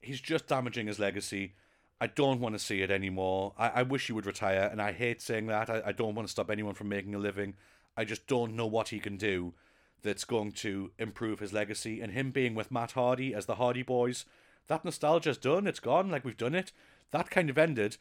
he's 0.00 0.20
just 0.20 0.46
damaging 0.46 0.86
his 0.86 0.98
legacy. 0.98 1.54
I 2.00 2.06
don't 2.06 2.40
want 2.40 2.54
to 2.54 2.58
see 2.58 2.80
it 2.82 2.90
anymore. 2.90 3.52
I, 3.58 3.68
I 3.68 3.82
wish 3.82 4.06
he 4.06 4.12
would 4.12 4.26
retire, 4.26 4.68
and 4.70 4.80
I 4.80 4.92
hate 4.92 5.20
saying 5.20 5.46
that. 5.46 5.68
I, 5.68 5.82
I 5.86 5.92
don't 5.92 6.14
want 6.14 6.26
to 6.26 6.32
stop 6.32 6.50
anyone 6.50 6.74
from 6.74 6.88
making 6.88 7.14
a 7.14 7.18
living. 7.18 7.54
I 7.96 8.04
just 8.04 8.26
don't 8.26 8.56
know 8.56 8.66
what 8.66 8.88
he 8.88 8.98
can 8.98 9.16
do 9.16 9.54
that's 10.02 10.24
going 10.24 10.52
to 10.52 10.92
improve 10.98 11.40
his 11.40 11.52
legacy. 11.52 12.00
And 12.00 12.12
him 12.12 12.30
being 12.30 12.54
with 12.54 12.70
Matt 12.70 12.92
Hardy 12.92 13.34
as 13.34 13.46
the 13.46 13.56
Hardy 13.56 13.82
Boys, 13.82 14.24
that 14.68 14.84
nostalgia's 14.84 15.36
done. 15.36 15.66
It's 15.66 15.80
gone. 15.80 16.10
Like 16.10 16.24
we've 16.24 16.36
done 16.36 16.54
it. 16.54 16.72
That 17.10 17.30
kind 17.30 17.50
of 17.50 17.58
ended 17.58 17.98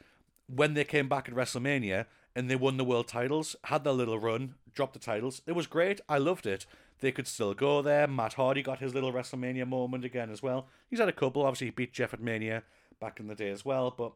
when 0.48 0.74
they 0.74 0.84
came 0.84 1.10
back 1.10 1.28
at 1.28 1.36
WrestleMania 1.36 2.06
and 2.36 2.50
they 2.50 2.56
won 2.56 2.78
the 2.78 2.86
world 2.86 3.08
titles, 3.08 3.56
had 3.66 3.84
their 3.84 3.94
little 3.94 4.20
run, 4.20 4.56
dropped 4.74 4.94
the 4.94 5.00
titles. 5.00 5.42
It 5.46 5.54
was 5.54 5.68
great. 5.68 6.00
I 6.08 6.20
loved 6.20 6.46
it. 6.46 6.66
They 7.02 7.12
could 7.12 7.28
still 7.28 7.54
go 7.54 7.82
there. 7.82 8.08
Matt 8.08 8.34
Hardy 8.34 8.62
got 8.62 8.80
his 8.80 8.94
little 8.94 9.12
WrestleMania 9.12 9.68
moment 9.68 10.06
again 10.06 10.30
as 10.30 10.44
well. 10.44 10.68
He's 10.90 11.00
had 11.00 11.10
a 11.10 11.14
couple. 11.14 11.44
Obviously, 11.44 11.68
he 11.68 11.72
beat 11.72 11.94
Jeff 11.94 12.14
at 12.14 12.22
Mania 12.22 12.64
back 13.00 13.20
in 13.20 13.28
the 13.28 13.36
day 13.36 13.50
as 13.50 13.66
well. 13.66 13.94
But 13.96 14.14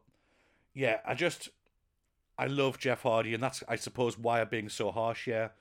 yeah, 0.74 0.98
I 1.06 1.14
just 1.14 1.50
I 2.38 2.46
love 2.46 2.78
Jeff 2.78 3.02
Hardy, 3.02 3.34
and 3.34 3.42
that's 3.42 3.62
I 3.68 3.76
suppose 3.76 4.18
why 4.18 4.40
I'm 4.40 4.48
being 4.48 4.68
so 4.68 4.90
harsh 4.90 5.24
here. 5.24 5.52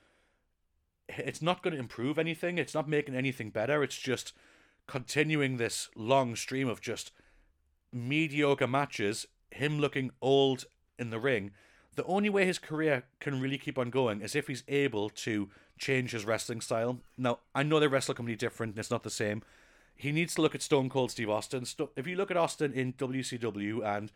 It's 1.10 1.42
not 1.42 1.62
going 1.62 1.74
to 1.74 1.80
improve 1.80 2.18
anything. 2.18 2.58
It's 2.58 2.74
not 2.74 2.88
making 2.88 3.16
anything 3.16 3.50
better. 3.50 3.84
It's 3.84 3.98
just 3.98 4.34
continuing 4.88 5.58
this 5.58 5.90
long 5.96 6.36
stream 6.36 6.68
of 6.68 6.82
just 6.82 7.12
mediocre 7.92 8.68
matches. 8.68 9.28
Him 9.52 9.80
looking 9.80 10.12
old 10.22 10.66
in 10.98 11.10
the 11.10 11.20
ring 11.20 11.52
the 11.96 12.06
only 12.06 12.30
way 12.30 12.46
his 12.46 12.60
career 12.60 13.04
can 13.20 13.40
really 13.40 13.58
keep 13.58 13.78
on 13.78 13.90
going 13.90 14.22
is 14.22 14.36
if 14.36 14.48
he's 14.48 14.64
able 14.68 15.10
to 15.10 15.50
change 15.78 16.12
his 16.12 16.26
wrestling 16.26 16.62
style. 16.62 17.00
Now, 17.18 17.40
I 17.54 17.64
know 17.64 17.80
they 17.80 17.88
wrestle 17.88 18.16
completely 18.16 18.38
different 18.38 18.74
and 18.74 18.80
it's 18.80 18.92
not 18.92 19.04
the 19.04 19.10
same. 19.10 19.44
He 20.04 20.12
needs 20.12 20.36
to 20.36 20.42
look 20.42 20.54
at 20.54 20.62
Stone 20.62 20.90
Cold 20.90 21.12
Steve 21.12 21.30
Austin. 21.30 21.66
If 21.96 22.08
you 22.08 22.18
look 22.18 22.30
at 22.30 22.38
Austin 22.38 22.74
in 22.74 22.92
WCW 22.94 23.86
and 23.86 24.12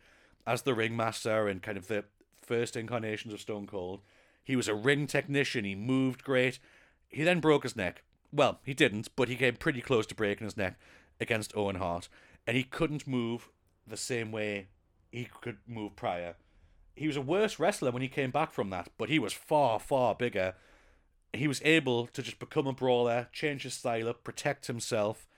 as 0.46 0.62
the 0.62 0.74
ringmaster 0.74 1.48
and 1.48 1.62
kind 1.62 1.78
of 1.78 1.88
the 1.88 2.04
first 2.42 2.76
incarnations 2.76 3.32
of 3.32 3.40
Stone 3.40 3.66
Cold, 3.66 4.02
he 4.44 4.54
was 4.54 4.68
a 4.68 4.74
ring 4.74 5.06
technician. 5.06 5.64
He 5.64 5.74
moved 5.74 6.24
great. 6.24 6.58
He 7.08 7.24
then 7.24 7.40
broke 7.40 7.62
his 7.62 7.74
neck. 7.76 8.02
Well, 8.30 8.60
he 8.64 8.74
didn't, 8.74 9.08
but 9.16 9.28
he 9.28 9.36
came 9.36 9.56
pretty 9.56 9.80
close 9.80 10.06
to 10.08 10.14
breaking 10.14 10.46
his 10.46 10.56
neck 10.58 10.78
against 11.20 11.56
Owen 11.56 11.76
Hart. 11.76 12.08
And 12.46 12.56
he 12.56 12.64
couldn't 12.64 13.06
move 13.06 13.48
the 13.86 13.96
same 13.96 14.30
way 14.30 14.68
he 15.10 15.24
could 15.40 15.56
move 15.66 15.96
prior 15.96 16.34
he 16.98 17.06
was 17.06 17.16
a 17.16 17.22
worse 17.22 17.58
wrestler 17.58 17.92
when 17.92 18.02
he 18.02 18.08
came 18.08 18.30
back 18.30 18.52
from 18.52 18.70
that, 18.70 18.90
but 18.98 19.08
he 19.08 19.18
was 19.18 19.32
far, 19.32 19.78
far 19.78 20.14
bigger. 20.14 20.54
He 21.32 21.46
was 21.46 21.62
able 21.64 22.08
to 22.08 22.22
just 22.22 22.38
become 22.38 22.66
a 22.66 22.72
brawler, 22.72 23.28
change 23.32 23.62
his 23.62 23.74
style 23.74 24.08
up, 24.08 24.24
protect 24.24 24.66
himself, 24.66 25.28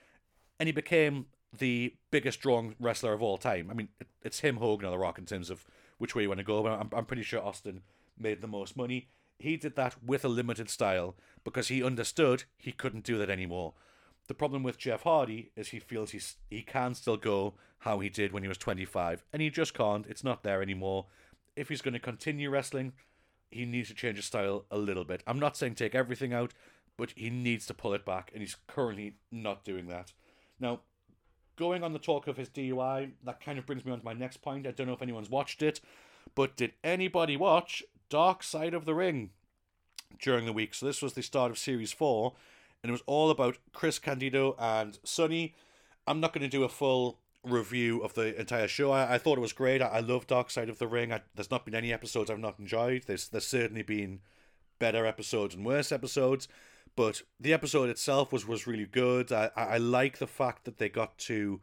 and 0.61 0.69
he 0.69 0.73
became 0.73 1.27
the 1.57 1.97
biggest 2.13 2.39
strong 2.39 2.77
wrestler 2.79 3.13
of 3.13 3.23
all 3.23 3.37
time. 3.37 3.69
I 3.71 3.75
mean, 3.75 3.89
it's 4.23 4.39
him, 4.39 4.59
Hogan, 4.59 4.87
or 4.87 4.93
The 4.93 4.99
Rock 4.99 5.19
in 5.19 5.27
terms 5.27 5.51
of 5.51 5.65
which 5.99 6.15
way 6.15 6.23
you 6.23 6.29
want 6.29 6.39
to 6.39 6.45
go, 6.45 6.63
but 6.63 6.73
I'm, 6.73 6.91
I'm 6.93 7.07
pretty 7.07 7.25
sure 7.25 7.43
Austin 7.43 7.81
made 8.17 8.41
the 8.41 8.47
most 8.47 8.77
money. 8.77 9.09
He 9.41 9.57
did 9.57 9.75
that 9.75 9.97
with 10.05 10.25
a 10.25 10.29
limited 10.29 10.71
style 10.71 11.17
because 11.43 11.67
he 11.67 11.83
understood 11.83 12.45
he 12.57 12.71
couldn't 12.71 13.05
do 13.05 13.19
that 13.19 13.31
anymore. 13.31 13.75
The 14.29 14.35
problem 14.35 14.63
with 14.63 14.79
Jeff 14.79 15.03
Hardy 15.03 15.51
is 15.57 15.69
he 15.69 15.81
feels 15.81 16.13
he's, 16.13 16.37
he 16.49 16.63
can 16.63 16.95
still 16.95 17.17
go 17.17 17.55
how 17.81 17.99
he 17.99 18.09
did 18.09 18.33
when 18.33 18.45
he 18.45 18.49
was 18.49 18.59
25, 18.59 19.25
and 19.33 19.43
he 19.43 19.51
just 19.51 19.75
can't. 19.75 20.07
It's 20.07 20.23
not 20.23 20.45
there 20.45 20.63
anymore 20.63 21.07
if 21.57 21.69
he's 21.69 21.83
going 21.83 21.95
to 21.95 22.01
continue 22.01 22.51
wrestling, 22.51 22.93
he 23.51 23.65
needs 23.65 23.89
to 23.89 23.95
change 23.95 24.17
his 24.17 24.25
style 24.25 24.65
a 24.71 24.79
little 24.79 25.05
bit. 25.05 25.23
I'm 25.27 25.39
not 25.39 25.57
saying 25.57 25.75
take 25.75 25.95
everything 25.95 26.33
out, 26.33 26.55
but 26.97 27.13
he 27.17 27.31
needs 27.31 27.67
to 27.67 27.75
pull 27.75 27.95
it 27.95 28.05
back, 28.05 28.31
and 28.33 28.41
he's 28.41 28.57
currently 28.67 29.17
not 29.31 29.65
doing 29.65 29.87
that. 29.89 30.13
Now, 30.61 30.81
going 31.57 31.83
on 31.83 31.93
the 31.93 31.99
talk 31.99 32.27
of 32.27 32.37
his 32.37 32.49
DUI, 32.49 33.13
that 33.25 33.45
kind 33.45 33.59
of 33.59 33.67
brings 33.67 33.85
me 33.85 33.93
on 33.93 33.99
to 33.99 34.05
my 34.05 34.13
next 34.13 34.39
point. 34.39 34.67
I 34.67 34.71
don't 34.71 34.87
know 34.87 34.93
if 34.93 35.03
anyone's 35.03 35.31
watched 35.31 35.63
it, 35.63 35.81
but 36.35 36.57
did 36.57 36.73
anybody 36.85 37.37
watch 37.37 37.83
Dark 38.09 38.43
Side 38.43 38.75
of 38.75 38.85
the 38.85 38.95
Ring 38.95 39.31
during 40.21 40.47
the 40.47 40.53
week. 40.53 40.75
So 40.75 40.87
this 40.87 41.01
was 41.01 41.15
the 41.15 41.23
start 41.23 41.51
of 41.51 41.59
series 41.59 41.93
four, 41.93 42.35
and 42.83 42.91
it 42.91 42.93
was 42.93 43.03
all 43.07 43.31
about 43.31 43.59
Chris 43.73 43.99
Candido 43.99 44.57
and 44.59 44.99
Sunny. 45.05 45.55
I'm 46.07 46.21
not 46.21 46.33
going 46.33 46.43
to 46.43 46.49
do 46.49 46.65
a 46.65 46.69
full 46.69 47.19
review 47.45 48.01
of 48.03 48.15
the 48.15 48.39
entire 48.39 48.69
show. 48.69 48.91
I, 48.91 49.15
I 49.15 49.19
thought 49.19 49.39
it 49.39 49.43
was 49.43 49.53
great. 49.53 49.81
I, 49.81 49.87
I 49.87 50.01
love 50.01 50.27
Dark 50.27 50.51
Side 50.51 50.69
of 50.69 50.79
the 50.79 50.89
Ring. 50.89 51.13
I, 51.13 51.23
there's 51.35 51.51
not 51.51 51.65
been 51.65 51.75
any 51.75 51.93
episodes 51.93 52.31
I've 52.31 52.39
not 52.39 52.59
enjoyed. 52.59 53.05
There's 53.07 53.29
there's 53.29 53.47
certainly 53.47 53.83
been 53.83 54.21
better 54.79 55.07
episodes 55.07 55.55
and 55.55 55.65
worse 55.65 55.93
episodes, 55.93 56.49
but 56.97 57.23
the 57.39 57.53
episode 57.53 57.89
itself 57.89 58.33
was 58.33 58.47
was 58.47 58.67
really 58.67 58.87
good. 58.87 59.33
I 59.33 59.51
I, 59.57 59.63
I 59.63 59.77
like 59.79 60.19
the 60.19 60.27
fact 60.27 60.65
that 60.65 60.79
they 60.79 60.89
got 60.89 61.19
to 61.19 61.61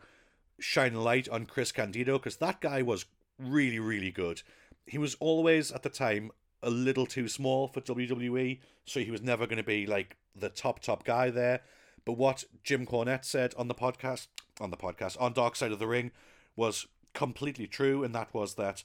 shine 0.59 0.95
a 0.95 1.01
light 1.01 1.30
on 1.30 1.45
Chris 1.45 1.71
Candido 1.71 2.17
because 2.17 2.38
that 2.38 2.61
guy 2.61 2.82
was 2.82 3.05
really 3.38 3.80
really 3.80 4.11
good. 4.11 4.41
He 4.86 4.97
was 4.97 5.15
always 5.19 5.71
at 5.71 5.84
the 5.84 5.89
time 5.89 6.32
a 6.63 6.69
little 6.69 7.05
too 7.05 7.28
small 7.28 7.67
for 7.67 7.82
WWE, 7.82 8.59
so 8.84 8.99
he 8.99 9.11
was 9.11 9.21
never 9.21 9.45
going 9.45 9.57
to 9.57 9.63
be 9.63 9.86
like 9.86 10.17
the 10.36 10.49
top 10.49 10.80
top 10.80 11.03
guy 11.03 11.30
there. 11.30 11.61
But 12.05 12.13
what 12.13 12.45
Jim 12.63 12.86
Cornette 12.86 13.25
said 13.25 13.53
on 13.57 13.67
the 13.67 13.75
podcast, 13.75 14.28
on 14.59 14.71
the 14.71 14.78
podcast, 14.78 15.19
on 15.19 15.34
Dark 15.34 15.55
Side 15.55 15.71
of 15.71 15.80
the 15.80 15.88
Ring, 15.88 16.11
was 16.55 16.88
completely 17.13 17.67
true, 17.67 18.03
and 18.03 18.15
that 18.15 18.34
was 18.34 18.55
that 18.55 18.84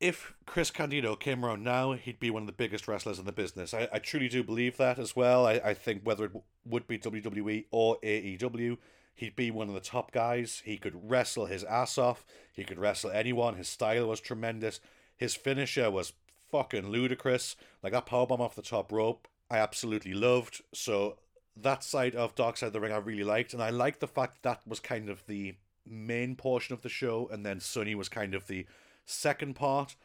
if 0.00 0.34
Chris 0.44 0.70
Candido 0.70 1.16
came 1.16 1.44
around 1.44 1.64
now, 1.64 1.92
he'd 1.92 2.20
be 2.20 2.30
one 2.30 2.42
of 2.42 2.46
the 2.46 2.52
biggest 2.52 2.86
wrestlers 2.86 3.18
in 3.18 3.24
the 3.24 3.32
business. 3.32 3.72
I, 3.72 3.88
I 3.92 3.98
truly 3.98 4.28
do 4.28 4.42
believe 4.42 4.76
that 4.76 4.98
as 4.98 5.16
well. 5.16 5.46
I, 5.46 5.54
I 5.64 5.74
think 5.74 6.02
whether 6.04 6.24
it 6.24 6.34
w- 6.34 6.44
would 6.66 6.86
be 6.86 6.98
WWE 6.98 7.64
or 7.70 7.98
AEW, 8.02 8.76
he'd 9.14 9.36
be 9.36 9.50
one 9.50 9.68
of 9.68 9.74
the 9.74 9.80
top 9.80 10.12
guys. 10.12 10.62
He 10.64 10.76
could 10.76 11.10
wrestle 11.10 11.46
his 11.46 11.64
ass 11.64 11.96
off. 11.96 12.26
He 12.52 12.64
could 12.64 12.78
wrestle 12.78 13.10
anyone. 13.10 13.54
His 13.54 13.68
style 13.68 14.08
was 14.08 14.20
tremendous. 14.20 14.80
His 15.16 15.34
finisher 15.34 15.90
was 15.90 16.12
fucking 16.50 16.88
ludicrous. 16.88 17.56
Like 17.82 17.92
that 17.92 18.06
powerbomb 18.06 18.40
off 18.40 18.54
the 18.54 18.62
top 18.62 18.92
rope, 18.92 19.28
I 19.50 19.58
absolutely 19.58 20.12
loved. 20.12 20.60
So 20.74 21.16
that 21.56 21.82
side 21.82 22.14
of 22.14 22.34
Dark 22.34 22.58
Side 22.58 22.68
of 22.68 22.72
the 22.74 22.80
Ring 22.80 22.92
I 22.92 22.98
really 22.98 23.24
liked, 23.24 23.54
and 23.54 23.62
I 23.62 23.70
liked 23.70 24.00
the 24.00 24.06
fact 24.06 24.42
that 24.42 24.60
was 24.66 24.78
kind 24.78 25.08
of 25.08 25.26
the 25.26 25.54
main 25.86 26.36
portion 26.36 26.74
of 26.74 26.82
the 26.82 26.88
show, 26.90 27.28
and 27.32 27.46
then 27.46 27.60
Sunny 27.60 27.94
was 27.94 28.10
kind 28.10 28.34
of 28.34 28.46
the 28.46 28.66
second 29.06 29.54
part, 29.54 29.96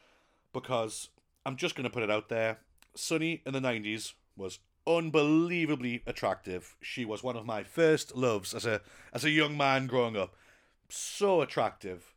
because 0.53 1.09
I'm 1.45 1.57
just 1.57 1.75
gonna 1.75 1.89
put 1.89 2.03
it 2.03 2.11
out 2.11 2.29
there. 2.29 2.59
Sunny 2.95 3.41
in 3.45 3.53
the 3.53 3.59
'90s 3.59 4.13
was 4.37 4.59
unbelievably 4.87 6.03
attractive. 6.07 6.75
She 6.81 7.05
was 7.05 7.23
one 7.23 7.35
of 7.35 7.45
my 7.45 7.63
first 7.63 8.15
loves 8.15 8.53
as 8.53 8.65
a 8.65 8.81
as 9.13 9.23
a 9.25 9.29
young 9.29 9.57
man 9.57 9.87
growing 9.87 10.15
up. 10.15 10.35
So 10.89 11.41
attractive. 11.41 12.13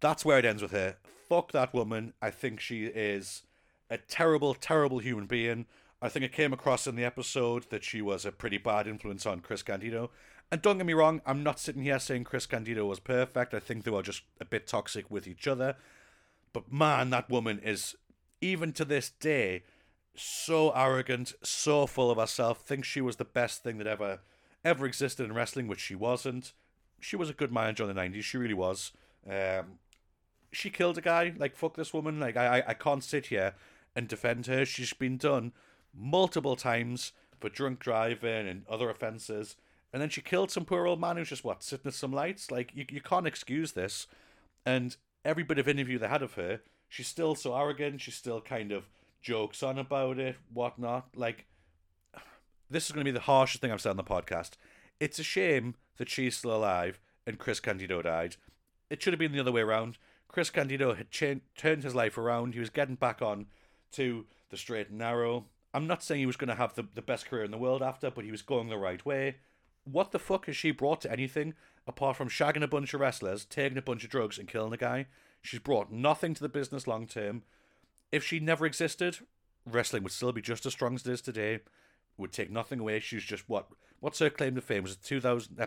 That's 0.00 0.24
where 0.24 0.38
it 0.38 0.44
ends 0.44 0.62
with 0.62 0.72
her. 0.72 0.96
Fuck 1.28 1.52
that 1.52 1.72
woman. 1.72 2.12
I 2.20 2.30
think 2.30 2.60
she 2.60 2.86
is 2.86 3.42
a 3.88 3.98
terrible, 3.98 4.54
terrible 4.54 4.98
human 4.98 5.26
being. 5.26 5.66
I 6.00 6.08
think 6.08 6.24
it 6.24 6.32
came 6.32 6.52
across 6.52 6.86
in 6.88 6.96
the 6.96 7.04
episode 7.04 7.66
that 7.70 7.84
she 7.84 8.02
was 8.02 8.24
a 8.24 8.32
pretty 8.32 8.58
bad 8.58 8.88
influence 8.88 9.26
on 9.26 9.40
Chris 9.40 9.62
Candido. 9.62 10.10
And 10.52 10.60
don't 10.60 10.76
get 10.76 10.84
me 10.84 10.92
wrong, 10.92 11.22
I'm 11.24 11.42
not 11.42 11.58
sitting 11.58 11.82
here 11.82 11.98
saying 11.98 12.24
Chris 12.24 12.44
Candido 12.44 12.84
was 12.84 13.00
perfect. 13.00 13.54
I 13.54 13.58
think 13.58 13.84
they 13.84 13.90
were 13.90 14.02
just 14.02 14.20
a 14.38 14.44
bit 14.44 14.66
toxic 14.66 15.10
with 15.10 15.26
each 15.26 15.48
other. 15.48 15.76
But 16.52 16.70
man, 16.70 17.08
that 17.08 17.30
woman 17.30 17.58
is, 17.58 17.96
even 18.42 18.72
to 18.74 18.84
this 18.84 19.08
day, 19.08 19.62
so 20.14 20.70
arrogant, 20.72 21.32
so 21.42 21.86
full 21.86 22.10
of 22.10 22.18
herself, 22.18 22.60
thinks 22.60 22.86
she 22.86 23.00
was 23.00 23.16
the 23.16 23.24
best 23.24 23.62
thing 23.62 23.78
that 23.78 23.86
ever 23.86 24.20
ever 24.62 24.84
existed 24.84 25.24
in 25.24 25.32
wrestling, 25.32 25.68
which 25.68 25.80
she 25.80 25.94
wasn't. 25.94 26.52
She 27.00 27.16
was 27.16 27.30
a 27.30 27.34
good 27.34 27.50
manager 27.50 27.88
in 27.88 27.94
the 27.94 28.00
90s, 28.00 28.22
she 28.22 28.36
really 28.36 28.54
was. 28.54 28.92
Um, 29.28 29.78
she 30.52 30.68
killed 30.68 30.98
a 30.98 31.00
guy. 31.00 31.32
Like, 31.34 31.56
fuck 31.56 31.76
this 31.76 31.94
woman. 31.94 32.20
Like, 32.20 32.36
I, 32.36 32.62
I, 32.68 32.74
can't 32.74 33.02
sit 33.02 33.26
here 33.26 33.54
and 33.96 34.06
defend 34.06 34.46
her. 34.46 34.64
She's 34.66 34.92
been 34.92 35.16
done 35.16 35.52
multiple 35.94 36.56
times 36.56 37.12
for 37.40 37.48
drunk 37.48 37.80
driving 37.80 38.46
and 38.46 38.66
other 38.68 38.90
offences. 38.90 39.56
And 39.92 40.00
then 40.00 40.08
she 40.08 40.22
killed 40.22 40.50
some 40.50 40.64
poor 40.64 40.86
old 40.86 41.00
man 41.00 41.16
who's 41.16 41.28
just, 41.28 41.44
what, 41.44 41.62
sitting 41.62 41.88
at 41.88 41.94
some 41.94 42.12
lights? 42.12 42.50
Like, 42.50 42.70
you, 42.74 42.86
you 42.90 43.00
can't 43.00 43.26
excuse 43.26 43.72
this. 43.72 44.06
And 44.64 44.96
every 45.24 45.42
bit 45.42 45.58
of 45.58 45.68
interview 45.68 45.98
they 45.98 46.08
had 46.08 46.22
of 46.22 46.34
her, 46.34 46.60
she's 46.88 47.08
still 47.08 47.34
so 47.34 47.54
arrogant. 47.54 48.00
She 48.00 48.10
still 48.10 48.40
kind 48.40 48.72
of 48.72 48.88
jokes 49.20 49.62
on 49.62 49.78
about 49.78 50.18
it, 50.18 50.36
whatnot. 50.52 51.08
Like, 51.14 51.46
this 52.70 52.86
is 52.86 52.92
going 52.92 53.04
to 53.04 53.12
be 53.12 53.14
the 53.14 53.20
harshest 53.20 53.60
thing 53.60 53.70
I've 53.70 53.82
said 53.82 53.90
on 53.90 53.96
the 53.96 54.04
podcast. 54.04 54.52
It's 54.98 55.18
a 55.18 55.24
shame 55.24 55.74
that 55.98 56.08
she's 56.08 56.38
still 56.38 56.56
alive 56.56 56.98
and 57.26 57.38
Chris 57.38 57.60
Candido 57.60 58.02
died. 58.02 58.36
It 58.88 59.02
should 59.02 59.12
have 59.12 59.20
been 59.20 59.32
the 59.32 59.40
other 59.40 59.52
way 59.52 59.60
around. 59.60 59.98
Chris 60.28 60.50
Candido 60.50 60.94
had 60.94 61.10
cha- 61.10 61.40
turned 61.56 61.82
his 61.82 61.94
life 61.94 62.16
around. 62.16 62.54
He 62.54 62.60
was 62.60 62.70
getting 62.70 62.94
back 62.94 63.20
on 63.20 63.46
to 63.92 64.24
the 64.50 64.56
straight 64.56 64.88
and 64.88 64.98
narrow. 64.98 65.44
I'm 65.74 65.86
not 65.86 66.02
saying 66.02 66.20
he 66.20 66.26
was 66.26 66.36
going 66.36 66.48
to 66.48 66.54
have 66.54 66.74
the, 66.74 66.84
the 66.94 67.02
best 67.02 67.26
career 67.26 67.44
in 67.44 67.50
the 67.50 67.58
world 67.58 67.82
after, 67.82 68.10
but 68.10 68.24
he 68.24 68.30
was 68.30 68.42
going 68.42 68.68
the 68.68 68.78
right 68.78 69.04
way. 69.04 69.36
What 69.84 70.12
the 70.12 70.18
fuck 70.18 70.46
has 70.46 70.56
she 70.56 70.70
brought 70.70 71.00
to 71.02 71.12
anything 71.12 71.54
apart 71.86 72.16
from 72.16 72.28
shagging 72.28 72.62
a 72.62 72.68
bunch 72.68 72.94
of 72.94 73.00
wrestlers, 73.00 73.44
taking 73.44 73.78
a 73.78 73.82
bunch 73.82 74.04
of 74.04 74.10
drugs, 74.10 74.38
and 74.38 74.48
killing 74.48 74.72
a 74.72 74.76
guy? 74.76 75.06
She's 75.40 75.60
brought 75.60 75.90
nothing 75.90 76.34
to 76.34 76.42
the 76.42 76.48
business 76.48 76.86
long 76.86 77.06
term. 77.06 77.42
If 78.12 78.24
she 78.24 78.38
never 78.38 78.64
existed, 78.64 79.18
wrestling 79.66 80.02
would 80.04 80.12
still 80.12 80.32
be 80.32 80.42
just 80.42 80.66
as 80.66 80.72
strong 80.72 80.94
as 80.94 81.06
it 81.06 81.12
is 81.12 81.20
today. 81.20 81.60
Would 82.16 82.32
take 82.32 82.50
nothing 82.50 82.78
away. 82.78 83.00
She's 83.00 83.24
just 83.24 83.48
what? 83.48 83.68
What's 84.00 84.18
her 84.20 84.30
claim 84.30 84.54
to 84.54 84.60
fame? 84.60 84.84
Was 84.84 84.92
it 84.92 85.02
2000, 85.02 85.58
uh, 85.58 85.66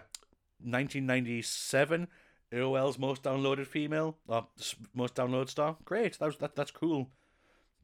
1997? 0.62 2.08
AOL's 2.54 3.00
most 3.00 3.24
downloaded 3.24 3.68
female, 3.68 4.18
or 4.28 4.48
most 4.94 5.16
downloaded 5.16 5.50
star. 5.50 5.78
Great, 5.84 6.20
that 6.20 6.26
was, 6.28 6.38
that 6.38 6.56
that's 6.56 6.72
cool. 6.72 7.10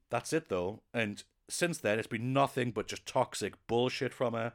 That's 0.09 0.31
it 0.31 0.49
though, 0.49 0.81
and 0.93 1.23
since 1.49 1.79
then, 1.79 1.99
it's 1.99 2.07
been 2.07 2.31
nothing 2.31 2.71
but 2.71 2.87
just 2.87 3.05
toxic 3.05 3.55
bullshit 3.67 4.13
from 4.13 4.33
her. 4.33 4.53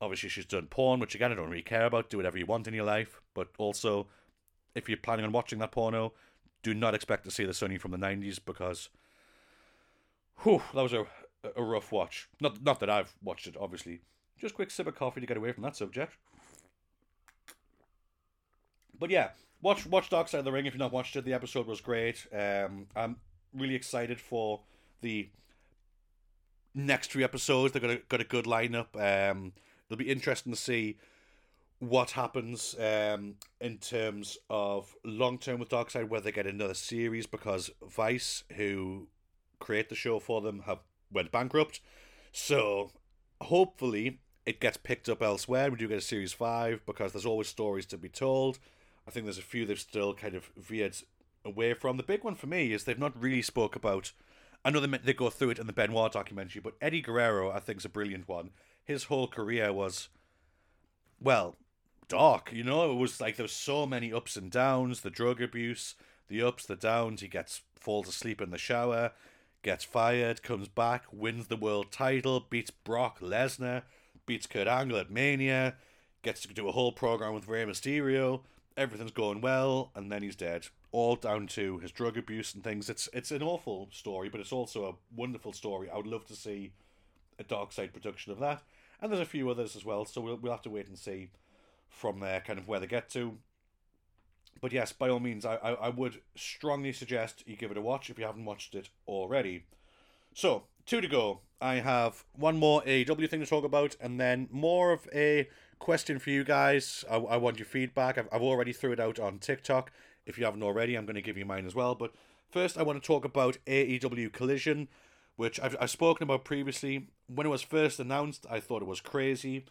Obviously, 0.00 0.28
she's 0.28 0.44
done 0.44 0.66
porn, 0.66 1.00
which 1.00 1.14
again, 1.14 1.32
I 1.32 1.34
don't 1.34 1.50
really 1.50 1.62
care 1.62 1.86
about. 1.86 2.10
Do 2.10 2.18
whatever 2.18 2.38
you 2.38 2.46
want 2.46 2.68
in 2.68 2.74
your 2.74 2.84
life. 2.84 3.20
But 3.34 3.48
also, 3.56 4.06
if 4.74 4.88
you're 4.88 4.98
planning 4.98 5.24
on 5.24 5.32
watching 5.32 5.58
that 5.60 5.72
porno, 5.72 6.12
do 6.62 6.74
not 6.74 6.94
expect 6.94 7.24
to 7.24 7.30
see 7.30 7.44
the 7.44 7.54
Sunny 7.54 7.78
from 7.78 7.92
the 7.92 7.96
90s 7.96 8.38
because, 8.44 8.90
whew, 10.42 10.62
that 10.74 10.82
was 10.82 10.92
a, 10.92 11.06
a 11.56 11.62
rough 11.62 11.92
watch. 11.92 12.28
Not, 12.40 12.62
not 12.62 12.80
that 12.80 12.90
I've 12.90 13.14
watched 13.22 13.46
it, 13.46 13.56
obviously. 13.58 14.00
Just 14.38 14.54
quick 14.54 14.70
sip 14.70 14.86
of 14.86 14.94
coffee 14.94 15.20
to 15.20 15.26
get 15.26 15.36
away 15.38 15.52
from 15.52 15.62
that 15.62 15.76
subject. 15.76 16.16
But 18.98 19.10
yeah, 19.10 19.30
watch 19.62 19.86
watch 19.86 20.10
Dark 20.10 20.28
Side 20.28 20.38
of 20.38 20.44
the 20.44 20.52
Ring 20.52 20.66
if 20.66 20.74
you've 20.74 20.80
not 20.80 20.92
watched 20.92 21.16
it. 21.16 21.24
The 21.24 21.34
episode 21.34 21.66
was 21.66 21.80
great. 21.80 22.26
Um, 22.32 22.86
I'm 22.94 23.16
really 23.54 23.74
excited 23.74 24.20
for 24.20 24.60
the 25.00 25.28
next 26.74 27.10
three 27.10 27.24
episodes. 27.24 27.72
They've 27.72 27.82
got 27.82 27.90
a, 27.90 28.00
got 28.08 28.20
a 28.20 28.24
good 28.24 28.44
lineup. 28.44 28.94
Um, 29.30 29.52
it'll 29.88 29.98
be 29.98 30.10
interesting 30.10 30.52
to 30.52 30.58
see 30.58 30.98
what 31.78 32.12
happens 32.12 32.74
um, 32.78 33.34
in 33.60 33.78
terms 33.78 34.38
of 34.48 34.94
long 35.04 35.38
term 35.38 35.60
with 35.60 35.68
Dark 35.68 35.90
Side, 35.90 36.08
whether 36.08 36.24
they 36.24 36.32
get 36.32 36.46
another 36.46 36.74
series 36.74 37.26
because 37.26 37.70
Vice, 37.86 38.44
who 38.56 39.08
create 39.58 39.88
the 39.88 39.94
show 39.94 40.18
for 40.18 40.40
them, 40.40 40.60
have 40.66 40.78
went 41.12 41.30
bankrupt. 41.30 41.80
So 42.32 42.92
hopefully 43.42 44.20
it 44.46 44.60
gets 44.60 44.76
picked 44.76 45.08
up 45.08 45.22
elsewhere. 45.22 45.70
We 45.70 45.76
do 45.76 45.88
get 45.88 45.98
a 45.98 46.02
series 46.02 46.32
five 46.32 46.84
because 46.86 47.12
there's 47.12 47.26
always 47.26 47.48
stories 47.48 47.86
to 47.86 47.98
be 47.98 48.08
told. 48.08 48.58
I 49.06 49.10
think 49.10 49.26
there's 49.26 49.38
a 49.38 49.42
few 49.42 49.66
they've 49.66 49.78
still 49.78 50.14
kind 50.14 50.34
of 50.34 50.50
veered 50.56 50.96
away 51.44 51.74
from. 51.74 51.96
The 51.96 52.02
big 52.02 52.24
one 52.24 52.34
for 52.34 52.46
me 52.46 52.72
is 52.72 52.84
they've 52.84 52.98
not 52.98 53.20
really 53.20 53.42
spoke 53.42 53.76
about 53.76 54.12
I 54.66 54.70
know 54.70 54.80
they 54.80 54.98
they 54.98 55.14
go 55.14 55.30
through 55.30 55.50
it 55.50 55.58
in 55.60 55.68
the 55.68 55.72
Benoit 55.72 56.10
documentary, 56.10 56.60
but 56.60 56.74
Eddie 56.80 57.00
Guerrero, 57.00 57.52
I 57.52 57.60
think, 57.60 57.78
is 57.78 57.84
a 57.84 57.88
brilliant 57.88 58.26
one. 58.26 58.50
His 58.86 59.04
whole 59.04 59.28
career 59.28 59.72
was, 59.72 60.08
well, 61.20 61.56
dark. 62.08 62.50
You 62.52 62.64
know, 62.64 62.90
it 62.90 62.94
was 62.94 63.20
like 63.20 63.36
there 63.36 63.44
was 63.44 63.52
so 63.52 63.84
many 63.86 64.12
ups 64.12 64.36
and 64.36 64.50
downs. 64.50 65.02
The 65.02 65.10
drug 65.10 65.42
abuse, 65.42 65.94
the 66.28 66.42
ups, 66.42 66.64
the 66.66 66.76
downs. 66.76 67.20
He 67.20 67.28
gets 67.28 67.62
falls 67.78 68.08
asleep 68.08 68.40
in 68.40 68.50
the 68.50 68.58
shower, 68.58 69.12
gets 69.62 69.84
fired, 69.84 70.42
comes 70.42 70.68
back, 70.68 71.04
wins 71.12 71.48
the 71.48 71.56
world 71.56 71.92
title, 71.92 72.46
beats 72.48 72.70
Brock 72.70 73.20
Lesnar, 73.20 73.82
beats 74.24 74.46
Kurt 74.46 74.66
Angle 74.66 74.98
at 74.98 75.10
Mania, 75.10 75.74
gets 76.22 76.42
to 76.42 76.54
do 76.54 76.68
a 76.68 76.72
whole 76.72 76.92
program 76.92 77.34
with 77.34 77.48
Rey 77.48 77.64
Mysterio. 77.64 78.40
Everything's 78.76 79.12
going 79.12 79.40
well, 79.40 79.90
and 79.94 80.10
then 80.10 80.22
he's 80.22 80.36
dead 80.36 80.68
all 80.96 81.14
down 81.14 81.46
to 81.46 81.78
his 81.80 81.92
drug 81.92 82.16
abuse 82.16 82.54
and 82.54 82.64
things. 82.64 82.88
It's 82.88 83.06
it's 83.12 83.30
an 83.30 83.42
awful 83.42 83.88
story, 83.92 84.30
but 84.30 84.40
it's 84.40 84.52
also 84.52 84.86
a 84.86 84.94
wonderful 85.14 85.52
story. 85.52 85.90
I 85.90 85.96
would 85.98 86.06
love 86.06 86.24
to 86.26 86.34
see 86.34 86.72
a 87.38 87.44
dark 87.44 87.72
side 87.72 87.92
production 87.92 88.32
of 88.32 88.38
that, 88.38 88.62
and 89.00 89.10
there's 89.10 89.20
a 89.20 89.26
few 89.26 89.48
others 89.50 89.76
as 89.76 89.84
well. 89.84 90.04
So 90.04 90.20
we'll 90.20 90.36
we'll 90.36 90.52
have 90.52 90.62
to 90.62 90.70
wait 90.70 90.88
and 90.88 90.98
see 90.98 91.30
from 91.88 92.20
there, 92.20 92.40
kind 92.40 92.58
of 92.58 92.68
where 92.68 92.80
they 92.80 92.86
get 92.86 93.08
to. 93.10 93.38
But 94.60 94.72
yes, 94.72 94.92
by 94.92 95.08
all 95.08 95.20
means, 95.20 95.44
I, 95.44 95.56
I, 95.56 95.72
I 95.72 95.88
would 95.90 96.20
strongly 96.34 96.92
suggest 96.92 97.44
you 97.46 97.56
give 97.56 97.70
it 97.70 97.76
a 97.76 97.82
watch 97.82 98.10
if 98.10 98.18
you 98.18 98.24
haven't 98.24 98.44
watched 98.44 98.74
it 98.74 98.88
already. 99.06 99.64
So, 100.34 100.64
two 100.86 101.00
to 101.00 101.08
go. 101.08 101.40
I 101.60 101.76
have 101.76 102.24
one 102.34 102.58
more 102.58 102.82
AEW 102.82 103.28
thing 103.28 103.40
to 103.40 103.46
talk 103.46 103.64
about, 103.64 103.96
and 104.00 104.20
then 104.20 104.48
more 104.50 104.92
of 104.92 105.08
a 105.14 105.48
question 105.78 106.18
for 106.18 106.30
you 106.30 106.44
guys. 106.44 107.04
I, 107.10 107.16
I 107.16 107.36
want 107.36 107.58
your 107.58 107.66
feedback. 107.66 108.18
I've, 108.18 108.28
I've 108.32 108.42
already 108.42 108.72
threw 108.72 108.92
it 108.92 109.00
out 109.00 109.18
on 109.18 109.38
TikTok 109.38 109.92
If 110.26 110.38
you 110.38 110.44
haven't 110.44 110.62
already, 110.62 110.94
I'm 110.94 111.06
going 111.06 111.16
to 111.16 111.22
give 111.22 111.38
you 111.38 111.46
mine 111.46 111.66
as 111.66 111.74
well. 111.74 111.94
But 111.94 112.12
first, 112.50 112.78
I 112.78 112.82
want 112.82 113.02
to 113.02 113.06
talk 113.06 113.24
about 113.24 113.58
AEW 113.66 114.32
Collision, 114.32 114.88
which 115.36 115.60
I've, 115.60 115.76
I've 115.80 115.90
spoken 115.90 116.24
about 116.24 116.44
previously. 116.44 117.08
When 117.28 117.46
it 117.46 117.50
was 117.50 117.62
first 117.62 117.98
announced, 117.98 118.46
I 118.50 118.60
thought 118.60 118.82
it 118.82 118.88
was 118.88 119.00
crazy. 119.00 119.64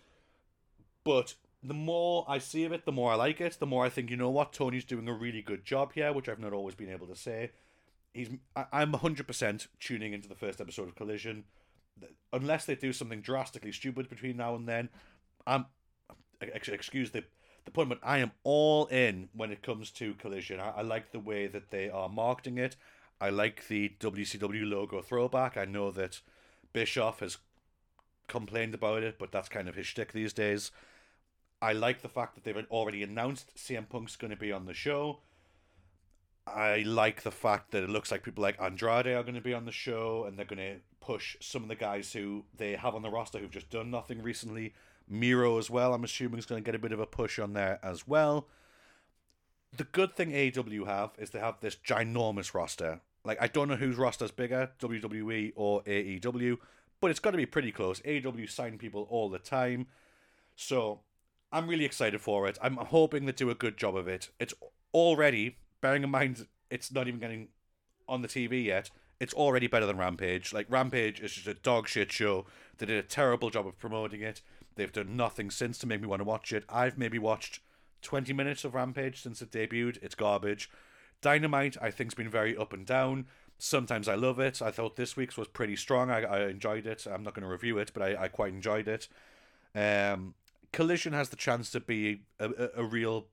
But 1.04 1.36
the 1.64 1.74
more 1.74 2.26
I 2.28 2.38
see 2.38 2.66
of 2.66 2.72
it, 2.72 2.86
the 2.86 2.92
more 2.92 3.12
I 3.12 3.16
like 3.16 3.42
it. 3.42 3.58
The 3.60 3.66
more 3.66 3.86
I 3.86 3.90
think, 3.90 4.10
you 4.10 4.18
know 4.18 4.30
what, 4.30 4.54
Tony's 4.54 4.84
doing 4.84 5.08
a 5.08 5.14
really 5.14 5.42
good 5.42 5.66
job 5.66 5.94
here, 5.94 6.12
which 6.14 6.30
I've 6.30 6.40
not 6.40 6.54
always 6.54 6.76
been 6.76 6.92
able 6.92 7.08
to 7.08 7.16
say. 7.16 7.52
He's, 8.14 8.30
I, 8.56 8.66
I'm 8.72 8.92
100% 8.92 9.68
tuning 9.80 10.14
into 10.14 10.30
the 10.30 10.36
first 10.36 10.62
episode 10.62 10.88
of 10.88 10.96
Collision. 10.96 11.46
Unless 12.34 12.66
they 12.66 12.76
do 12.76 12.92
something 12.92 13.22
drastically 13.22 13.72
stupid 13.72 14.10
between 14.10 14.38
now 14.38 14.56
and 14.56 14.68
then, 14.68 14.90
I'm, 15.48 15.66
excuse 16.42 17.12
the, 17.12 17.24
the 17.64 17.72
pun, 17.72 17.88
but 17.88 18.00
I 18.04 18.18
am 18.20 18.32
all 18.44 18.86
in 18.88 19.30
when 19.34 19.52
it 19.52 19.64
comes 19.64 19.92
to 19.92 20.14
Collision. 20.16 20.60
I, 20.60 20.70
I 20.70 20.82
like 20.82 21.12
the 21.12 21.20
way 21.20 21.48
that 21.48 21.72
they 21.72 21.90
are 21.90 22.10
marketing 22.10 22.58
it. 22.58 22.76
I 23.20 23.30
like 23.30 23.68
the 23.70 23.94
WCW 24.00 24.70
logo 24.70 25.02
throwback. 25.02 25.56
I 25.56 25.66
know 25.66 25.90
that 25.92 26.20
Bischoff 26.76 27.22
has 27.22 27.38
complained 28.28 28.74
about 28.74 29.02
it, 29.02 29.18
but 29.18 29.32
that's 29.32 29.48
kind 29.48 29.70
of 29.70 29.76
his 29.76 29.88
shtick 29.88 30.12
these 30.12 30.34
days. 30.34 30.72
I 31.62 31.72
like 31.72 32.02
the 32.02 32.10
fact 32.10 32.36
that 32.36 32.44
they've 32.44 32.68
already 32.70 33.02
announced 33.02 33.56
CM 33.56 33.88
Punk's 33.88 34.18
going 34.18 34.32
to 34.32 34.38
be 34.38 34.52
on 34.52 34.66
the 34.66 34.74
show. 34.74 35.20
I 36.46 36.84
like 36.86 37.24
the 37.24 37.32
fact 37.32 37.72
that 37.72 37.84
it 37.84 37.90
looks 37.90 38.12
like 38.12 38.24
people 38.24 38.44
like 38.44 38.62
Andrade 38.62 39.08
are 39.08 39.24
going 39.24 39.36
to 39.36 39.42
be 39.42 39.54
on 39.54 39.66
the 39.66 39.72
show 39.72 40.26
and 40.26 40.38
they're 40.38 40.46
going 40.46 40.60
to 40.60 40.82
push 41.00 41.38
some 41.40 41.64
of 41.64 41.70
the 41.70 41.76
guys 41.76 42.12
who 42.12 42.44
they 42.56 42.74
have 42.74 42.94
on 42.94 43.02
the 43.02 43.10
roster 43.10 43.40
who've 43.40 43.50
just 43.50 43.70
done 43.70 43.90
nothing 43.90 44.22
recently. 44.22 44.74
Miro 45.08 45.58
as 45.58 45.70
well, 45.70 45.94
I'm 45.94 46.04
assuming 46.04 46.40
is 46.40 46.46
going 46.46 46.62
to 46.62 46.66
get 46.66 46.76
a 46.76 46.80
bit 46.80 46.92
of 46.92 47.00
a 47.00 47.08
push 47.08 47.40
on 47.40 47.54
there 47.54 47.80
as 47.82 48.06
well. 48.06 48.48
The 49.76 49.86
good 49.86 50.16
thing 50.16 50.32
AEW 50.32 50.86
have 50.88 51.12
is 51.18 51.30
they 51.30 51.40
have 51.40 51.62
this 51.62 51.76
ginormous 51.76 52.54
roster. 52.54 53.00
Like 53.26 53.42
I 53.42 53.48
don't 53.48 53.68
know 53.68 53.76
whose 53.76 53.98
roster's 53.98 54.32
bigger, 54.32 54.72
WWE 54.80 55.54
or 55.56 55.84
AEW, 55.84 56.58
but 57.02 57.12
it's 57.12 57.20
got 57.20 57.32
to 57.32 57.38
be 57.38 57.46
pretty 57.46 57.72
close. 57.72 58.00
AEW 58.02 58.50
sign 58.50 58.78
people 58.78 59.08
all 59.10 59.30
the 59.30 59.40
time. 59.40 59.88
So 60.56 61.02
I'm 61.52 61.68
really 61.68 61.86
excited 61.86 62.22
for 62.22 62.48
it. 62.48 62.58
I'm 62.62 62.78
hoping 62.78 63.26
they 63.26 63.32
do 63.32 63.50
a 63.50 63.56
good 63.56 63.78
job 63.78 63.96
of 63.96 64.08
it. 64.08 64.30
It's 64.40 64.54
already, 64.94 65.58
bearing 65.82 66.04
in 66.04 66.10
mind 66.10 66.48
it's 66.70 66.92
not 66.92 67.08
even 67.08 67.20
getting 67.20 67.50
on 68.08 68.22
the 68.22 68.28
TV 68.28 68.64
yet, 68.64 68.90
it's 69.20 69.34
already 69.34 69.68
better 69.68 69.86
than 69.86 69.98
Rampage. 69.98 70.54
Like, 70.54 70.68
Rampage 70.70 71.20
is 71.20 71.34
just 71.34 71.48
a 71.48 71.54
dog 71.54 71.88
shit 71.88 72.12
show. 72.12 72.46
They 72.78 72.86
did 72.86 72.98
a 72.98 73.08
terrible 73.08 73.50
job 73.50 73.66
of 73.66 73.78
promoting 73.78 74.22
it. 74.22 74.42
They've 74.76 74.92
done 74.92 75.16
nothing 75.16 75.50
since 75.50 75.78
to 75.80 75.88
make 75.88 76.02
me 76.02 76.08
want 76.08 76.20
to 76.20 76.26
watch 76.26 76.52
it. 76.52 76.66
I've 76.68 76.98
maybe 76.98 77.18
watched 77.18 77.62
20 78.02 78.34
minutes 78.34 78.66
of 78.66 78.76
Rampage 78.76 79.22
since 79.22 79.42
it 79.42 79.52
debuted. 79.52 80.00
It's 80.02 80.16
garbage. 80.16 80.70
Dynamite, 81.22 81.78
I 81.82 81.92
think, 81.92 82.12
has 82.12 82.16
been 82.16 82.30
very 82.30 82.56
up 82.56 82.74
and 82.74 82.86
down. 82.86 83.28
Sometimes 83.58 84.08
I 84.08 84.16
love 84.16 84.40
it. 84.40 84.62
I 84.62 84.72
thought 84.72 84.96
this 84.96 85.16
week's 85.16 85.38
was 85.38 85.48
pretty 85.48 85.76
strong. 85.76 86.12
I, 86.12 86.24
I 86.24 86.48
enjoyed 86.48 86.86
it. 86.86 87.08
I'm 87.10 87.24
not 87.24 87.34
going 87.34 87.44
to 87.44 87.52
review 87.52 87.78
it, 87.78 87.92
but 87.94 88.04
I, 88.04 88.24
I 88.24 88.28
quite 88.28 88.54
enjoyed 88.54 88.88
it. 88.88 89.08
Um, 89.74 90.34
Collision 90.72 91.14
has 91.14 91.30
the 91.30 91.36
chance 91.36 91.72
to 91.72 91.80
be 91.80 92.24
a, 92.40 92.50
a, 92.50 92.70
a 92.78 92.84
real 92.84 93.28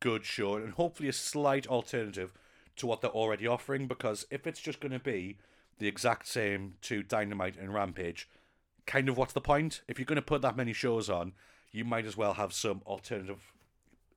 good 0.00 0.24
show 0.24 0.56
and 0.56 0.72
hopefully 0.74 1.08
a 1.08 1.12
slight 1.12 1.66
alternative 1.66 2.32
to 2.76 2.86
what 2.86 3.00
they're 3.00 3.10
already 3.10 3.46
offering 3.46 3.86
because 3.86 4.26
if 4.30 4.46
it's 4.46 4.60
just 4.60 4.80
going 4.80 4.92
to 4.92 4.98
be 4.98 5.36
the 5.78 5.88
exact 5.88 6.26
same 6.26 6.74
to 6.82 7.02
Dynamite 7.02 7.56
and 7.56 7.72
Rampage, 7.72 8.28
kind 8.86 9.08
of 9.08 9.16
what's 9.16 9.32
the 9.32 9.40
point? 9.40 9.82
If 9.88 9.98
you're 9.98 10.06
going 10.06 10.16
to 10.16 10.22
put 10.22 10.42
that 10.42 10.56
many 10.56 10.72
shows 10.72 11.10
on, 11.10 11.32
you 11.70 11.84
might 11.84 12.06
as 12.06 12.16
well 12.16 12.34
have 12.34 12.52
some 12.52 12.82
alternative 12.86 13.52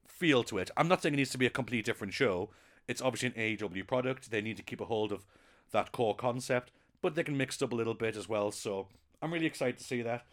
feel 0.08 0.44
to 0.46 0.58
it. 0.58 0.72
I'm 0.78 0.88
not 0.88 1.02
saying 1.02 1.14
it 1.14 1.18
needs 1.18 1.32
to 1.32 1.38
be 1.38 1.46
a 1.46 1.52
completely 1.52 1.84
different 1.84 2.14
show. 2.14 2.50
It's 2.88 3.02
obviously 3.02 3.30
an 3.30 3.58
AEW 3.58 3.88
product. 3.88 4.32
They 4.32 4.42
need 4.42 4.58
to 4.58 4.64
keep 4.64 4.82
a 4.82 4.86
hold 4.86 5.12
of 5.12 5.26
that 5.72 5.92
core 5.92 6.16
concept, 6.16 6.72
but 7.02 7.16
they 7.16 7.24
can 7.24 7.38
mix 7.38 7.58
it 7.58 7.64
up 7.64 7.72
a 7.72 7.76
little 7.76 7.94
bit 7.94 8.16
as 8.16 8.28
well. 8.28 8.52
So 8.52 8.88
I'm 9.22 9.34
really 9.34 9.46
excited 9.46 9.78
to 9.78 9.84
see 9.84 10.02
that 10.02 10.26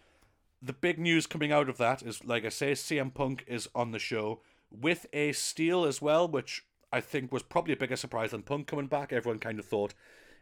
the 0.61 0.73
big 0.73 0.99
news 0.99 1.27
coming 1.27 1.53
out 1.53 1.69
of 1.69 1.79
that 1.79 2.03
is, 2.03 2.25
like 2.25 2.45
I 2.45 2.49
say, 2.49 2.73
CM 2.73 3.13
Punk 3.15 3.45
is 3.47 3.69
on 3.75 3.93
the 3.93 3.99
show 3.99 4.41
with 4.71 5.07
Ace 5.13 5.39
Steel 5.39 5.85
as 5.85 6.03
well, 6.03 6.27
which 6.27 6.65
I 6.93 7.01
think 7.01 7.33
was 7.33 7.43
probably 7.43 7.75
a 7.75 7.77
bigger 7.77 7.97
surprise 7.97 8.33
than 8.33 8.43
Punk 8.43 8.67
coming 8.67 8.87
back. 8.87 9.13
Everyone 9.13 9.39
kind 9.39 9.59
of 9.59 9.67
thought 9.67 9.95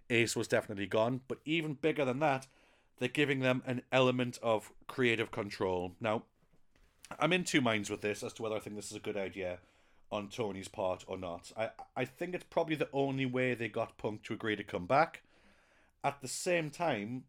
Ace 0.08 0.34
was 0.34 0.48
definitely 0.48 0.86
gone, 0.86 1.20
but 1.28 1.38
even 1.44 1.74
bigger 1.74 2.04
than 2.04 2.20
that, 2.20 2.46
they're 2.98 3.08
giving 3.08 3.40
them 3.40 3.62
an 3.66 3.82
element 3.92 4.38
of 4.42 4.72
creative 4.86 5.30
control. 5.30 5.92
Now, 6.00 6.22
I'm 7.18 7.32
in 7.32 7.44
two 7.44 7.60
minds 7.60 7.90
with 7.90 8.00
this 8.00 8.22
as 8.22 8.32
to 8.34 8.42
whether 8.42 8.56
I 8.56 8.60
think 8.60 8.76
this 8.76 8.90
is 8.90 8.96
a 8.96 9.00
good 9.00 9.16
idea 9.16 9.58
on 10.10 10.28
Tony's 10.28 10.68
part 10.68 11.04
or 11.06 11.18
not. 11.18 11.52
I 11.56 11.70
I 11.96 12.04
think 12.04 12.34
it's 12.34 12.44
probably 12.48 12.76
the 12.76 12.88
only 12.92 13.26
way 13.26 13.54
they 13.54 13.68
got 13.68 13.98
Punk 13.98 14.22
to 14.24 14.34
agree 14.34 14.56
to 14.56 14.64
come 14.64 14.86
back. 14.86 15.22
At 16.04 16.20
the 16.20 16.28
same 16.28 16.70
time, 16.70 17.24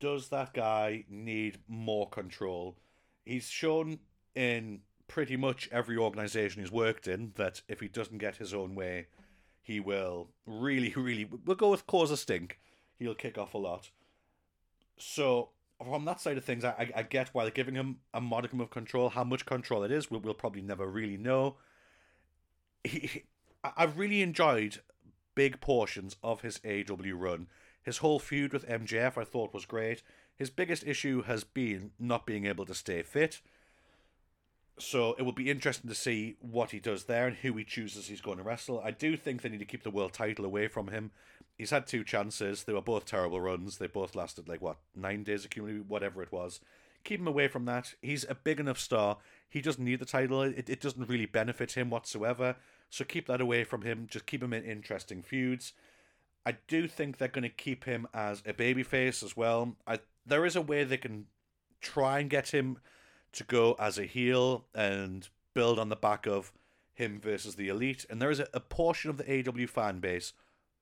does 0.00 0.28
that 0.30 0.54
guy 0.54 1.04
need 1.08 1.58
more 1.68 2.08
control? 2.08 2.76
He's 3.24 3.48
shown 3.48 4.00
in 4.34 4.80
pretty 5.06 5.36
much 5.36 5.68
every 5.70 5.96
organization 5.96 6.62
he's 6.62 6.72
worked 6.72 7.06
in 7.06 7.32
that 7.36 7.60
if 7.68 7.80
he 7.80 7.88
doesn't 7.88 8.18
get 8.18 8.36
his 8.36 8.54
own 8.54 8.74
way, 8.74 9.08
he 9.60 9.78
will 9.78 10.30
really, 10.46 10.92
really. 10.96 11.24
We'll 11.24 11.56
go 11.56 11.70
with 11.70 11.86
cause 11.86 12.10
a 12.10 12.16
stink. 12.16 12.58
He'll 12.98 13.14
kick 13.14 13.36
off 13.36 13.54
a 13.54 13.58
lot. 13.58 13.90
So 14.98 15.50
from 15.78 16.04
that 16.06 16.20
side 16.20 16.36
of 16.38 16.44
things, 16.44 16.64
I, 16.64 16.90
I 16.94 17.02
get 17.02 17.28
why 17.32 17.44
they're 17.44 17.50
giving 17.50 17.74
him 17.74 17.98
a 18.14 18.20
modicum 18.20 18.60
of 18.60 18.70
control. 18.70 19.10
How 19.10 19.24
much 19.24 19.44
control 19.44 19.82
it 19.82 19.92
is, 19.92 20.10
we'll, 20.10 20.20
we'll 20.20 20.34
probably 20.34 20.62
never 20.62 20.86
really 20.86 21.16
know. 21.16 21.56
He, 22.84 23.24
I've 23.64 23.98
really 23.98 24.22
enjoyed 24.22 24.80
big 25.34 25.60
portions 25.60 26.16
of 26.22 26.42
his 26.42 26.58
AEW 26.60 27.14
run. 27.16 27.46
His 27.82 27.98
whole 27.98 28.18
feud 28.18 28.52
with 28.52 28.68
MJF 28.68 29.16
I 29.16 29.24
thought 29.24 29.54
was 29.54 29.66
great. 29.66 30.02
His 30.36 30.50
biggest 30.50 30.86
issue 30.86 31.22
has 31.22 31.44
been 31.44 31.92
not 31.98 32.26
being 32.26 32.46
able 32.46 32.66
to 32.66 32.74
stay 32.74 33.02
fit. 33.02 33.40
So 34.78 35.14
it 35.18 35.22
will 35.22 35.32
be 35.32 35.50
interesting 35.50 35.88
to 35.88 35.94
see 35.94 36.36
what 36.40 36.70
he 36.70 36.80
does 36.80 37.04
there 37.04 37.26
and 37.26 37.36
who 37.36 37.52
he 37.54 37.64
chooses 37.64 38.06
he's 38.06 38.20
going 38.20 38.38
to 38.38 38.42
wrestle. 38.42 38.80
I 38.84 38.90
do 38.90 39.16
think 39.16 39.42
they 39.42 39.48
need 39.48 39.58
to 39.58 39.64
keep 39.64 39.82
the 39.82 39.90
world 39.90 40.12
title 40.12 40.44
away 40.44 40.66
from 40.66 40.88
him. 40.88 41.10
He's 41.58 41.70
had 41.70 41.86
two 41.86 42.02
chances. 42.02 42.64
They 42.64 42.72
were 42.72 42.80
both 42.80 43.04
terrible 43.04 43.40
runs. 43.40 43.78
They 43.78 43.86
both 43.86 44.16
lasted 44.16 44.48
like 44.48 44.62
what 44.62 44.78
nine 44.96 45.22
days 45.22 45.44
accumulated, 45.44 45.88
whatever 45.88 46.22
it 46.22 46.32
was. 46.32 46.60
Keep 47.04 47.20
him 47.20 47.28
away 47.28 47.48
from 47.48 47.64
that. 47.66 47.94
He's 48.00 48.24
a 48.28 48.34
big 48.34 48.58
enough 48.58 48.78
star. 48.78 49.18
He 49.48 49.60
doesn't 49.60 49.84
need 49.84 49.98
the 49.98 50.06
title. 50.06 50.42
It, 50.42 50.70
it 50.70 50.80
doesn't 50.80 51.08
really 51.08 51.26
benefit 51.26 51.72
him 51.72 51.90
whatsoever. 51.90 52.56
So 52.92 53.06
keep 53.06 53.26
that 53.28 53.40
away 53.40 53.64
from 53.64 53.82
him. 53.82 54.06
Just 54.08 54.26
keep 54.26 54.42
him 54.42 54.52
in 54.52 54.64
interesting 54.64 55.22
feuds. 55.22 55.72
I 56.44 56.58
do 56.68 56.86
think 56.86 57.16
they're 57.16 57.26
going 57.26 57.42
to 57.42 57.48
keep 57.48 57.84
him 57.84 58.06
as 58.12 58.42
a 58.44 58.52
babyface 58.52 59.22
as 59.22 59.34
well. 59.34 59.76
I, 59.86 60.00
there 60.26 60.44
is 60.44 60.56
a 60.56 60.60
way 60.60 60.84
they 60.84 60.98
can 60.98 61.24
try 61.80 62.18
and 62.18 62.28
get 62.28 62.50
him 62.50 62.76
to 63.32 63.44
go 63.44 63.76
as 63.78 63.96
a 63.96 64.04
heel 64.04 64.66
and 64.74 65.26
build 65.54 65.78
on 65.78 65.88
the 65.88 65.96
back 65.96 66.26
of 66.26 66.52
him 66.92 67.18
versus 67.18 67.54
the 67.54 67.68
elite. 67.68 68.04
And 68.10 68.20
there 68.20 68.30
is 68.30 68.40
a, 68.40 68.48
a 68.52 68.60
portion 68.60 69.08
of 69.08 69.16
the 69.16 69.24
AEW 69.24 69.70
fan 69.70 69.98
base 70.00 70.34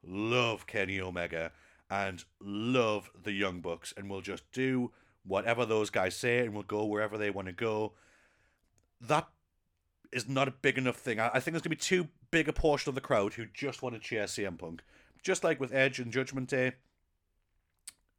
love 0.05 0.67
Kenny 0.67 1.01
Omega 1.01 1.53
and 1.89 2.25
love 2.41 3.09
the 3.23 3.33
Young 3.33 3.61
Bucks 3.61 3.95
and 3.97 4.11
will 4.11 4.21
just 4.21 4.51
do 4.51 4.91
whatever 5.25 5.65
those 5.65 5.91
guys 5.91 6.17
say 6.17 6.41
and 6.41 6.55
will 6.55 6.65
go 6.65 6.85
wherever 6.87 7.17
they 7.17 7.31
want 7.31 7.47
to 7.47 7.53
go. 7.53 7.93
That 9.01 9.29
is 10.13 10.29
not 10.29 10.49
a 10.49 10.53
big 10.53 10.79
enough 10.79 10.97
thing. 10.97 11.21
I, 11.21 11.29
I 11.35 11.41
think 11.41 11.55
there's 11.55 11.63
going 11.63 11.63
to 11.63 11.69
be 11.71 11.77
too 11.77 12.09
big 12.31 12.49
a 12.49 12.53
portion 12.53 12.89
of 12.89 12.95
the 12.95 13.01
crowd 13.01 13.35
who 13.35 13.47
just 13.47 13.83
want 13.83 13.95
to 13.95 14.01
cheer 14.01 14.25
CM 14.25 14.59
Punk 14.59 14.83
just 15.23 15.45
like 15.45 15.61
with 15.61 15.73
Edge 15.73 15.99
and 15.99 16.13
Judgment 16.13 16.49
Day, 16.49 16.73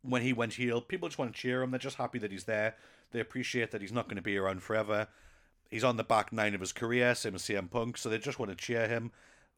when 0.02 0.22
he 0.22 0.34
went 0.34 0.54
heel, 0.54 0.82
people 0.82 1.08
just 1.08 1.20
want 1.20 1.34
to 1.34 1.40
cheer 1.40 1.62
him. 1.62 1.72
They're 1.72 1.80
just 1.80 1.98
happy 1.98 2.20
that 2.20 2.32
he's 2.32 2.46
there. 2.46 2.76
They 3.12 3.20
appreciate 3.20 3.72
that 3.72 3.82
he's 3.82 3.92
not 3.92 4.06
going 4.06 4.16
to 4.16 4.22
be 4.22 4.38
around 4.38 4.64
forever. 4.64 5.08
He's 5.70 5.84
on 5.84 5.98
the 5.98 6.04
back 6.04 6.34
nine 6.34 6.56
of 6.56 6.62
his 6.62 6.74
career, 6.74 7.14
same 7.16 7.36
as 7.36 7.44
CM 7.44 7.70
Punk, 7.70 7.98
so 7.98 8.10
they 8.10 8.18
just 8.18 8.40
want 8.40 8.52
to 8.52 8.58
cheer 8.58 8.88
him. 8.88 9.12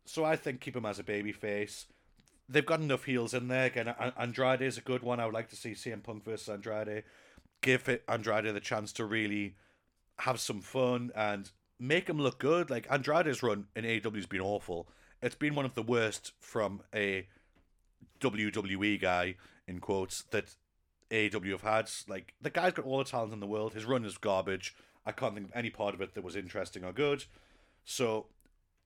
So 0.05 0.25
I 0.25 0.35
think 0.35 0.59
keep 0.59 0.75
him 0.75 0.85
as 0.85 0.99
a 0.99 1.03
baby 1.03 1.31
face. 1.31 1.85
They've 2.49 2.65
got 2.65 2.81
enough 2.81 3.05
heels 3.05 3.33
in 3.33 3.47
there. 3.47 3.65
Again, 3.65 3.95
Andrade 4.17 4.61
is 4.61 4.77
a 4.77 4.81
good 4.81 5.01
one. 5.01 5.19
I 5.19 5.25
would 5.25 5.33
like 5.33 5.49
to 5.49 5.55
see 5.55 5.71
CM 5.71 6.03
Punk 6.03 6.25
versus 6.25 6.49
Andrade. 6.49 7.03
Give 7.61 7.87
it 7.87 8.03
Andrade 8.07 8.53
the 8.53 8.59
chance 8.59 8.91
to 8.93 9.05
really 9.05 9.55
have 10.19 10.39
some 10.39 10.61
fun 10.61 11.11
and 11.15 11.49
make 11.83 12.09
him 12.09 12.19
look 12.19 12.39
good. 12.39 12.69
Like 12.69 12.87
Andrade's 12.89 13.43
run 13.43 13.67
in 13.75 13.85
AEW 13.85 14.15
has 14.15 14.25
been 14.25 14.41
awful 14.41 14.87
it's 15.23 15.35
been 15.35 15.55
one 15.55 15.65
of 15.65 15.73
the 15.73 15.81
worst 15.81 16.33
from 16.41 16.81
a 16.93 17.25
WWE 18.19 19.01
guy 19.01 19.35
in 19.67 19.79
quotes 19.79 20.23
that 20.31 20.55
AEW 21.09 21.51
have 21.51 21.61
had. 21.61 21.89
Like 22.07 22.33
the 22.41 22.49
guy's 22.49 22.73
got 22.73 22.85
all 22.85 22.97
the 22.97 23.05
talent 23.05 23.33
in 23.33 23.39
the 23.39 23.47
world. 23.47 23.73
His 23.73 23.85
run 23.85 24.03
is 24.05 24.17
garbage. 24.17 24.75
I 25.05 25.13
can't 25.13 25.33
think 25.33 25.47
of 25.47 25.55
any 25.55 25.69
part 25.69 25.95
of 25.95 26.01
it 26.01 26.13
that 26.13 26.23
was 26.23 26.35
interesting 26.35 26.83
or 26.83 26.91
good. 26.91 27.23
So 27.85 28.27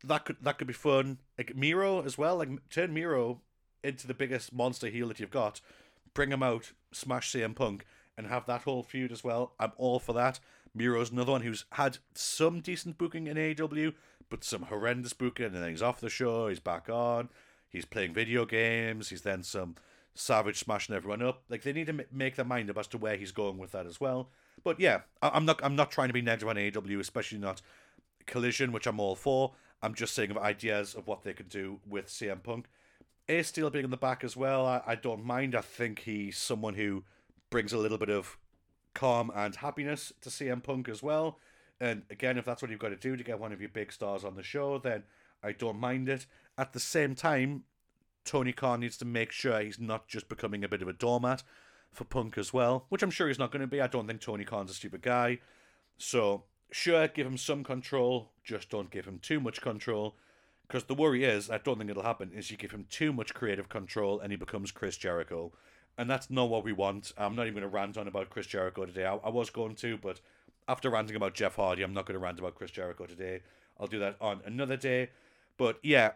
that 0.04 0.26
could 0.26 0.38
that 0.44 0.60
could 0.60 0.68
be 0.68 0.74
fun. 0.74 1.18
Like 1.38 1.56
Miro 1.56 2.04
as 2.04 2.20
well. 2.20 2.38
Like 2.38 2.50
turn 2.70 2.94
Miro 2.94 3.42
into 3.84 4.06
the 4.06 4.14
biggest 4.14 4.54
monster 4.54 4.88
heel 4.88 5.08
that 5.08 5.20
you've 5.20 5.32
got. 5.32 5.60
Bring 6.14 6.32
him 6.32 6.44
out, 6.44 6.72
smash 6.92 7.32
CM 7.32 7.56
Punk, 7.56 7.86
and 8.16 8.28
have 8.28 8.46
that 8.46 8.62
whole 8.62 8.84
feud 8.84 9.12
as 9.12 9.24
well. 9.24 9.54
I'm 9.60 9.72
all 9.78 10.00
for 10.00 10.14
that. 10.14 10.40
Miro's 10.78 11.12
another 11.12 11.32
one 11.32 11.42
who's 11.42 11.66
had 11.74 11.98
some 12.14 12.62
decent 12.62 12.98
booking 12.98 13.28
in 13.28 13.38
AEW, 13.38 13.94
but 14.30 14.44
some 14.44 14.64
horrendous 14.64 15.14
booking, 15.14 15.48
and 15.48 15.56
then 15.56 15.70
he's 15.70 15.82
off 15.82 16.00
the 16.00 16.10
show. 16.10 16.48
He's 16.48 16.60
back 16.60 16.90
on. 16.90 17.30
He's 17.70 17.86
playing 17.86 18.14
video 18.14 18.46
games. 18.46 19.10
He's 19.10 19.22
then 19.22 19.44
some 19.44 19.76
savage 20.16 20.58
smashing 20.60 20.96
everyone 20.96 21.22
up. 21.22 21.44
Like 21.50 21.64
they 21.64 21.74
need 21.74 21.88
to 21.88 22.06
make 22.12 22.36
their 22.36 22.46
mind 22.46 22.70
up 22.70 22.78
as 22.78 22.88
to 22.88 22.98
where 22.98 23.18
he's 23.18 23.32
going 23.32 23.58
with 23.58 23.72
that 23.72 23.86
as 23.86 24.00
well. 24.00 24.30
But 24.64 24.80
yeah, 24.80 25.02
I- 25.22 25.36
am 25.36 25.46
not 25.46 25.60
I'm 25.64 25.76
not 25.76 25.92
trying 25.92 26.10
to 26.10 26.14
be 26.14 26.22
negative 26.22 26.50
on 26.50 26.56
AEW, 26.56 27.00
especially 27.00 27.38
not 27.38 27.62
Collision, 28.26 28.72
which 28.72 28.88
I'm 28.88 29.00
all 29.00 29.16
for. 29.16 29.54
I'm 29.82 29.94
just 29.94 30.16
saying 30.16 30.32
of 30.32 30.38
ideas 30.38 30.96
of 30.96 31.08
what 31.08 31.24
they 31.24 31.34
could 31.34 31.50
do 31.50 31.80
with 31.88 32.08
CM 32.08 32.42
Punk. 32.42 32.68
Ace 33.30 33.48
Steel 33.48 33.70
being 33.70 33.86
in 33.86 33.92
the 33.92 33.98
back 33.98 34.24
as 34.24 34.36
well, 34.38 34.66
I, 34.66 34.82
I 34.88 34.96
don't 34.96 35.24
mind. 35.26 35.54
I 35.54 35.62
think 35.62 36.00
he's 36.00 36.38
someone 36.38 36.74
who 36.76 37.04
brings 37.50 37.74
a 37.74 37.78
little 37.78 37.98
bit 37.98 38.10
of 38.10 38.38
calm 38.98 39.32
and 39.36 39.56
happiness 39.56 40.12
to 40.22 40.30
CM 40.30 40.62
Punk 40.62 40.90
as 40.90 41.04
well. 41.04 41.38
And 41.80 42.02
again, 42.10 42.38
if 42.38 42.46
that's 42.46 42.62
what 42.62 42.72
you've 42.72 42.80
got 42.80 42.90
to 42.90 42.96
do 42.96 43.16
to 43.16 43.24
get 43.24 43.40
one 43.40 43.54
of 43.54 43.62
your 43.62 43.70
big 43.70 43.92
stars 43.92 44.26
on 44.26 44.36
the 44.36 44.44
show, 44.44 44.80
then 44.80 45.04
I 45.44 45.52
don't 45.52 45.80
mind 45.80 46.10
it. 46.10 46.26
At 46.58 46.74
the 46.74 46.80
same 46.80 47.14
time, 47.14 47.64
Tony 48.26 48.52
Khan 48.52 48.80
needs 48.80 48.98
to 48.98 49.06
make 49.06 49.32
sure 49.32 49.60
he's 49.60 49.80
not 49.80 50.08
just 50.08 50.28
becoming 50.28 50.64
a 50.64 50.68
bit 50.68 50.82
of 50.82 50.88
a 50.88 50.94
doormat 50.94 51.44
for 51.94 52.06
Punk 52.06 52.40
as 52.40 52.52
well, 52.52 52.86
which 52.90 53.04
I'm 53.04 53.12
sure 53.12 53.28
he's 53.28 53.40
not 53.40 53.52
going 53.52 53.62
to 53.62 53.68
be. 53.68 53.80
I 53.80 53.88
don't 53.88 54.08
think 54.08 54.20
Tony 54.20 54.44
Khan's 54.44 54.72
a 54.72 54.74
stupid 54.74 55.04
guy. 55.04 55.40
So, 56.00 56.44
sure, 56.72 57.08
give 57.08 57.28
him 57.28 57.38
some 57.38 57.64
control, 57.64 58.32
just 58.44 58.70
don't 58.70 58.90
give 58.90 59.06
him 59.06 59.20
too 59.20 59.40
much 59.40 59.62
control. 59.62 60.16
Because 60.68 60.86
the 60.86 60.96
worry 60.96 61.24
is, 61.24 61.50
I 61.50 61.60
don't 61.60 61.78
think 61.78 61.92
it'll 61.92 62.04
happen, 62.04 62.32
is 62.34 62.50
you 62.50 62.58
give 62.58 62.72
him 62.72 62.88
too 62.90 63.14
much 63.14 63.36
creative 63.36 63.70
control 63.70 64.20
and 64.20 64.32
he 64.32 64.38
becomes 64.38 64.72
Chris 64.72 64.98
Jericho. 64.98 65.54
And 65.98 66.10
that's 66.10 66.30
not 66.30 66.50
what 66.50 66.64
we 66.64 66.74
want. 66.74 67.12
I'm 67.18 67.36
not 67.36 67.48
even 67.48 67.56
going 67.56 67.70
to 67.70 67.76
rant 67.76 67.98
on 67.98 68.08
about 68.08 68.30
Chris 68.30 68.46
Jericho 68.46 68.86
today. 68.86 69.06
I, 69.06 69.16
I 69.16 69.30
was 69.30 69.50
going 69.50 69.76
to, 69.76 69.98
but 69.98 70.22
after 70.68 70.90
ranting 70.90 71.16
about 71.16 71.34
Jeff 71.34 71.56
Hardy, 71.56 71.82
I'm 71.82 71.94
not 71.94 72.06
going 72.06 72.14
to 72.14 72.24
rant 72.24 72.40
about 72.40 72.56
Chris 72.56 72.72
Jericho 72.72 73.06
today. 73.06 73.42
I'll 73.80 73.88
do 73.88 74.00
that 74.00 74.18
on 74.22 74.42
another 74.46 74.78
day. 74.78 75.10
But 75.58 75.80
yeah, 75.82 76.12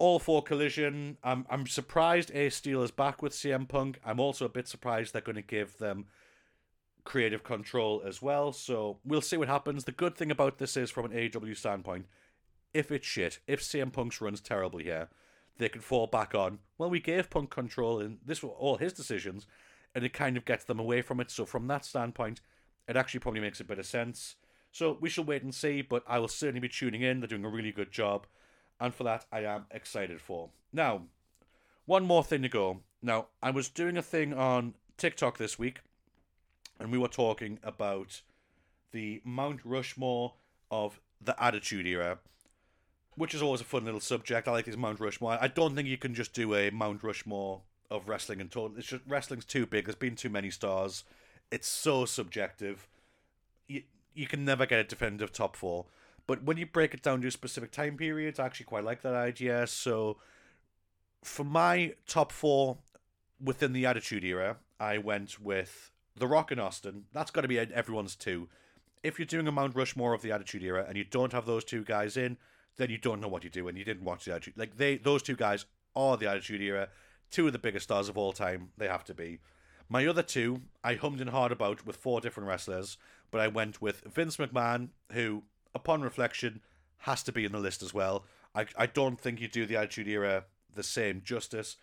all 0.00 0.18
for 0.18 0.42
collision. 0.42 1.18
I'm 1.22 1.46
I'm 1.48 1.66
surprised 1.66 2.32
Ace 2.34 2.56
Steel 2.56 2.82
is 2.82 2.90
back 2.90 3.22
with 3.22 3.32
CM 3.32 3.68
Punk. 3.68 4.00
I'm 4.04 4.18
also 4.18 4.46
a 4.46 4.48
bit 4.48 4.66
surprised 4.66 5.12
they're 5.12 5.20
going 5.20 5.36
to 5.36 5.42
give 5.42 5.78
them 5.78 6.06
creative 7.04 7.44
control 7.44 8.02
as 8.04 8.20
well. 8.20 8.52
So 8.52 8.98
we'll 9.04 9.20
see 9.20 9.36
what 9.36 9.48
happens. 9.48 9.84
The 9.84 9.92
good 9.92 10.16
thing 10.16 10.30
about 10.30 10.58
this 10.58 10.76
is, 10.76 10.90
from 10.90 11.04
an 11.06 11.12
AEW 11.12 11.56
standpoint, 11.56 12.06
if 12.74 12.90
it's 12.90 13.06
shit, 13.06 13.38
if 13.46 13.60
CM 13.60 13.92
Punk's 13.92 14.20
runs 14.20 14.40
terribly 14.40 14.84
here, 14.84 15.08
they 15.58 15.68
can 15.68 15.80
fall 15.80 16.06
back 16.06 16.34
on. 16.34 16.58
Well, 16.78 16.90
we 16.90 17.00
gave 17.00 17.30
Punk 17.30 17.50
control, 17.50 18.00
and 18.00 18.18
this 18.24 18.42
were 18.42 18.50
all 18.50 18.76
his 18.76 18.92
decisions, 18.92 19.46
and 19.94 20.04
it 20.04 20.12
kind 20.12 20.36
of 20.36 20.44
gets 20.44 20.64
them 20.64 20.78
away 20.78 21.02
from 21.02 21.20
it. 21.20 21.30
So 21.30 21.44
from 21.44 21.66
that 21.68 21.84
standpoint, 21.84 22.40
it 22.88 22.96
actually 22.96 23.20
probably 23.20 23.40
makes 23.40 23.60
a 23.60 23.64
bit 23.64 23.78
of 23.78 23.86
sense. 23.86 24.36
So 24.72 24.96
we 25.00 25.08
shall 25.08 25.24
wait 25.24 25.42
and 25.42 25.54
see, 25.54 25.82
but 25.82 26.04
I 26.06 26.18
will 26.18 26.28
certainly 26.28 26.60
be 26.60 26.68
tuning 26.68 27.02
in. 27.02 27.20
They're 27.20 27.28
doing 27.28 27.44
a 27.44 27.48
really 27.48 27.72
good 27.72 27.90
job 27.90 28.26
and 28.80 28.94
for 28.94 29.04
that 29.04 29.26
I 29.30 29.44
am 29.44 29.66
excited 29.70 30.20
for. 30.20 30.48
Now, 30.72 31.02
one 31.84 32.04
more 32.04 32.24
thing 32.24 32.42
to 32.42 32.48
go. 32.48 32.80
Now, 33.02 33.26
I 33.42 33.50
was 33.50 33.68
doing 33.68 33.96
a 33.96 34.02
thing 34.02 34.32
on 34.32 34.74
TikTok 34.96 35.38
this 35.38 35.58
week, 35.58 35.80
and 36.78 36.90
we 36.90 36.98
were 36.98 37.08
talking 37.08 37.58
about 37.62 38.22
the 38.92 39.20
Mount 39.24 39.60
Rushmore 39.64 40.34
of 40.70 41.00
the 41.20 41.40
Attitude 41.42 41.86
Era, 41.86 42.18
which 43.20 43.34
is 43.34 43.42
always 43.42 43.60
a 43.60 43.64
fun 43.64 43.84
little 43.84 44.00
subject. 44.00 44.48
I 44.48 44.52
like 44.52 44.64
these 44.64 44.78
Mount 44.78 44.98
Rushmore. 44.98 45.36
I 45.38 45.46
don't 45.46 45.74
think 45.74 45.86
you 45.86 45.98
can 45.98 46.14
just 46.14 46.32
do 46.32 46.54
a 46.54 46.70
Mount 46.70 47.02
Rushmore 47.02 47.60
of 47.90 48.08
wrestling 48.08 48.40
and 48.40 48.50
total. 48.50 48.78
It's 48.78 48.86
just 48.86 49.02
wrestling's 49.06 49.44
too 49.44 49.66
big. 49.66 49.84
There's 49.84 49.94
been 49.94 50.16
too 50.16 50.30
many 50.30 50.48
stars. 50.48 51.04
It's 51.50 51.68
so 51.68 52.06
subjective. 52.06 52.88
You 53.68 53.82
you 54.14 54.26
can 54.26 54.46
never 54.46 54.64
get 54.64 54.80
a 54.80 54.84
definitive 54.84 55.32
top 55.32 55.54
four. 55.54 55.84
But 56.26 56.44
when 56.44 56.56
you 56.56 56.64
break 56.64 56.94
it 56.94 57.02
down 57.02 57.20
to 57.20 57.30
specific 57.30 57.72
time 57.72 57.98
periods, 57.98 58.40
I 58.40 58.46
actually 58.46 58.64
quite 58.64 58.84
like 58.84 59.02
that 59.02 59.14
idea. 59.14 59.66
So 59.66 60.16
for 61.22 61.44
my 61.44 61.92
top 62.06 62.32
four 62.32 62.78
within 63.38 63.74
the 63.74 63.84
Attitude 63.84 64.24
Era, 64.24 64.56
I 64.78 64.96
went 64.96 65.38
with 65.38 65.90
The 66.16 66.26
Rock 66.26 66.50
and 66.50 66.60
Austin. 66.60 67.04
That's 67.12 67.30
got 67.30 67.42
to 67.42 67.48
be 67.48 67.58
everyone's 67.58 68.16
two. 68.16 68.48
If 69.02 69.18
you're 69.18 69.26
doing 69.26 69.46
a 69.46 69.52
Mount 69.52 69.76
Rushmore 69.76 70.14
of 70.14 70.22
the 70.22 70.32
Attitude 70.32 70.62
Era 70.62 70.86
and 70.88 70.96
you 70.96 71.04
don't 71.04 71.34
have 71.34 71.44
those 71.44 71.64
two 71.64 71.84
guys 71.84 72.16
in, 72.16 72.38
then 72.80 72.90
you 72.90 72.98
don't 72.98 73.20
know 73.20 73.28
what 73.28 73.44
you're 73.44 73.50
doing. 73.50 73.76
You 73.76 73.84
didn't 73.84 74.04
watch 74.04 74.24
the 74.24 74.32
Attitude. 74.32 74.54
Like 74.56 74.76
they, 74.76 74.96
those 74.96 75.22
two 75.22 75.36
guys 75.36 75.66
are 75.94 76.16
the 76.16 76.28
Attitude 76.28 76.62
Era. 76.62 76.88
Two 77.30 77.46
of 77.46 77.52
the 77.52 77.58
biggest 77.58 77.84
stars 77.84 78.08
of 78.08 78.16
all 78.16 78.32
time. 78.32 78.70
They 78.78 78.88
have 78.88 79.04
to 79.04 79.14
be. 79.14 79.38
My 79.88 80.06
other 80.06 80.22
two, 80.22 80.62
I 80.82 80.94
hummed 80.94 81.20
and 81.20 81.30
hard 81.30 81.52
about 81.52 81.84
with 81.84 81.96
four 81.96 82.20
different 82.20 82.48
wrestlers, 82.48 82.96
but 83.30 83.40
I 83.40 83.48
went 83.48 83.82
with 83.82 84.02
Vince 84.02 84.36
McMahon, 84.38 84.88
who 85.12 85.42
upon 85.74 86.00
reflection, 86.00 86.60
has 86.98 87.22
to 87.24 87.32
be 87.32 87.44
in 87.44 87.52
the 87.52 87.58
list 87.58 87.82
as 87.82 87.92
well. 87.92 88.24
I, 88.54 88.66
I 88.76 88.86
don't 88.86 89.20
think 89.20 89.40
you 89.40 89.48
do 89.48 89.66
the 89.66 89.76
Attitude 89.76 90.08
Era 90.08 90.44
the 90.74 90.82
same 90.82 91.22
justice 91.24 91.76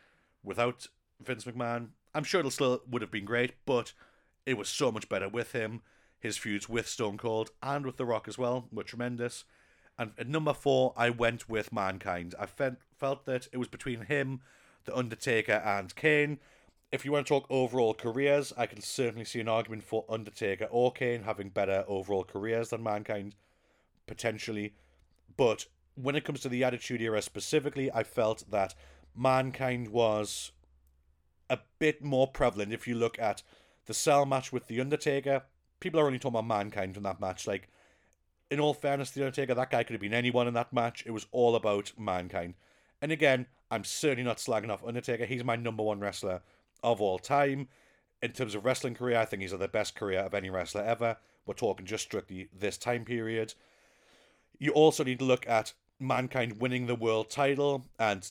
without 0.43 0.87
Vince 1.21 1.43
McMahon. 1.43 1.89
I'm 2.15 2.23
sure 2.23 2.41
it 2.41 2.51
still 2.51 2.81
would 2.89 3.01
have 3.01 3.11
been 3.11 3.25
great, 3.25 3.53
but 3.65 3.93
it 4.45 4.57
was 4.57 4.69
so 4.69 4.91
much 4.91 5.09
better 5.09 5.29
with 5.29 5.51
him. 5.51 5.81
His 6.19 6.37
feuds 6.37 6.67
with 6.67 6.87
Stone 6.87 7.17
Cold 7.17 7.51
and 7.61 7.85
with 7.85 7.97
The 7.97 8.05
Rock 8.05 8.27
as 8.27 8.37
well 8.37 8.67
were 8.71 8.83
tremendous. 8.83 9.43
And 9.97 10.11
at 10.17 10.27
number 10.27 10.53
four, 10.53 10.93
I 10.95 11.09
went 11.09 11.49
with 11.49 11.73
Mankind. 11.73 12.35
I 12.39 12.45
felt 12.45 12.75
felt 12.97 13.25
that 13.25 13.47
it 13.51 13.57
was 13.57 13.67
between 13.67 14.01
him, 14.01 14.41
The 14.85 14.95
Undertaker, 14.95 15.61
and 15.65 15.95
Kane. 15.95 16.39
If 16.91 17.03
you 17.03 17.11
want 17.11 17.27
to 17.27 17.33
talk 17.33 17.47
overall 17.49 17.93
careers, 17.93 18.53
I 18.57 18.65
can 18.65 18.81
certainly 18.81 19.25
see 19.25 19.39
an 19.39 19.47
argument 19.49 19.83
for 19.83 20.05
Undertaker 20.07 20.67
or 20.71 20.91
Kane 20.91 21.23
having 21.23 21.49
better 21.49 21.83
overall 21.87 22.23
careers 22.23 22.69
than 22.69 22.81
Mankind 22.81 23.35
potentially. 24.05 24.73
But 25.35 25.65
when 25.95 26.15
it 26.15 26.23
comes 26.23 26.39
to 26.41 26.49
the 26.49 26.63
Attitude 26.63 27.01
Era 27.01 27.21
specifically, 27.21 27.91
I 27.91 28.03
felt 28.03 28.49
that 28.49 28.73
Mankind 29.15 29.89
was 29.89 30.51
a 31.49 31.59
bit 31.79 32.03
more 32.03 32.27
prevalent. 32.27 32.73
If 32.73 32.87
you 32.87 32.95
look 32.95 33.19
at 33.19 33.43
the 33.85 33.93
Cell 33.93 34.25
match 34.25 34.53
with 34.53 34.67
The 34.67 34.79
Undertaker, 34.79 35.43
people 35.79 35.99
are 35.99 36.05
only 36.05 36.19
talking 36.19 36.37
about 36.39 36.47
Mankind 36.47 36.97
in 36.97 37.03
that 37.03 37.19
match. 37.19 37.47
Like, 37.47 37.69
in 38.49 38.59
all 38.59 38.73
fairness, 38.73 39.11
The 39.11 39.21
Undertaker, 39.21 39.53
that 39.53 39.71
guy 39.71 39.83
could 39.83 39.93
have 39.93 40.01
been 40.01 40.13
anyone 40.13 40.47
in 40.47 40.53
that 40.53 40.73
match. 40.73 41.03
It 41.05 41.11
was 41.11 41.27
all 41.31 41.55
about 41.55 41.91
Mankind. 41.97 42.55
And 43.01 43.11
again, 43.11 43.47
I'm 43.69 43.83
certainly 43.83 44.23
not 44.23 44.37
slagging 44.37 44.71
off 44.71 44.85
Undertaker. 44.85 45.25
He's 45.25 45.43
my 45.43 45.55
number 45.55 45.83
one 45.83 45.99
wrestler 45.99 46.41
of 46.83 47.01
all 47.01 47.19
time. 47.19 47.67
In 48.21 48.31
terms 48.31 48.55
of 48.55 48.65
wrestling 48.65 48.95
career, 48.95 49.19
I 49.19 49.25
think 49.25 49.41
he's 49.41 49.51
had 49.51 49.59
the 49.59 49.67
best 49.67 49.95
career 49.95 50.21
of 50.21 50.33
any 50.33 50.49
wrestler 50.49 50.83
ever. 50.83 51.17
We're 51.45 51.53
talking 51.53 51.85
just 51.85 52.05
strictly 52.05 52.49
this 52.57 52.77
time 52.77 53.05
period. 53.05 53.53
You 54.57 54.71
also 54.71 55.03
need 55.03 55.19
to 55.19 55.25
look 55.25 55.47
at 55.47 55.73
Mankind 55.99 56.59
winning 56.59 56.87
the 56.87 56.95
world 56.95 57.29
title 57.29 57.85
and 57.99 58.29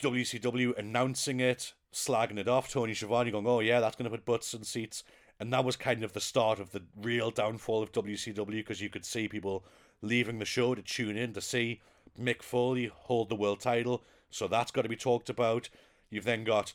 WCW 0.00 0.76
announcing 0.76 1.40
it, 1.40 1.72
slagging 1.92 2.38
it 2.38 2.48
off, 2.48 2.70
Tony 2.70 2.94
Schiavone 2.94 3.30
going, 3.30 3.46
oh 3.46 3.60
yeah, 3.60 3.80
that's 3.80 3.96
going 3.96 4.10
to 4.10 4.16
put 4.16 4.26
butts 4.26 4.52
in 4.52 4.64
seats. 4.64 5.02
And 5.38 5.52
that 5.52 5.64
was 5.64 5.76
kind 5.76 6.02
of 6.02 6.12
the 6.12 6.20
start 6.20 6.58
of 6.58 6.72
the 6.72 6.82
real 7.00 7.30
downfall 7.30 7.82
of 7.82 7.92
WCW 7.92 8.46
because 8.46 8.80
you 8.80 8.88
could 8.88 9.04
see 9.04 9.28
people 9.28 9.64
leaving 10.02 10.38
the 10.38 10.44
show 10.44 10.74
to 10.74 10.82
tune 10.82 11.16
in 11.16 11.32
to 11.34 11.40
see 11.40 11.80
Mick 12.18 12.42
Foley 12.42 12.86
hold 12.86 13.28
the 13.28 13.36
world 13.36 13.60
title. 13.60 14.02
So 14.30 14.48
that's 14.48 14.70
got 14.70 14.82
to 14.82 14.88
be 14.88 14.96
talked 14.96 15.28
about. 15.28 15.68
You've 16.10 16.24
then 16.24 16.44
got, 16.44 16.72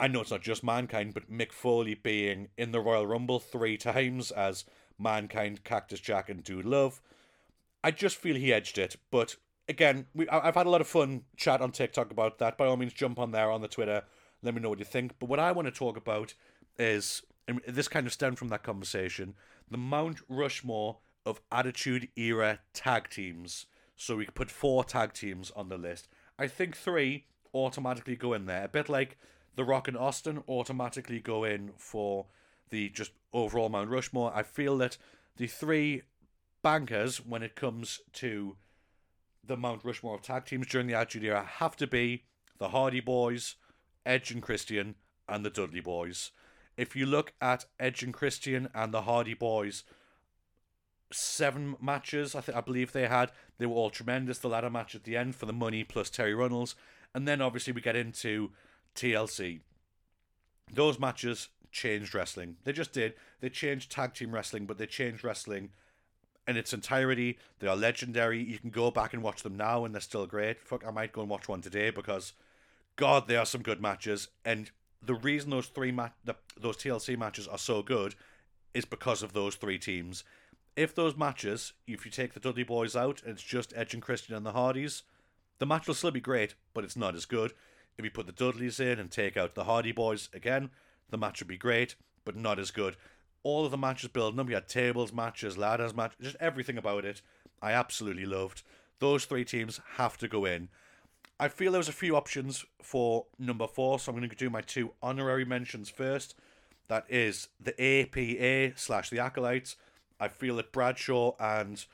I 0.00 0.08
know 0.08 0.20
it's 0.20 0.30
not 0.30 0.42
just 0.42 0.64
Mankind, 0.64 1.14
but 1.14 1.30
Mick 1.30 1.52
Foley 1.52 1.94
being 1.94 2.48
in 2.56 2.72
the 2.72 2.80
Royal 2.80 3.06
Rumble 3.06 3.38
three 3.38 3.76
times 3.78 4.30
as 4.30 4.64
Mankind, 4.98 5.64
Cactus 5.64 6.00
Jack, 6.00 6.28
and 6.28 6.42
Dude 6.42 6.64
Love. 6.64 7.00
I 7.84 7.90
just 7.90 8.16
feel 8.16 8.36
he 8.36 8.52
edged 8.52 8.78
it. 8.78 8.96
But 9.10 9.36
again, 9.68 10.06
we 10.14 10.28
I've 10.28 10.54
had 10.54 10.66
a 10.66 10.70
lot 10.70 10.80
of 10.80 10.86
fun 10.86 11.22
chat 11.36 11.60
on 11.60 11.72
TikTok 11.72 12.10
about 12.10 12.38
that. 12.38 12.56
By 12.56 12.66
all 12.66 12.76
means, 12.76 12.92
jump 12.92 13.18
on 13.18 13.32
there 13.32 13.50
on 13.50 13.60
the 13.60 13.68
Twitter. 13.68 14.04
Let 14.42 14.54
me 14.54 14.60
know 14.60 14.68
what 14.68 14.78
you 14.78 14.84
think. 14.84 15.18
But 15.18 15.28
what 15.28 15.40
I 15.40 15.52
want 15.52 15.66
to 15.66 15.72
talk 15.72 15.96
about 15.96 16.34
is, 16.78 17.22
and 17.48 17.60
this 17.66 17.88
kind 17.88 18.06
of 18.06 18.12
stemmed 18.12 18.38
from 18.38 18.48
that 18.48 18.62
conversation, 18.62 19.34
the 19.70 19.78
Mount 19.78 20.20
Rushmore 20.28 20.98
of 21.24 21.40
Attitude 21.50 22.08
Era 22.16 22.60
tag 22.72 23.10
teams. 23.10 23.66
So 23.96 24.16
we 24.16 24.24
could 24.24 24.34
put 24.34 24.50
four 24.50 24.84
tag 24.84 25.12
teams 25.12 25.50
on 25.52 25.68
the 25.68 25.78
list. 25.78 26.08
I 26.38 26.46
think 26.48 26.76
three 26.76 27.26
automatically 27.54 28.16
go 28.16 28.32
in 28.32 28.46
there. 28.46 28.64
A 28.64 28.68
bit 28.68 28.88
like 28.88 29.18
The 29.56 29.64
Rock 29.64 29.88
and 29.88 29.96
Austin 29.96 30.42
automatically 30.48 31.20
go 31.20 31.44
in 31.44 31.72
for 31.76 32.26
the 32.70 32.88
just 32.88 33.12
overall 33.32 33.68
Mount 33.68 33.90
Rushmore. 33.90 34.32
I 34.34 34.42
feel 34.42 34.76
that 34.78 34.96
the 35.36 35.46
three 35.46 36.02
bankers 36.62 37.24
when 37.24 37.42
it 37.42 37.54
comes 37.54 38.00
to 38.14 38.56
the 39.44 39.56
Mount 39.56 39.84
Rushmore 39.84 40.14
of 40.14 40.22
tag 40.22 40.46
teams 40.46 40.66
during 40.66 40.86
the 40.86 40.94
Attitude 40.94 41.24
Era 41.24 41.44
have 41.58 41.76
to 41.76 41.86
be 41.86 42.24
the 42.58 42.68
Hardy 42.68 43.00
Boys, 43.00 43.56
Edge 44.06 44.30
and 44.30 44.42
Christian, 44.42 44.94
and 45.28 45.44
the 45.44 45.50
Dudley 45.50 45.80
Boys. 45.80 46.30
If 46.76 46.96
you 46.96 47.06
look 47.06 47.32
at 47.40 47.66
Edge 47.78 48.02
and 48.02 48.14
Christian 48.14 48.68
and 48.74 48.92
the 48.92 49.02
Hardy 49.02 49.34
Boys, 49.34 49.84
seven 51.10 51.76
matches 51.80 52.34
I 52.34 52.40
think 52.40 52.56
I 52.56 52.60
believe 52.60 52.92
they 52.92 53.06
had. 53.06 53.30
They 53.58 53.66
were 53.66 53.74
all 53.74 53.90
tremendous. 53.90 54.38
The 54.38 54.48
ladder 54.48 54.70
match 54.70 54.94
at 54.94 55.04
the 55.04 55.16
end 55.16 55.36
for 55.36 55.46
the 55.46 55.52
money 55.52 55.84
plus 55.84 56.10
Terri 56.10 56.36
Runnels, 56.36 56.74
and 57.14 57.28
then 57.28 57.40
obviously 57.40 57.72
we 57.72 57.80
get 57.80 57.96
into 57.96 58.50
TLC. 58.94 59.60
Those 60.72 60.98
matches 60.98 61.48
changed 61.70 62.14
wrestling. 62.14 62.56
They 62.64 62.72
just 62.72 62.92
did. 62.92 63.14
They 63.40 63.48
changed 63.48 63.90
tag 63.90 64.14
team 64.14 64.32
wrestling, 64.32 64.66
but 64.66 64.78
they 64.78 64.86
changed 64.86 65.24
wrestling 65.24 65.70
in 66.46 66.56
its 66.56 66.72
entirety. 66.72 67.38
They 67.58 67.68
are 67.68 67.76
legendary. 67.76 68.42
You 68.42 68.58
can 68.58 68.70
go 68.70 68.90
back 68.90 69.12
and 69.12 69.22
watch 69.22 69.42
them 69.42 69.56
now, 69.56 69.84
and 69.84 69.94
they're 69.94 70.00
still 70.00 70.26
great. 70.26 70.60
Fuck, 70.60 70.86
I 70.86 70.90
might 70.90 71.12
go 71.12 71.20
and 71.20 71.30
watch 71.30 71.48
one 71.48 71.60
today 71.60 71.90
because, 71.90 72.32
God, 72.96 73.28
they 73.28 73.36
are 73.36 73.46
some 73.46 73.62
good 73.62 73.80
matches. 73.80 74.28
And 74.44 74.70
the 75.02 75.14
reason 75.14 75.50
those 75.50 75.66
three 75.66 75.92
ma- 75.92 76.10
the, 76.24 76.36
those 76.56 76.76
TLC 76.76 77.18
matches 77.18 77.48
are 77.48 77.58
so 77.58 77.82
good 77.82 78.14
is 78.74 78.84
because 78.84 79.22
of 79.22 79.32
those 79.32 79.56
three 79.56 79.78
teams. 79.78 80.24
If 80.76 80.94
those 80.94 81.16
matches, 81.16 81.72
if 81.86 82.04
you 82.04 82.10
take 82.10 82.32
the 82.32 82.40
Dudley 82.40 82.62
Boys 82.62 82.96
out 82.96 83.22
and 83.22 83.32
it's 83.32 83.42
just 83.42 83.74
Edge 83.76 83.92
and 83.92 84.02
Christian 84.02 84.34
and 84.34 84.46
the 84.46 84.52
Hardys, 84.52 85.02
the 85.58 85.66
match 85.66 85.86
will 85.86 85.94
still 85.94 86.10
be 86.10 86.20
great, 86.20 86.54
but 86.72 86.84
it's 86.84 86.96
not 86.96 87.14
as 87.14 87.26
good. 87.26 87.52
If 87.98 88.04
you 88.04 88.10
put 88.10 88.26
the 88.26 88.32
Dudleys 88.32 88.80
in 88.80 88.98
and 88.98 89.10
take 89.10 89.36
out 89.36 89.54
the 89.54 89.64
Hardy 89.64 89.92
Boys 89.92 90.30
again, 90.32 90.70
the 91.10 91.18
match 91.18 91.40
would 91.40 91.48
be 91.48 91.58
great, 91.58 91.94
but 92.24 92.36
not 92.36 92.58
as 92.58 92.70
good. 92.70 92.96
All 93.42 93.64
of 93.64 93.70
the 93.70 93.76
matches 93.76 94.08
building 94.08 94.40
up, 94.40 94.48
you 94.48 94.54
had 94.54 94.68
tables 94.68 95.12
matches, 95.12 95.58
ladders 95.58 95.94
matches, 95.94 96.16
just 96.20 96.36
everything 96.40 96.78
about 96.78 97.04
it. 97.04 97.20
I 97.60 97.72
absolutely 97.72 98.24
loved. 98.24 98.62
Those 98.98 99.24
three 99.24 99.44
teams 99.44 99.80
have 99.96 100.16
to 100.18 100.28
go 100.28 100.44
in. 100.44 100.68
I 101.42 101.48
feel 101.48 101.72
there's 101.72 101.88
a 101.88 101.92
few 101.92 102.14
options 102.14 102.64
for 102.80 103.26
number 103.36 103.66
four, 103.66 103.98
so 103.98 104.12
I'm 104.12 104.16
going 104.16 104.30
to 104.30 104.36
do 104.36 104.48
my 104.48 104.60
two 104.60 104.92
honorary 105.02 105.44
mentions 105.44 105.90
first. 105.90 106.36
That 106.86 107.04
is 107.08 107.48
the 107.58 107.74
APA 107.82 108.78
slash 108.78 109.10
the 109.10 109.18
Acolytes. 109.18 109.74
I 110.20 110.28
feel 110.28 110.54
that 110.54 110.70
Bradshaw 110.70 111.32
and 111.40 111.84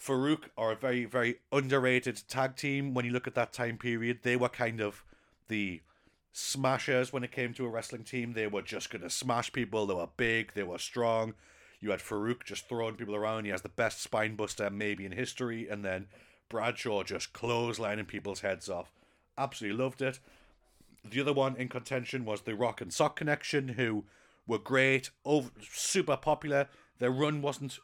Faarooq 0.00 0.44
are 0.56 0.70
a 0.70 0.76
very, 0.76 1.06
very 1.06 1.40
underrated 1.50 2.22
tag 2.28 2.54
team. 2.54 2.94
When 2.94 3.04
you 3.04 3.10
look 3.10 3.26
at 3.26 3.34
that 3.34 3.52
time 3.52 3.78
period, 3.78 4.20
they 4.22 4.36
were 4.36 4.48
kind 4.48 4.80
of 4.80 5.02
the 5.48 5.82
smashers 6.30 7.12
when 7.12 7.24
it 7.24 7.32
came 7.32 7.52
to 7.54 7.66
a 7.66 7.70
wrestling 7.70 8.04
team. 8.04 8.34
They 8.34 8.46
were 8.46 8.62
just 8.62 8.90
going 8.90 9.02
to 9.02 9.10
smash 9.10 9.52
people. 9.52 9.86
They 9.86 9.94
were 9.94 10.08
big, 10.16 10.54
they 10.54 10.62
were 10.62 10.78
strong. 10.78 11.34
You 11.80 11.90
had 11.90 11.98
Faarooq 11.98 12.44
just 12.44 12.68
throwing 12.68 12.94
people 12.94 13.16
around. 13.16 13.44
He 13.44 13.50
has 13.50 13.62
the 13.62 13.68
best 13.70 14.02
spine 14.02 14.36
buster 14.36 14.70
maybe 14.70 15.04
in 15.04 15.10
history. 15.10 15.68
And 15.68 15.84
then 15.84 16.06
Bradshaw 16.48 17.02
just 17.02 17.32
clotheslining 17.32 18.06
people's 18.06 18.40
heads 18.40 18.68
off. 18.68 18.92
Absolutely 19.36 19.82
loved 19.82 20.02
it. 20.02 20.18
The 21.04 21.20
other 21.20 21.32
one 21.32 21.56
in 21.56 21.68
contention 21.68 22.24
was 22.24 22.42
the 22.42 22.54
Rock 22.54 22.80
and 22.80 22.92
Sock 22.92 23.16
Connection, 23.16 23.68
who 23.68 24.04
were 24.46 24.58
great, 24.58 25.10
over, 25.24 25.50
super 25.70 26.16
popular. 26.16 26.68
Their 26.98 27.10
run 27.10 27.42
wasn't 27.42 27.78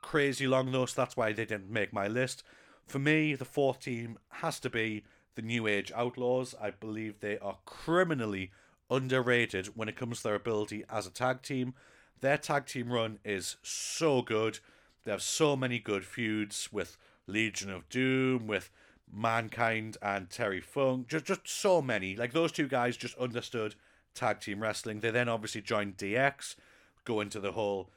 crazy 0.00 0.46
long 0.46 0.72
though, 0.72 0.86
so 0.86 1.00
that's 1.00 1.16
why 1.16 1.32
they 1.32 1.44
didn't 1.44 1.70
make 1.70 1.92
my 1.92 2.08
list. 2.08 2.42
For 2.86 2.98
me, 2.98 3.34
the 3.34 3.44
fourth 3.44 3.80
team 3.80 4.18
has 4.28 4.58
to 4.60 4.70
be 4.70 5.04
the 5.34 5.42
New 5.42 5.66
Age 5.66 5.92
Outlaws. 5.94 6.54
I 6.60 6.70
believe 6.70 7.20
they 7.20 7.38
are 7.38 7.58
criminally 7.64 8.50
underrated 8.90 9.76
when 9.76 9.88
it 9.88 9.96
comes 9.96 10.18
to 10.18 10.22
their 10.24 10.34
ability 10.34 10.84
as 10.90 11.06
a 11.06 11.10
tag 11.10 11.42
team. 11.42 11.74
Their 12.20 12.38
tag 12.38 12.66
team 12.66 12.90
run 12.90 13.18
is 13.24 13.56
so 13.62 14.22
good. 14.22 14.58
They 15.04 15.10
have 15.10 15.22
so 15.22 15.54
many 15.54 15.78
good 15.78 16.04
feuds 16.04 16.72
with 16.72 16.96
Legion 17.28 17.70
of 17.70 17.88
Doom, 17.88 18.46
with 18.46 18.70
Mankind 19.12 19.96
and 20.02 20.28
Terry 20.28 20.60
Funk. 20.60 21.08
Just 21.08 21.26
just 21.26 21.48
so 21.48 21.80
many. 21.80 22.16
Like 22.16 22.32
those 22.32 22.52
two 22.52 22.68
guys 22.68 22.96
just 22.96 23.16
understood 23.18 23.74
tag 24.14 24.40
team 24.40 24.60
wrestling. 24.60 25.00
They 25.00 25.10
then 25.10 25.28
obviously 25.28 25.60
joined 25.60 25.96
DX, 25.96 26.56
go 27.04 27.20
into 27.20 27.40
the 27.40 27.52
whole 27.52 27.90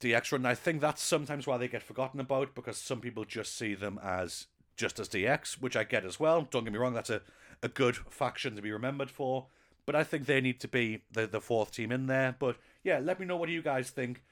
DX 0.00 0.32
run. 0.32 0.40
And 0.40 0.48
I 0.48 0.54
think 0.54 0.80
that's 0.80 1.02
sometimes 1.02 1.46
why 1.46 1.58
they 1.58 1.68
get 1.68 1.82
forgotten 1.82 2.20
about 2.20 2.54
because 2.54 2.78
some 2.78 3.00
people 3.00 3.24
just 3.24 3.56
see 3.56 3.74
them 3.74 4.00
as 4.02 4.46
just 4.76 4.98
as 4.98 5.08
DX, 5.08 5.60
which 5.60 5.76
I 5.76 5.84
get 5.84 6.04
as 6.04 6.20
well. 6.20 6.46
Don't 6.50 6.64
get 6.64 6.72
me 6.72 6.78
wrong, 6.78 6.94
that's 6.94 7.10
a, 7.10 7.20
a 7.62 7.68
good 7.68 7.96
faction 7.96 8.56
to 8.56 8.62
be 8.62 8.70
remembered 8.72 9.10
for. 9.10 9.46
But 9.86 9.96
I 9.96 10.04
think 10.04 10.26
they 10.26 10.40
need 10.40 10.60
to 10.60 10.68
be 10.68 11.02
the, 11.10 11.26
the 11.26 11.40
fourth 11.40 11.72
team 11.72 11.90
in 11.90 12.06
there. 12.06 12.36
But 12.38 12.56
yeah, 12.84 12.98
let 12.98 13.18
me 13.18 13.26
know 13.26 13.36
what 13.36 13.48
you 13.48 13.62
guys 13.62 13.90
think. 13.90 14.22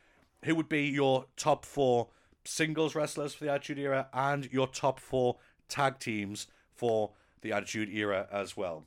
Who 0.44 0.55
would 0.55 0.68
be 0.68 0.84
your 0.84 1.26
top 1.36 1.64
four 1.64 2.09
singles 2.47 2.94
wrestlers 2.94 3.34
for 3.34 3.44
the 3.44 3.53
Attitude 3.53 3.78
Era 3.78 4.09
and 4.12 4.51
your 4.53 4.66
top 4.66 5.01
four 5.01 5.36
tag 5.68 5.99
teams 5.99 6.47
for 6.72 7.12
the 7.42 7.53
Attitude 7.53 7.88
Era 7.90 8.26
as 8.30 8.57
well? 8.57 8.84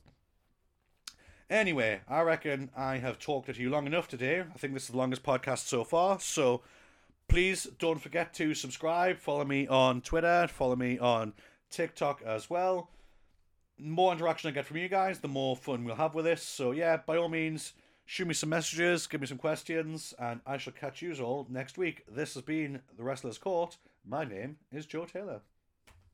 Anyway, 1.50 2.00
I 2.08 2.20
reckon 2.20 2.70
I 2.76 2.98
have 2.98 3.18
talked 3.18 3.52
to 3.52 3.60
you 3.60 3.70
long 3.70 3.86
enough 3.86 4.06
today. 4.06 4.40
I 4.40 4.58
think 4.58 4.72
this 4.72 4.84
is 4.84 4.90
the 4.90 4.96
longest 4.96 5.24
podcast 5.24 5.66
so 5.66 5.82
far. 5.82 6.20
So 6.20 6.62
please 7.26 7.66
don't 7.78 8.00
forget 8.00 8.32
to 8.34 8.54
subscribe. 8.54 9.18
Follow 9.18 9.44
me 9.44 9.66
on 9.66 10.00
Twitter. 10.00 10.46
Follow 10.46 10.76
me 10.76 10.98
on 10.98 11.32
TikTok 11.70 12.22
as 12.22 12.48
well. 12.48 12.90
More 13.78 14.12
interaction 14.12 14.48
I 14.48 14.52
get 14.52 14.66
from 14.66 14.76
you 14.76 14.88
guys, 14.88 15.20
the 15.20 15.28
more 15.28 15.56
fun 15.56 15.84
we'll 15.84 15.96
have 15.96 16.14
with 16.14 16.24
this. 16.24 16.42
So 16.42 16.70
yeah, 16.70 16.98
by 16.98 17.16
all 17.16 17.28
means, 17.28 17.72
shoot 18.10 18.26
me 18.26 18.34
some 18.34 18.48
messages, 18.48 19.06
give 19.06 19.20
me 19.20 19.26
some 19.28 19.38
questions, 19.38 20.12
and 20.18 20.40
I 20.44 20.56
shall 20.56 20.72
catch 20.72 21.00
you 21.00 21.14
all 21.20 21.46
next 21.48 21.78
week. 21.78 22.04
This 22.10 22.34
has 22.34 22.42
been 22.42 22.80
the 22.96 23.04
Wrestler's 23.04 23.38
Court. 23.38 23.76
My 24.04 24.24
name 24.24 24.56
is 24.72 24.84
Joe 24.84 25.04
Taylor. 25.04 25.42